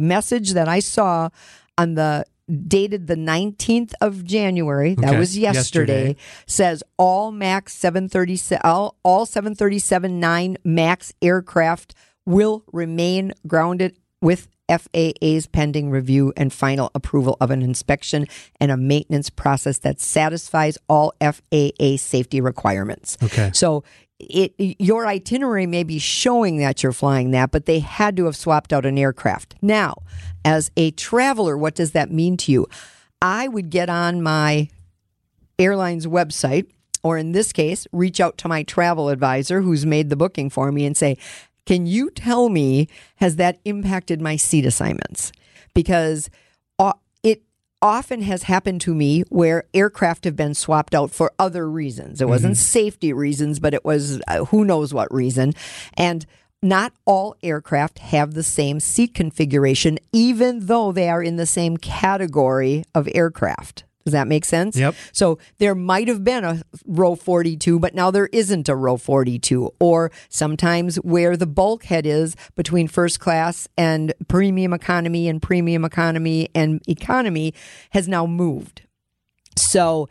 message 0.00 0.52
that 0.54 0.68
I 0.68 0.80
saw 0.80 1.30
on 1.78 1.94
the 1.94 2.24
dated 2.68 3.06
the 3.06 3.16
19th 3.16 3.92
of 4.02 4.22
January, 4.24 4.94
that 4.96 5.08
Okay, 5.10 5.18
was 5.18 5.36
yesterday, 5.38 6.08
yesterday. 6.08 6.16
says 6.46 6.82
all 6.98 7.32
MAX 7.32 7.72
737 7.74 8.60
all, 8.64 8.96
all 9.02 9.24
737 9.24 10.20
9 10.20 10.56
MAX 10.64 11.12
aircraft 11.22 11.94
will 12.26 12.62
remain 12.72 13.32
grounded 13.46 13.96
with 14.20 14.48
FAA's 14.68 15.46
pending 15.46 15.90
review 15.90 16.32
and 16.38 16.50
final 16.52 16.90
approval 16.94 17.36
of 17.40 17.50
an 17.50 17.60
inspection 17.62 18.26
and 18.58 18.70
a 18.70 18.76
maintenance 18.76 19.28
process 19.28 19.78
that 19.78 20.00
satisfies 20.00 20.78
all 20.88 21.12
FAA 21.20 21.96
safety 21.98 22.40
requirements. 22.40 23.18
Okay. 23.22 23.50
So 23.52 23.84
it 24.30 24.54
your 24.58 25.06
itinerary 25.06 25.66
may 25.66 25.84
be 25.84 25.98
showing 25.98 26.58
that 26.58 26.82
you're 26.82 26.92
flying 26.92 27.30
that, 27.32 27.50
but 27.50 27.66
they 27.66 27.78
had 27.80 28.16
to 28.16 28.24
have 28.26 28.36
swapped 28.36 28.72
out 28.72 28.86
an 28.86 28.98
aircraft. 28.98 29.54
Now, 29.62 30.02
as 30.44 30.70
a 30.76 30.90
traveler, 30.92 31.56
what 31.56 31.74
does 31.74 31.92
that 31.92 32.10
mean 32.10 32.36
to 32.38 32.52
you? 32.52 32.66
I 33.22 33.48
would 33.48 33.70
get 33.70 33.88
on 33.88 34.22
my 34.22 34.68
airline's 35.58 36.06
website, 36.06 36.66
or 37.02 37.16
in 37.16 37.32
this 37.32 37.52
case, 37.52 37.86
reach 37.92 38.20
out 38.20 38.38
to 38.38 38.48
my 38.48 38.62
travel 38.62 39.08
advisor 39.08 39.62
who's 39.62 39.86
made 39.86 40.10
the 40.10 40.16
booking 40.16 40.50
for 40.50 40.70
me 40.72 40.84
and 40.84 40.96
say, 40.96 41.16
Can 41.66 41.86
you 41.86 42.10
tell 42.10 42.48
me, 42.48 42.88
has 43.16 43.36
that 43.36 43.58
impacted 43.64 44.20
my 44.20 44.36
seat 44.36 44.66
assignments? 44.66 45.32
Because 45.74 46.28
often 47.82 48.22
has 48.22 48.44
happened 48.44 48.80
to 48.82 48.94
me 48.94 49.22
where 49.28 49.64
aircraft 49.74 50.24
have 50.24 50.36
been 50.36 50.54
swapped 50.54 50.94
out 50.94 51.10
for 51.10 51.32
other 51.38 51.68
reasons. 51.68 52.20
It 52.20 52.28
wasn't 52.28 52.56
safety 52.56 53.12
reasons, 53.12 53.58
but 53.60 53.74
it 53.74 53.84
was 53.84 54.20
uh, 54.26 54.46
who 54.46 54.64
knows 54.64 54.94
what 54.94 55.12
reason. 55.12 55.52
And 55.94 56.24
not 56.62 56.94
all 57.04 57.36
aircraft 57.42 57.98
have 57.98 58.32
the 58.32 58.42
same 58.42 58.80
seat 58.80 59.12
configuration, 59.12 59.98
even 60.12 60.66
though 60.66 60.92
they 60.92 61.10
are 61.10 61.22
in 61.22 61.36
the 61.36 61.46
same 61.46 61.76
category 61.76 62.84
of 62.94 63.06
aircraft. 63.14 63.84
Does 64.04 64.12
that 64.12 64.28
make 64.28 64.44
sense? 64.44 64.76
Yep. 64.76 64.94
So 65.12 65.38
there 65.58 65.74
might 65.74 66.08
have 66.08 66.22
been 66.22 66.44
a 66.44 66.62
row 66.86 67.14
42, 67.14 67.78
but 67.78 67.94
now 67.94 68.10
there 68.10 68.28
isn't 68.32 68.68
a 68.68 68.76
row 68.76 68.98
42. 68.98 69.70
Or 69.80 70.12
sometimes 70.28 70.96
where 70.96 71.36
the 71.36 71.46
bulkhead 71.46 72.04
is 72.04 72.36
between 72.54 72.86
first 72.86 73.18
class 73.18 73.66
and 73.78 74.12
premium 74.28 74.74
economy 74.74 75.26
and 75.26 75.40
premium 75.40 75.84
economy 75.86 76.50
and 76.54 76.82
economy 76.86 77.54
has 77.90 78.06
now 78.06 78.26
moved. 78.26 78.82
So 79.56 80.08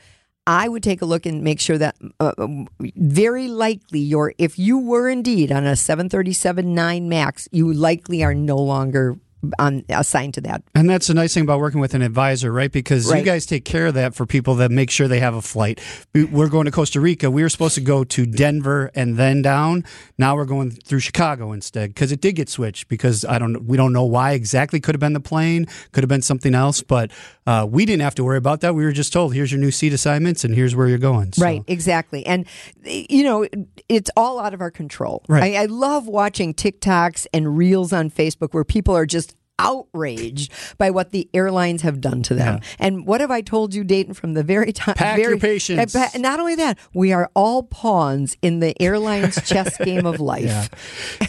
I 0.47 0.67
would 0.67 0.83
take 0.83 1.01
a 1.01 1.05
look 1.05 1.25
and 1.25 1.43
make 1.43 1.59
sure 1.59 1.77
that 1.77 1.95
uh, 2.19 2.33
um, 2.37 2.67
very 2.79 3.47
likely 3.47 3.99
you're, 3.99 4.33
if 4.37 4.59
you 4.59 4.77
were 4.77 5.07
indeed 5.07 5.51
on 5.51 5.65
a 5.65 5.75
737 5.75 6.73
9 6.73 7.09
MAX, 7.09 7.47
you 7.51 7.71
likely 7.71 8.23
are 8.23 8.33
no 8.33 8.57
longer 8.57 9.19
on 9.59 9.83
assigned 9.89 10.33
to 10.35 10.41
that. 10.41 10.63
And 10.75 10.89
that's 10.89 11.07
the 11.07 11.13
nice 11.13 11.33
thing 11.33 11.43
about 11.43 11.59
working 11.59 11.79
with 11.79 11.93
an 11.93 12.01
advisor, 12.01 12.51
right? 12.51 12.71
Because 12.71 13.11
you 13.11 13.21
guys 13.21 13.45
take 13.45 13.65
care 13.65 13.87
of 13.87 13.93
that 13.95 14.15
for 14.15 14.25
people 14.25 14.55
that 14.55 14.71
make 14.71 14.89
sure 14.89 15.07
they 15.07 15.19
have 15.19 15.35
a 15.35 15.41
flight. 15.41 15.81
We're 16.13 16.49
going 16.49 16.65
to 16.65 16.71
Costa 16.71 16.99
Rica. 16.99 17.29
We 17.29 17.43
were 17.43 17.49
supposed 17.49 17.75
to 17.75 17.81
go 17.81 18.03
to 18.03 18.25
Denver 18.25 18.91
and 18.95 19.17
then 19.17 19.41
down. 19.41 19.85
Now 20.17 20.35
we're 20.35 20.45
going 20.45 20.71
through 20.71 20.99
Chicago 20.99 21.51
instead 21.51 21.89
because 21.89 22.11
it 22.11 22.21
did 22.21 22.33
get 22.33 22.49
switched. 22.49 22.87
Because 22.87 23.25
I 23.25 23.39
don't, 23.39 23.65
we 23.65 23.77
don't 23.77 23.93
know 23.93 24.05
why 24.05 24.31
exactly. 24.33 24.79
Could 24.79 24.95
have 24.95 24.99
been 24.99 25.13
the 25.13 25.19
plane, 25.19 25.67
could 25.91 26.03
have 26.03 26.09
been 26.09 26.21
something 26.21 26.55
else, 26.55 26.81
but 26.81 27.11
uh, 27.45 27.67
we 27.69 27.85
didn't 27.85 28.01
have 28.01 28.15
to 28.15 28.23
worry 28.23 28.37
about 28.37 28.61
that. 28.61 28.73
We 28.75 28.83
were 28.85 28.91
just 28.91 29.11
told, 29.13 29.33
here's 29.33 29.51
your 29.51 29.59
new 29.59 29.71
seat 29.71 29.93
assignments 29.93 30.43
and 30.43 30.55
here's 30.55 30.75
where 30.75 30.87
you're 30.87 30.97
going. 30.97 31.33
So- 31.33 31.43
Right, 31.43 31.63
exactly. 31.67 32.25
And, 32.25 32.45
you 32.85 33.23
know, 33.23 33.47
it's 33.89 34.09
all 34.15 34.39
out 34.39 34.53
of 34.53 34.61
our 34.61 34.71
control. 34.71 35.23
Right. 35.27 35.55
I, 35.55 35.63
I 35.63 35.65
love 35.65 36.07
watching 36.07 36.53
TikToks 36.53 37.27
and 37.33 37.57
reels 37.57 37.91
on 37.91 38.09
Facebook 38.09 38.53
where 38.53 38.63
people 38.63 38.95
are 38.95 39.05
just 39.05 39.35
outraged 39.63 40.51
by 40.77 40.91
what 40.91 41.11
the 41.11 41.29
airlines 41.33 41.81
have 41.81 42.01
done 42.01 42.21
to 42.23 42.35
them. 42.35 42.59
And 42.77 43.07
what 43.07 43.21
have 43.21 43.31
I 43.31 43.41
told 43.41 43.73
you, 43.73 43.83
Dayton, 43.83 44.13
from 44.13 44.33
the 44.33 44.43
very 44.43 44.71
time? 44.73 44.95
Pack 44.95 45.15
very, 45.17 45.31
your 45.31 45.39
patience. 45.39 45.93
Pa- 45.93 46.11
Not 46.17 46.39
only 46.39 46.55
that, 46.55 46.77
we 46.93 47.11
are 47.13 47.31
all 47.35 47.63
pawns 47.63 48.37
in 48.41 48.59
the 48.59 48.79
airlines 48.81 49.41
chess 49.47 49.77
game 49.83 50.05
of 50.05 50.19
life. 50.19 50.69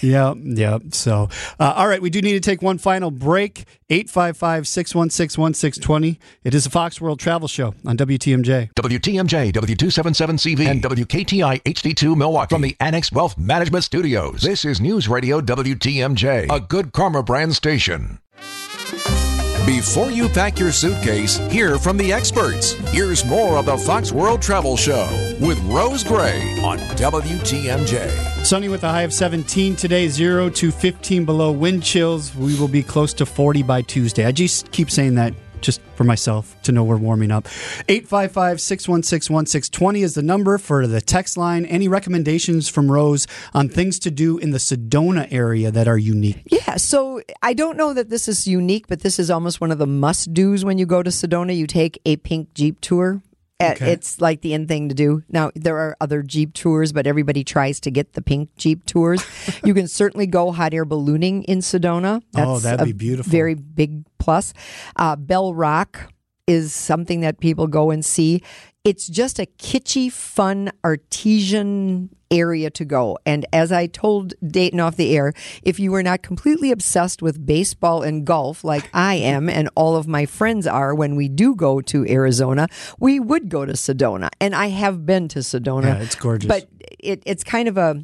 yeah, 0.02 0.34
yeah. 0.36 0.78
So, 0.90 1.28
uh, 1.60 1.74
all 1.76 1.88
right, 1.88 2.02
we 2.02 2.10
do 2.10 2.20
need 2.20 2.32
to 2.34 2.40
take 2.40 2.60
one 2.60 2.78
final 2.78 3.10
break. 3.10 3.64
855 3.90 4.66
616 4.66 5.40
1620. 5.42 6.18
It 6.42 6.54
is 6.54 6.64
a 6.66 6.70
Fox 6.70 7.00
World 7.02 7.20
Travel 7.20 7.48
Show 7.48 7.74
on 7.86 7.98
WTMJ. 7.98 8.72
WTMJ, 8.74 9.52
W277CV, 9.52 10.66
and 10.66 10.82
WKTI 10.82 11.62
HD2 11.62 12.16
Milwaukee. 12.16 12.54
From 12.54 12.62
the 12.62 12.76
Annex 12.80 13.12
Wealth 13.12 13.36
Management 13.36 13.84
Studios, 13.84 14.40
this 14.40 14.64
is 14.64 14.80
News 14.80 15.06
Radio 15.06 15.40
WTMJ, 15.42 16.50
a 16.50 16.60
good 16.60 16.92
karma 16.92 17.22
brand 17.22 17.54
station. 17.54 18.18
Before 19.66 20.10
you 20.10 20.28
pack 20.28 20.58
your 20.58 20.72
suitcase, 20.72 21.38
hear 21.50 21.78
from 21.78 21.96
the 21.96 22.12
experts. 22.12 22.72
Here's 22.92 23.24
more 23.24 23.56
of 23.56 23.64
the 23.64 23.78
Fox 23.78 24.12
World 24.12 24.42
Travel 24.42 24.76
Show 24.76 25.08
with 25.40 25.58
Rose 25.60 26.04
Gray 26.04 26.58
on 26.60 26.78
WTMJ. 26.96 28.44
Sunny 28.44 28.68
with 28.68 28.84
a 28.84 28.88
high 28.88 29.02
of 29.02 29.12
17 29.14 29.74
today, 29.74 30.08
0 30.08 30.50
to 30.50 30.70
15 30.70 31.24
below 31.24 31.50
wind 31.50 31.82
chills. 31.82 32.34
We 32.36 32.58
will 32.58 32.68
be 32.68 32.82
close 32.82 33.14
to 33.14 33.24
40 33.24 33.62
by 33.62 33.80
Tuesday. 33.80 34.26
I 34.26 34.32
just 34.32 34.70
keep 34.70 34.90
saying 34.90 35.14
that 35.14 35.32
just 35.64 35.80
for 35.96 36.04
myself 36.04 36.60
to 36.62 36.72
know 36.72 36.84
we're 36.84 36.96
warming 36.96 37.30
up. 37.30 37.46
855 37.88 38.60
616 38.60 39.34
1620 39.34 40.02
is 40.02 40.14
the 40.14 40.22
number 40.22 40.58
for 40.58 40.86
the 40.86 41.00
text 41.00 41.36
line. 41.36 41.64
Any 41.66 41.88
recommendations 41.88 42.68
from 42.68 42.90
Rose 42.90 43.26
on 43.52 43.68
things 43.68 43.98
to 44.00 44.10
do 44.10 44.38
in 44.38 44.50
the 44.50 44.58
Sedona 44.58 45.26
area 45.32 45.70
that 45.70 45.88
are 45.88 45.98
unique? 45.98 46.42
Yeah, 46.50 46.76
so 46.76 47.22
I 47.42 47.54
don't 47.54 47.76
know 47.76 47.94
that 47.94 48.10
this 48.10 48.28
is 48.28 48.46
unique, 48.46 48.86
but 48.86 49.00
this 49.00 49.18
is 49.18 49.30
almost 49.30 49.60
one 49.60 49.70
of 49.70 49.78
the 49.78 49.86
must 49.86 50.32
dos 50.34 50.64
when 50.64 50.78
you 50.78 50.86
go 50.86 51.02
to 51.02 51.10
Sedona. 51.10 51.56
You 51.56 51.66
take 51.66 52.00
a 52.04 52.16
pink 52.16 52.54
Jeep 52.54 52.80
tour. 52.80 53.22
Uh, 53.60 53.72
Okay. 53.74 53.92
It's 53.92 54.20
like 54.20 54.40
the 54.40 54.52
end 54.52 54.68
thing 54.68 54.88
to 54.88 54.94
do. 54.94 55.22
Now, 55.28 55.50
there 55.54 55.78
are 55.78 55.96
other 56.00 56.22
Jeep 56.22 56.54
tours, 56.54 56.92
but 56.92 57.06
everybody 57.06 57.44
tries 57.44 57.80
to 57.80 57.90
get 57.90 58.12
the 58.12 58.22
pink 58.22 58.50
Jeep 58.56 58.84
tours. 58.84 59.24
you 59.64 59.74
can 59.74 59.88
certainly 59.88 60.26
go 60.26 60.52
hot 60.52 60.74
air 60.74 60.84
ballooning 60.84 61.44
in 61.44 61.58
Sedona. 61.58 62.22
Oh, 62.36 62.58
that'd 62.58 62.80
a 62.80 62.84
be 62.84 62.92
beautiful. 62.92 63.30
Very 63.30 63.54
big 63.54 64.04
plus. 64.18 64.52
Uh, 64.96 65.16
Bell 65.16 65.54
Rock 65.54 66.12
is 66.46 66.74
something 66.74 67.20
that 67.20 67.40
people 67.40 67.66
go 67.66 67.90
and 67.90 68.04
see. 68.04 68.42
It's 68.84 69.06
just 69.06 69.38
a 69.38 69.46
kitschy, 69.46 70.12
fun, 70.12 70.70
artesian 70.84 72.14
area 72.30 72.68
to 72.68 72.84
go. 72.84 73.18
And 73.24 73.46
as 73.50 73.72
I 73.72 73.86
told 73.86 74.34
Dayton 74.46 74.78
off 74.78 74.96
the 74.96 75.16
air, 75.16 75.32
if 75.62 75.80
you 75.80 75.90
were 75.90 76.02
not 76.02 76.22
completely 76.22 76.70
obsessed 76.70 77.22
with 77.22 77.46
baseball 77.46 78.02
and 78.02 78.26
golf 78.26 78.62
like 78.62 78.90
I 78.92 79.14
am 79.14 79.48
and 79.48 79.70
all 79.74 79.96
of 79.96 80.06
my 80.06 80.26
friends 80.26 80.66
are 80.66 80.94
when 80.94 81.16
we 81.16 81.30
do 81.30 81.54
go 81.54 81.80
to 81.80 82.06
Arizona, 82.06 82.68
we 82.98 83.18
would 83.18 83.48
go 83.48 83.64
to 83.64 83.72
Sedona. 83.72 84.28
And 84.38 84.54
I 84.54 84.66
have 84.66 85.06
been 85.06 85.28
to 85.28 85.38
Sedona. 85.38 85.84
Yeah, 85.84 86.02
it's 86.02 86.14
gorgeous. 86.14 86.46
But 86.46 86.68
it, 86.98 87.22
it's 87.24 87.42
kind 87.42 87.68
of 87.68 87.78
a 87.78 88.02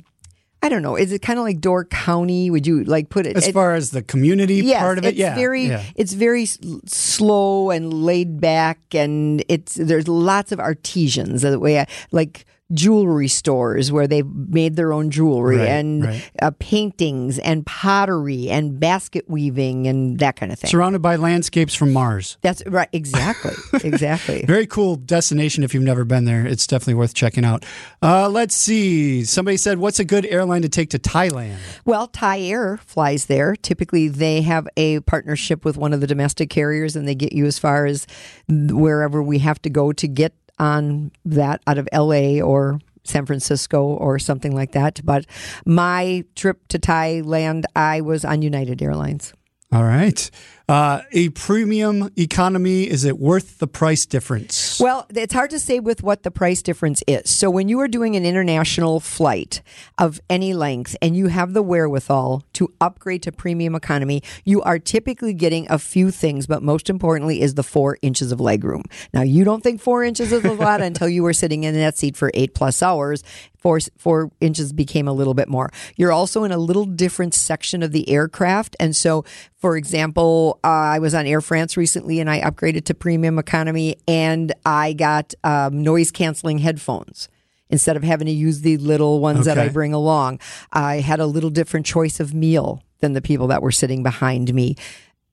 I 0.62 0.68
don't 0.68 0.82
know. 0.82 0.94
Is 0.96 1.10
it 1.10 1.22
kind 1.22 1.38
of 1.38 1.44
like 1.44 1.60
Door 1.60 1.86
County? 1.86 2.50
Would 2.50 2.66
you 2.66 2.84
like 2.84 3.08
put 3.08 3.26
it 3.26 3.34
As 3.36 3.48
it- 3.48 3.52
far 3.54 3.74
as 3.74 3.90
the 3.92 4.02
community 4.02 4.56
yes, 4.56 4.80
part 4.80 4.98
of 4.98 5.04
it, 5.04 5.08
it's 5.08 5.18
yeah. 5.18 5.34
very 5.34 5.64
yeah. 5.68 5.82
it's 5.96 6.12
very 6.12 6.44
slow 6.86 7.70
and 7.70 7.92
laid 7.92 8.40
back, 8.40 8.78
and 8.92 9.42
it's 9.48 9.74
there's 9.74 10.06
lots 10.08 10.52
of 10.52 10.60
artisans 10.60 11.42
the 11.42 11.58
way 11.58 11.80
I, 11.80 11.86
like 12.12 12.44
jewelry 12.72 13.28
stores 13.28 13.90
where 13.90 14.06
they've 14.06 14.26
made 14.26 14.76
their 14.76 14.92
own 14.92 15.11
jewelry 15.11 15.56
Right, 15.59 15.68
and 15.68 16.04
right. 16.04 16.30
Uh, 16.40 16.50
paintings 16.59 17.38
and 17.38 17.66
pottery 17.66 18.48
and 18.48 18.78
basket 18.78 19.24
weaving 19.28 19.87
and 19.87 20.18
that 20.20 20.37
kind 20.37 20.52
of 20.52 20.59
thing. 20.59 20.70
Surrounded 20.70 21.02
by 21.02 21.16
landscapes 21.16 21.74
from 21.74 21.92
Mars. 21.92 22.38
That's 22.42 22.62
right, 22.66 22.88
exactly, 22.92 23.54
exactly. 23.85 24.44
Very 24.46 24.66
cool 24.66 24.96
destination 24.96 25.64
if 25.64 25.74
you've 25.74 25.83
never 25.83 26.04
been 26.04 26.24
there. 26.24 26.46
It's 26.46 26.66
definitely 26.66 26.94
worth 26.94 27.14
checking 27.14 27.44
out. 27.44 27.64
Uh, 28.02 28.28
let's 28.28 28.54
see. 28.54 29.24
Somebody 29.24 29.56
said, 29.56 29.78
What's 29.78 29.98
a 29.98 30.04
good 30.04 30.26
airline 30.26 30.62
to 30.62 30.68
take 30.68 30.90
to 30.90 30.98
Thailand? 30.98 31.59
Well, 31.85 32.06
Thai 32.06 32.40
Air 32.40 32.78
flies 32.78 33.26
there. 33.26 33.56
Typically, 33.56 34.09
they 34.09 34.42
have 34.42 34.68
a 34.76 35.00
partnership 35.00 35.64
with 35.64 35.76
one 35.76 35.92
of 35.92 36.00
the 36.00 36.06
domestic 36.06 36.50
carriers, 36.50 36.96
and 36.96 37.06
they 37.09 37.14
get 37.14 37.33
you 37.33 37.46
as 37.46 37.59
far 37.59 37.87
as 37.87 38.06
wherever 38.48 39.22
we 39.22 39.38
have 39.38 39.61
to 39.62 39.70
go 39.70 39.92
to 39.92 40.09
get 40.09 40.35
on 40.60 41.10
that 41.24 41.60
out 41.66 41.78
of 41.78 41.88
LA 41.92 42.40
or 42.40 42.78
San 43.02 43.26
Francisco 43.26 43.82
or 43.82 44.18
something 44.18 44.54
like 44.54 44.72
that. 44.72 45.00
But 45.02 45.26
my 45.64 46.24
trip 46.36 46.68
to 46.68 46.78
Thailand, 46.78 47.64
I 47.74 48.02
was 48.02 48.24
on 48.24 48.42
United 48.42 48.82
Airlines. 48.82 49.32
All 49.72 49.84
right. 49.84 50.30
Uh, 50.70 51.02
a 51.11 51.30
premium 51.30 52.12
economy, 52.16 52.88
is 52.88 53.04
it 53.04 53.18
worth 53.18 53.59
the 53.59 53.66
price 53.66 54.06
difference? 54.06 54.78
Well, 54.78 55.04
it's 55.12 55.35
hard 55.35 55.50
to 55.50 55.59
say 55.59 55.80
with 55.80 56.04
what 56.04 56.22
the 56.22 56.30
price 56.30 56.62
difference 56.62 57.02
is. 57.09 57.28
So 57.28 57.50
when 57.50 57.68
you 57.68 57.80
are 57.80 57.88
doing 57.88 58.14
an 58.14 58.24
international 58.24 59.00
flight 59.00 59.62
of 59.98 60.20
any 60.30 60.54
length 60.54 60.96
and 61.02 61.16
you 61.16 61.26
have 61.26 61.54
the 61.54 61.62
wherewithal 61.62 62.44
to 62.52 62.72
upgrade 62.80 63.24
to 63.24 63.33
premium 63.33 63.74
economy, 63.74 64.22
you 64.44 64.62
are 64.62 64.78
typically 64.78 65.35
getting 65.35 65.66
a 65.68 65.76
few 65.76 66.12
things, 66.12 66.46
but 66.46 66.62
most 66.62 66.88
importantly 66.88 67.40
is 67.40 67.54
the 67.54 67.64
four 67.64 67.98
inches 68.00 68.30
of 68.30 68.38
legroom. 68.38 68.85
Now 69.12 69.22
you 69.22 69.42
don't 69.42 69.64
think 69.64 69.80
four 69.80 70.04
inches 70.04 70.30
is 70.30 70.44
a 70.44 70.52
lot 70.52 70.80
until 70.80 71.09
you 71.09 71.24
were 71.24 71.33
sitting 71.33 71.64
in 71.64 71.74
that 71.74 71.98
seat 71.98 72.16
for 72.16 72.30
eight 72.33 72.54
plus 72.54 72.80
hours. 72.80 73.24
Four, 73.61 73.80
four 73.98 74.30
inches 74.40 74.72
became 74.72 75.06
a 75.06 75.12
little 75.12 75.35
bit 75.35 75.48
more. 75.48 75.70
You're 75.96 76.12
also 76.12 76.44
in 76.44 76.52
a 76.52 76.56
little 76.56 76.87
different 76.87 77.35
section 77.35 77.83
of 77.83 77.92
the 77.92 78.09
aircraft. 78.09 78.74
And 78.80 78.96
so, 78.96 79.22
for 79.59 79.76
example, 79.76 80.59
uh, 80.64 80.68
I 80.68 80.98
was 80.98 81.14
on 81.14 81.26
Air 81.26 81.40
France 81.40 81.76
recently 81.76 82.20
and 82.20 82.30
I 82.30 82.40
upgraded 82.40 82.84
to 82.86 82.94
premium 82.94 83.38
economy 83.38 83.96
and 84.06 84.52
I 84.64 84.92
got 84.92 85.34
um, 85.44 85.82
noise 85.82 86.10
canceling 86.10 86.58
headphones. 86.58 87.28
Instead 87.72 87.96
of 87.96 88.02
having 88.02 88.26
to 88.26 88.32
use 88.32 88.62
the 88.62 88.76
little 88.78 89.20
ones 89.20 89.44
that 89.44 89.56
I 89.56 89.68
bring 89.68 89.94
along, 89.94 90.40
I 90.72 90.96
had 90.96 91.20
a 91.20 91.26
little 91.26 91.50
different 91.50 91.86
choice 91.86 92.18
of 92.18 92.34
meal 92.34 92.82
than 92.98 93.12
the 93.12 93.22
people 93.22 93.46
that 93.46 93.62
were 93.62 93.70
sitting 93.70 94.02
behind 94.02 94.52
me. 94.52 94.74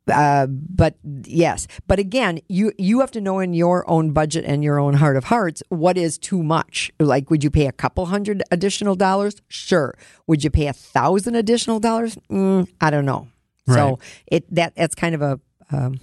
Uh, 0.08 0.48
but 0.48 0.96
yes, 1.26 1.68
but 1.88 2.00
again, 2.00 2.40
you 2.48 2.72
you 2.78 3.00
have 3.02 3.12
to 3.12 3.22
know 3.22 3.40
in 3.40 3.54
your 3.54 3.90
own 3.90 4.12
budget 4.12 4.46
and 4.46 4.64
your 4.64 4.80
own 4.80 4.94
heart 4.94 5.18
of 5.18 5.26
hearts 5.26 5.62
what 5.70 5.98
is 5.98 6.18
too 6.18 6.42
much. 6.42 6.92
Like, 7.00 7.30
would 7.30 7.44
you 7.44 7.50
pay 7.50 7.68
a 7.68 7.72
couple 7.72 8.06
hundred 8.06 8.42
additional 8.52 8.96
dollars? 8.96 9.42
Sure. 9.50 9.98
Would 10.28 10.44
you 10.44 10.50
pay 10.50 10.68
a 10.68 10.74
thousand 10.74 11.36
additional 11.36 11.80
dollars? 11.80 12.18
Mm, 12.30 12.70
I 12.80 12.90
don't 12.90 13.06
know. 13.06 13.28
Right. 13.68 13.76
So 13.76 14.00
it 14.28 14.46
that 14.56 14.76
that's 14.76 14.96
kind 14.96 15.16
of 15.16 15.22
a 15.22 15.40
um, 15.72 16.00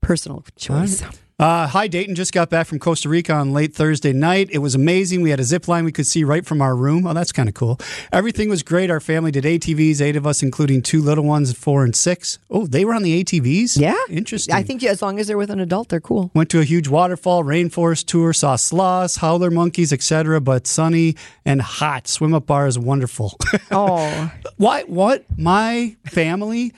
personal 0.00 0.44
choice. 0.56 1.02
Uh, 1.40 1.66
hi, 1.66 1.88
Dayton. 1.88 2.14
Just 2.14 2.34
got 2.34 2.50
back 2.50 2.66
from 2.66 2.78
Costa 2.78 3.08
Rica 3.08 3.32
on 3.32 3.54
late 3.54 3.74
Thursday 3.74 4.12
night. 4.12 4.50
It 4.52 4.58
was 4.58 4.74
amazing. 4.74 5.22
We 5.22 5.30
had 5.30 5.40
a 5.40 5.42
zip 5.42 5.68
line 5.68 5.86
we 5.86 5.90
could 5.90 6.06
see 6.06 6.22
right 6.22 6.44
from 6.44 6.60
our 6.60 6.76
room. 6.76 7.06
Oh, 7.06 7.14
that's 7.14 7.32
kind 7.32 7.48
of 7.48 7.54
cool. 7.54 7.80
Everything 8.12 8.50
was 8.50 8.62
great. 8.62 8.90
Our 8.90 9.00
family 9.00 9.30
did 9.30 9.44
ATVs, 9.44 10.02
eight 10.02 10.16
of 10.16 10.26
us, 10.26 10.42
including 10.42 10.82
two 10.82 11.00
little 11.00 11.24
ones, 11.24 11.50
four 11.54 11.82
and 11.82 11.96
six. 11.96 12.38
Oh, 12.50 12.66
they 12.66 12.84
were 12.84 12.92
on 12.92 13.02
the 13.02 13.24
ATVs? 13.24 13.80
Yeah, 13.80 13.96
Interesting. 14.10 14.54
I 14.54 14.62
think 14.62 14.84
as 14.84 15.00
long 15.00 15.18
as 15.18 15.28
they're 15.28 15.38
with 15.38 15.48
an 15.48 15.60
adult, 15.60 15.88
they're 15.88 15.98
cool. 15.98 16.30
Went 16.34 16.50
to 16.50 16.60
a 16.60 16.64
huge 16.64 16.88
waterfall, 16.88 17.42
rainforest 17.42 18.04
tour, 18.04 18.34
saw 18.34 18.56
sloths, 18.56 19.16
howler 19.16 19.50
monkeys, 19.50 19.94
etc. 19.94 20.42
But 20.42 20.66
sunny 20.66 21.16
and 21.46 21.62
hot. 21.62 22.06
Swim 22.06 22.34
up 22.34 22.44
bar 22.44 22.66
is 22.66 22.78
wonderful. 22.78 23.32
Oh, 23.72 24.30
Why? 24.58 24.82
What? 24.82 25.24
My 25.38 25.96
family, 26.04 26.74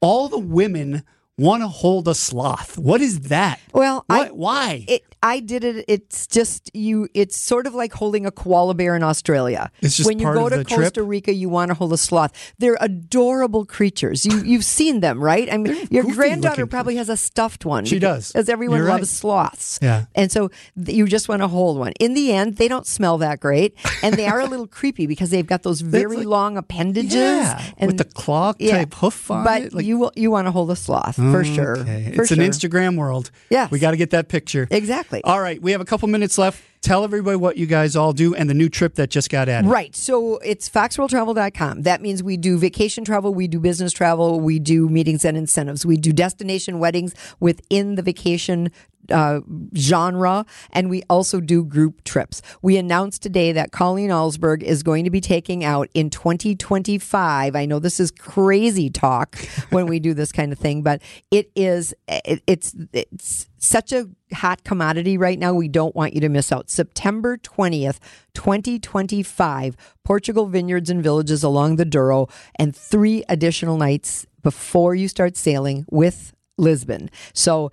all 0.00 0.28
the 0.28 0.38
women 0.38 1.02
want 1.38 1.62
to 1.62 1.68
hold 1.68 2.08
a 2.08 2.14
sloth. 2.14 2.78
What 2.78 3.00
is 3.00 3.20
that? 3.28 3.60
Well, 3.72 4.04
what? 4.06 4.28
I, 4.28 4.30
why? 4.30 4.84
It, 4.88 5.02
I 5.22 5.40
did 5.40 5.64
it. 5.64 5.84
It's 5.88 6.26
just 6.26 6.70
you. 6.74 7.08
It's 7.12 7.36
sort 7.36 7.66
of 7.66 7.74
like 7.74 7.92
holding 7.92 8.26
a 8.26 8.30
koala 8.30 8.74
bear 8.74 8.96
in 8.96 9.02
Australia. 9.02 9.70
It's 9.80 9.96
just 9.96 10.06
when 10.06 10.18
you 10.18 10.26
go 10.26 10.48
to 10.48 10.64
Costa 10.64 10.90
trip? 10.92 11.08
Rica, 11.08 11.32
you 11.32 11.48
want 11.48 11.70
to 11.70 11.74
hold 11.74 11.92
a 11.92 11.98
sloth. 11.98 12.32
They're 12.58 12.78
adorable 12.80 13.64
creatures. 13.66 14.24
You 14.24 14.42
you've 14.44 14.64
seen 14.64 15.00
them, 15.00 15.22
right? 15.22 15.52
I 15.52 15.56
mean, 15.56 15.88
your 15.90 16.04
granddaughter 16.04 16.66
probably 16.66 16.96
has 16.96 17.08
a 17.08 17.16
stuffed 17.16 17.64
one. 17.64 17.84
She 17.84 17.98
does. 17.98 18.32
because 18.32 18.48
everyone 18.48 18.78
You're 18.78 18.88
loves 18.88 19.00
right. 19.00 19.08
sloths. 19.08 19.78
Yeah. 19.82 20.06
and 20.14 20.30
so 20.30 20.50
you 20.76 21.06
just 21.06 21.28
want 21.28 21.42
to 21.42 21.48
hold 21.48 21.78
one. 21.78 21.92
In 21.98 22.14
the 22.14 22.32
end, 22.32 22.56
they 22.56 22.68
don't 22.68 22.86
smell 22.86 23.18
that 23.18 23.40
great, 23.40 23.76
and 24.02 24.14
they 24.14 24.26
are 24.26 24.40
a 24.40 24.46
little 24.46 24.66
creepy 24.78 25.06
because 25.06 25.30
they've 25.30 25.46
got 25.46 25.64
those 25.64 25.80
very 25.80 26.18
like- 26.18 26.26
long 26.26 26.56
appendages 26.56 27.14
yeah, 27.14 27.62
and 27.78 27.88
with 27.88 27.98
the 27.98 28.04
claw 28.04 28.54
yeah. 28.58 28.78
type 28.78 28.94
hoof 28.94 29.30
on 29.30 29.44
but 29.44 29.62
it. 29.62 29.74
Like, 29.74 29.84
you 29.84 29.98
will- 29.98 30.12
you 30.14 30.30
want 30.30 30.46
to 30.46 30.50
hold 30.50 30.70
a 30.70 30.76
sloth 30.76 31.18
for 31.32 31.44
sure. 31.44 31.78
Okay. 31.78 32.12
For 32.14 32.22
it's 32.22 32.34
sure. 32.34 32.42
an 32.42 32.48
Instagram 32.48 32.96
world. 32.96 33.30
Yeah. 33.50 33.68
we 33.70 33.78
got 33.78 33.92
to 33.92 33.96
get 33.96 34.10
that 34.10 34.28
picture. 34.28 34.66
Exactly. 34.70 35.22
All 35.24 35.40
right, 35.40 35.60
we 35.60 35.72
have 35.72 35.80
a 35.80 35.84
couple 35.84 36.08
minutes 36.08 36.38
left. 36.38 36.62
Tell 36.82 37.02
everybody 37.02 37.36
what 37.36 37.56
you 37.56 37.66
guys 37.66 37.96
all 37.96 38.12
do 38.12 38.34
and 38.34 38.48
the 38.48 38.54
new 38.54 38.68
trip 38.68 38.94
that 38.94 39.10
just 39.10 39.28
got 39.28 39.48
added. 39.48 39.68
Right. 39.68 39.96
So 39.96 40.36
it's 40.38 40.68
foxworldtravel.com. 40.68 41.82
That 41.82 42.00
means 42.00 42.22
we 42.22 42.36
do 42.36 42.58
vacation 42.58 43.04
travel, 43.04 43.34
we 43.34 43.48
do 43.48 43.58
business 43.58 43.92
travel, 43.92 44.38
we 44.40 44.58
do 44.60 44.88
meetings 44.88 45.24
and 45.24 45.36
incentives. 45.36 45.84
We 45.84 45.96
do 45.96 46.12
destination 46.12 46.78
weddings 46.78 47.14
within 47.40 47.96
the 47.96 48.02
vacation 48.02 48.70
uh, 49.10 49.40
genre, 49.76 50.44
and 50.70 50.90
we 50.90 51.02
also 51.08 51.40
do 51.40 51.64
group 51.64 52.04
trips. 52.04 52.42
We 52.62 52.76
announced 52.76 53.22
today 53.22 53.52
that 53.52 53.72
Colleen 53.72 54.10
Allsberg 54.10 54.62
is 54.62 54.82
going 54.82 55.04
to 55.04 55.10
be 55.10 55.20
taking 55.20 55.64
out 55.64 55.88
in 55.94 56.10
2025. 56.10 57.56
I 57.56 57.66
know 57.66 57.78
this 57.78 58.00
is 58.00 58.10
crazy 58.10 58.90
talk 58.90 59.36
when 59.70 59.86
we 59.86 59.98
do 59.98 60.14
this 60.14 60.32
kind 60.32 60.52
of 60.52 60.58
thing, 60.58 60.82
but 60.82 61.02
it 61.30 61.50
is 61.54 61.94
it, 62.08 62.42
it's 62.46 62.74
it's 62.92 63.48
such 63.58 63.92
a 63.92 64.08
hot 64.32 64.64
commodity 64.64 65.18
right 65.18 65.38
now. 65.38 65.52
We 65.54 65.68
don't 65.68 65.94
want 65.94 66.14
you 66.14 66.20
to 66.20 66.28
miss 66.28 66.52
out. 66.52 66.70
September 66.70 67.36
20th, 67.36 67.98
2025, 68.34 69.76
Portugal 70.04 70.46
Vineyards 70.46 70.90
and 70.90 71.02
Villages 71.02 71.42
along 71.42 71.76
the 71.76 71.84
Douro, 71.84 72.28
and 72.56 72.74
three 72.74 73.24
additional 73.28 73.76
nights 73.76 74.26
before 74.42 74.94
you 74.94 75.08
start 75.08 75.36
sailing 75.36 75.84
with 75.90 76.32
Lisbon. 76.58 77.10
So 77.32 77.72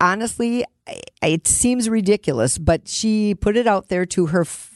honestly, 0.00 0.64
it 1.22 1.46
seems 1.46 1.88
ridiculous, 1.88 2.58
but 2.58 2.88
she 2.88 3.34
put 3.34 3.56
it 3.56 3.66
out 3.66 3.88
there 3.88 4.06
to 4.06 4.26
her 4.26 4.42
f- 4.42 4.74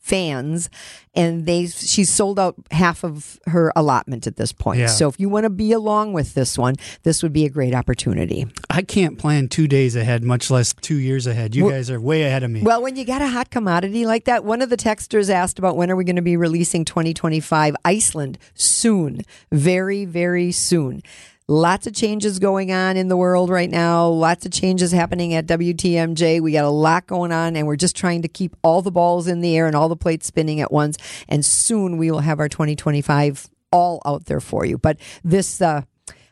fans 0.00 0.70
and 1.14 1.44
they 1.46 1.66
she's 1.66 2.08
sold 2.08 2.38
out 2.38 2.54
half 2.70 3.04
of 3.04 3.38
her 3.46 3.72
allotment 3.76 4.26
at 4.26 4.36
this 4.36 4.52
point. 4.52 4.80
Yeah. 4.80 4.86
So 4.86 5.08
if 5.08 5.20
you 5.20 5.28
want 5.28 5.44
to 5.44 5.50
be 5.50 5.72
along 5.72 6.14
with 6.14 6.34
this 6.34 6.56
one, 6.56 6.76
this 7.02 7.22
would 7.22 7.32
be 7.32 7.44
a 7.44 7.48
great 7.48 7.74
opportunity. 7.74 8.46
I 8.70 8.82
can't 8.82 9.18
plan 9.18 9.48
two 9.48 9.68
days 9.68 9.94
ahead, 9.94 10.24
much 10.24 10.50
less 10.50 10.72
two 10.72 10.96
years 10.96 11.26
ahead. 11.26 11.54
You 11.54 11.70
guys 11.70 11.90
are 11.90 12.00
way 12.00 12.22
ahead 12.22 12.42
of 12.42 12.50
me. 12.50 12.62
Well, 12.62 12.82
when 12.82 12.96
you 12.96 13.04
got 13.04 13.22
a 13.22 13.28
hot 13.28 13.50
commodity 13.50 14.06
like 14.06 14.24
that, 14.24 14.44
one 14.44 14.62
of 14.62 14.70
the 14.70 14.76
texters 14.76 15.30
asked 15.30 15.58
about 15.58 15.76
when 15.76 15.90
are 15.90 15.96
we 15.96 16.04
going 16.04 16.16
to 16.16 16.22
be 16.22 16.36
releasing 16.36 16.84
2025 16.84 17.76
Iceland 17.84 18.38
soon, 18.54 19.22
very 19.52 20.04
very 20.06 20.50
soon. 20.50 21.02
Lots 21.50 21.88
of 21.88 21.94
changes 21.94 22.38
going 22.38 22.70
on 22.70 22.96
in 22.96 23.08
the 23.08 23.16
world 23.16 23.50
right 23.50 23.68
now. 23.68 24.06
Lots 24.06 24.46
of 24.46 24.52
changes 24.52 24.92
happening 24.92 25.34
at 25.34 25.46
WTMJ. 25.46 26.40
We 26.40 26.52
got 26.52 26.64
a 26.64 26.70
lot 26.70 27.08
going 27.08 27.32
on, 27.32 27.56
and 27.56 27.66
we're 27.66 27.74
just 27.74 27.96
trying 27.96 28.22
to 28.22 28.28
keep 28.28 28.54
all 28.62 28.82
the 28.82 28.92
balls 28.92 29.26
in 29.26 29.40
the 29.40 29.56
air 29.56 29.66
and 29.66 29.74
all 29.74 29.88
the 29.88 29.96
plates 29.96 30.28
spinning 30.28 30.60
at 30.60 30.70
once. 30.70 30.96
And 31.28 31.44
soon 31.44 31.96
we 31.96 32.08
will 32.08 32.20
have 32.20 32.38
our 32.38 32.48
2025 32.48 33.48
all 33.72 34.00
out 34.06 34.26
there 34.26 34.40
for 34.40 34.64
you. 34.64 34.78
But 34.78 34.98
this 35.24 35.60
uh, 35.60 35.82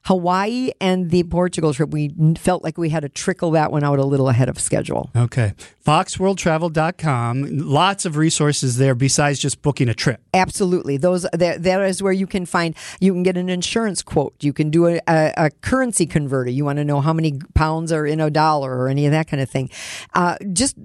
Hawaii 0.09 0.71
and 0.81 1.11
the 1.11 1.23
Portugal 1.25 1.75
trip, 1.75 1.91
we 1.91 2.11
felt 2.39 2.65
like 2.65 2.79
we 2.79 2.89
had 2.89 3.01
to 3.03 3.11
trickle 3.11 3.51
that 3.51 3.71
one 3.71 3.85
out 3.85 3.99
a 3.99 4.05
little 4.07 4.31
ahead 4.31 4.49
of 4.49 4.59
schedule. 4.59 5.11
okay. 5.15 5.53
FoxWorldTravel.com. 5.87 7.47
Lots 7.59 8.05
of 8.05 8.17
resources 8.17 8.77
there 8.77 8.95
besides 8.95 9.39
just 9.39 9.63
booking 9.63 9.89
a 9.89 9.95
trip. 9.95 10.21
Absolutely. 10.35 10.97
Those 10.99 11.23
that, 11.33 11.63
that 11.63 11.81
is 11.83 12.03
where 12.03 12.13
you 12.13 12.27
can 12.27 12.45
find 12.47 12.75
you 13.01 13.13
can 13.13 13.23
get 13.23 13.37
an 13.39 13.49
insurance 13.49 14.03
quote. 14.03 14.35
You 14.41 14.53
can 14.53 14.69
do 14.71 14.87
a, 14.87 15.01
a, 15.09 15.33
a 15.37 15.51
currency 15.63 16.05
converter. 16.07 16.51
You 16.51 16.65
want 16.65 16.77
to 16.79 16.85
know 16.85 17.01
how 17.01 17.13
many 17.15 17.39
pounds 17.55 17.91
are 17.93 18.07
in 18.07 18.21
a 18.21 18.31
dollar 18.31 18.77
or 18.79 18.89
any 18.89 19.07
of 19.07 19.13
that 19.13 19.29
kind 19.29 19.43
of 19.43 19.49
thing. 19.49 19.71
Uh, 20.15 20.37
just 20.53 20.77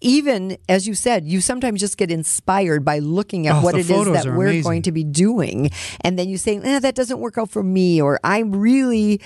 even 0.00 0.56
as 0.68 0.86
you 0.88 0.94
said, 0.94 1.26
you 1.26 1.40
sometimes 1.40 1.80
just 1.80 1.96
get 1.98 2.10
inspired 2.10 2.84
by 2.84 2.98
looking 2.98 3.46
at 3.46 3.56
Oh, 3.56 3.60
what 3.62 3.74
it 3.74 3.80
is 3.90 4.06
that 4.06 4.26
we're 4.26 4.46
amazing. 4.48 4.62
going 4.62 4.82
to 4.82 4.92
be 4.92 5.04
doing, 5.04 5.70
and 6.02 6.18
then 6.18 6.28
you 6.28 6.36
say, 6.38 6.58
eh, 6.58 6.78
"That 6.78 6.94
doesn't 6.94 7.18
work 7.20 7.38
out 7.38 7.50
for 7.50 7.62
me," 7.62 8.00
or 8.00 8.18
"I 8.24 8.38
really 8.66 9.20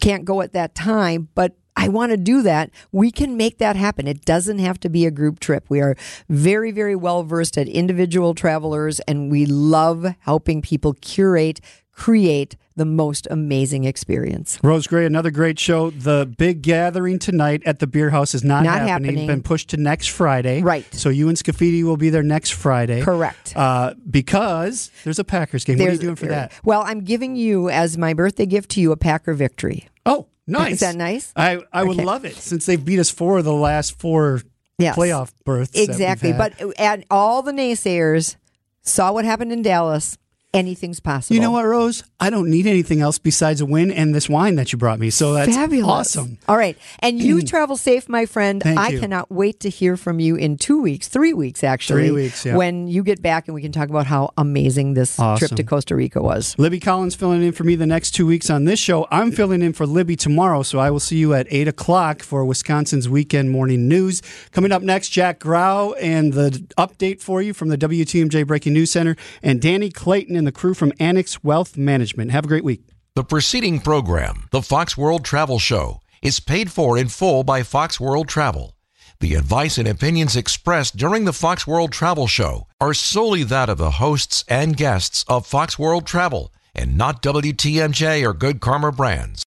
can't 0.00 0.24
go 0.24 0.42
at 0.42 0.52
that 0.52 0.74
time," 0.74 1.28
but 1.34 1.56
I 1.74 1.88
want 1.88 2.10
to 2.10 2.18
do 2.18 2.42
that. 2.42 2.70
We 2.92 3.10
can 3.10 3.36
make 3.36 3.56
that 3.58 3.76
happen. 3.76 4.06
It 4.06 4.24
doesn't 4.26 4.58
have 4.58 4.78
to 4.80 4.90
be 4.90 5.06
a 5.06 5.10
group 5.10 5.40
trip. 5.40 5.64
We 5.70 5.80
are 5.80 5.96
very, 6.28 6.70
very 6.70 6.94
well 6.94 7.24
versed 7.24 7.56
at 7.56 7.66
individual 7.66 8.34
travelers, 8.34 9.00
and 9.08 9.30
we 9.30 9.46
love 9.46 10.14
helping 10.20 10.60
people 10.60 10.92
curate, 11.00 11.60
create 11.92 12.56
the 12.76 12.84
most 12.84 13.26
amazing 13.30 13.84
experience. 13.84 14.58
Rose 14.62 14.86
Gray, 14.86 15.04
another 15.06 15.30
great 15.30 15.58
show. 15.58 15.90
The 15.90 16.32
big 16.38 16.62
gathering 16.62 17.18
tonight 17.18 17.62
at 17.66 17.78
the 17.78 17.86
beer 17.86 18.10
house 18.10 18.34
is 18.34 18.42
not, 18.42 18.64
Not 18.64 18.80
happening. 18.80 19.10
happening. 19.10 19.26
Been 19.26 19.42
pushed 19.42 19.70
to 19.70 19.76
next 19.76 20.08
Friday. 20.08 20.62
Right. 20.62 20.86
So 20.94 21.08
you 21.08 21.28
and 21.28 21.36
Scaffidi 21.36 21.82
will 21.84 21.96
be 21.96 22.10
there 22.10 22.22
next 22.22 22.50
Friday. 22.54 23.02
Correct. 23.02 23.54
Uh, 23.56 23.94
because 24.08 24.90
there's 25.04 25.18
a 25.18 25.24
Packers 25.24 25.64
game. 25.64 25.78
what 25.78 25.88
are 25.88 25.92
you 25.92 25.98
doing 25.98 26.16
for 26.16 26.26
that? 26.26 26.52
Well, 26.64 26.82
I'm 26.82 27.02
giving 27.04 27.36
you 27.36 27.68
as 27.70 27.98
my 27.98 28.14
birthday 28.14 28.46
gift 28.46 28.70
to 28.72 28.80
you 28.80 28.92
a 28.92 28.96
Packer 28.96 29.34
victory. 29.34 29.88
Oh, 30.06 30.26
nice. 30.46 30.74
Is 30.74 30.80
that 30.80 30.96
nice? 30.96 31.32
I, 31.36 31.60
I 31.72 31.82
would 31.84 31.96
Okay. 31.98 32.04
love 32.04 32.24
it 32.24 32.36
since 32.36 32.66
they've 32.66 32.82
beat 32.84 32.98
us 32.98 33.10
four 33.10 33.38
of 33.38 33.44
the 33.44 33.52
last 33.52 33.98
four 33.98 34.40
Yes. 34.78 34.96
playoff 34.96 35.30
berths. 35.44 35.78
Exactly. 35.78 36.32
But 36.32 36.54
and 36.78 37.04
all 37.10 37.42
the 37.42 37.52
naysayers 37.52 38.36
saw 38.80 39.12
what 39.12 39.24
happened 39.24 39.52
in 39.52 39.62
Dallas. 39.62 40.18
Anything's 40.54 41.00
possible. 41.00 41.34
you 41.34 41.40
know 41.40 41.50
what, 41.50 41.64
Rose? 41.64 42.04
I 42.20 42.28
don't 42.28 42.50
need 42.50 42.66
anything 42.66 43.00
else 43.00 43.18
besides 43.18 43.62
a 43.62 43.66
win 43.66 43.90
and 43.90 44.14
this 44.14 44.28
wine 44.28 44.56
that 44.56 44.70
you 44.70 44.76
brought 44.78 44.98
me. 44.98 45.08
So 45.08 45.32
that's 45.32 45.56
Fabulous. 45.56 45.88
awesome. 45.88 46.36
All 46.46 46.58
right. 46.58 46.76
And 46.98 47.18
you 47.18 47.40
travel 47.46 47.78
safe, 47.78 48.06
my 48.06 48.26
friend. 48.26 48.62
Thank 48.62 48.78
I 48.78 48.90
you. 48.90 49.00
cannot 49.00 49.30
wait 49.30 49.60
to 49.60 49.70
hear 49.70 49.96
from 49.96 50.20
you 50.20 50.36
in 50.36 50.58
two 50.58 50.82
weeks, 50.82 51.08
three 51.08 51.32
weeks, 51.32 51.64
actually. 51.64 52.02
Three 52.08 52.10
weeks, 52.10 52.44
yeah. 52.44 52.54
When 52.56 52.86
you 52.86 53.02
get 53.02 53.22
back 53.22 53.48
and 53.48 53.54
we 53.54 53.62
can 53.62 53.72
talk 53.72 53.88
about 53.88 54.06
how 54.06 54.34
amazing 54.36 54.92
this 54.92 55.16
trip 55.38 55.52
to 55.52 55.64
Costa 55.64 55.96
Rica 55.96 56.20
was. 56.20 56.54
Libby 56.58 56.80
Collins 56.80 57.14
filling 57.14 57.42
in 57.42 57.52
for 57.52 57.64
me 57.64 57.74
the 57.74 57.86
next 57.86 58.10
two 58.10 58.26
weeks 58.26 58.50
on 58.50 58.66
this 58.66 58.78
show. 58.78 59.06
I'm 59.10 59.32
filling 59.32 59.62
in 59.62 59.72
for 59.72 59.86
Libby 59.86 60.16
tomorrow, 60.16 60.62
so 60.62 60.78
I 60.78 60.90
will 60.90 61.00
see 61.00 61.16
you 61.16 61.32
at 61.32 61.46
8 61.50 61.66
o'clock 61.68 62.22
for 62.22 62.44
Wisconsin's 62.44 63.08
weekend 63.08 63.50
morning 63.50 63.88
news. 63.88 64.20
Coming 64.50 64.70
up 64.70 64.82
next, 64.82 65.08
Jack 65.08 65.38
Grau 65.38 65.92
and 65.92 66.34
the 66.34 66.50
update 66.76 67.22
for 67.22 67.40
you 67.40 67.54
from 67.54 67.68
the 67.68 67.78
WTMJ 67.78 68.46
Breaking 68.46 68.74
News 68.74 68.90
Center, 68.90 69.16
and 69.42 69.58
Danny 69.62 69.88
Clayton 69.88 70.41
and 70.42 70.46
the 70.48 70.60
crew 70.60 70.74
from 70.74 70.92
Annex 70.98 71.44
Wealth 71.44 71.76
Management. 71.76 72.32
Have 72.32 72.46
a 72.46 72.48
great 72.48 72.64
week. 72.64 72.82
The 73.14 73.22
preceding 73.22 73.78
program, 73.78 74.48
the 74.50 74.60
Fox 74.60 74.96
World 74.96 75.24
Travel 75.24 75.60
Show, 75.60 76.00
is 76.20 76.40
paid 76.40 76.72
for 76.72 76.98
in 76.98 77.08
full 77.08 77.44
by 77.44 77.62
Fox 77.62 78.00
World 78.00 78.26
Travel. 78.26 78.74
The 79.20 79.36
advice 79.36 79.78
and 79.78 79.86
opinions 79.86 80.34
expressed 80.34 80.96
during 80.96 81.26
the 81.26 81.32
Fox 81.32 81.64
World 81.64 81.92
Travel 81.92 82.26
Show 82.26 82.66
are 82.80 82.92
solely 82.92 83.44
that 83.44 83.68
of 83.68 83.78
the 83.78 83.92
hosts 83.92 84.44
and 84.48 84.76
guests 84.76 85.24
of 85.28 85.46
Fox 85.46 85.78
World 85.78 86.06
Travel 86.06 86.52
and 86.74 86.98
not 86.98 87.22
WTMJ 87.22 88.26
or 88.26 88.32
Good 88.32 88.60
Karma 88.60 88.90
Brands. 88.90 89.40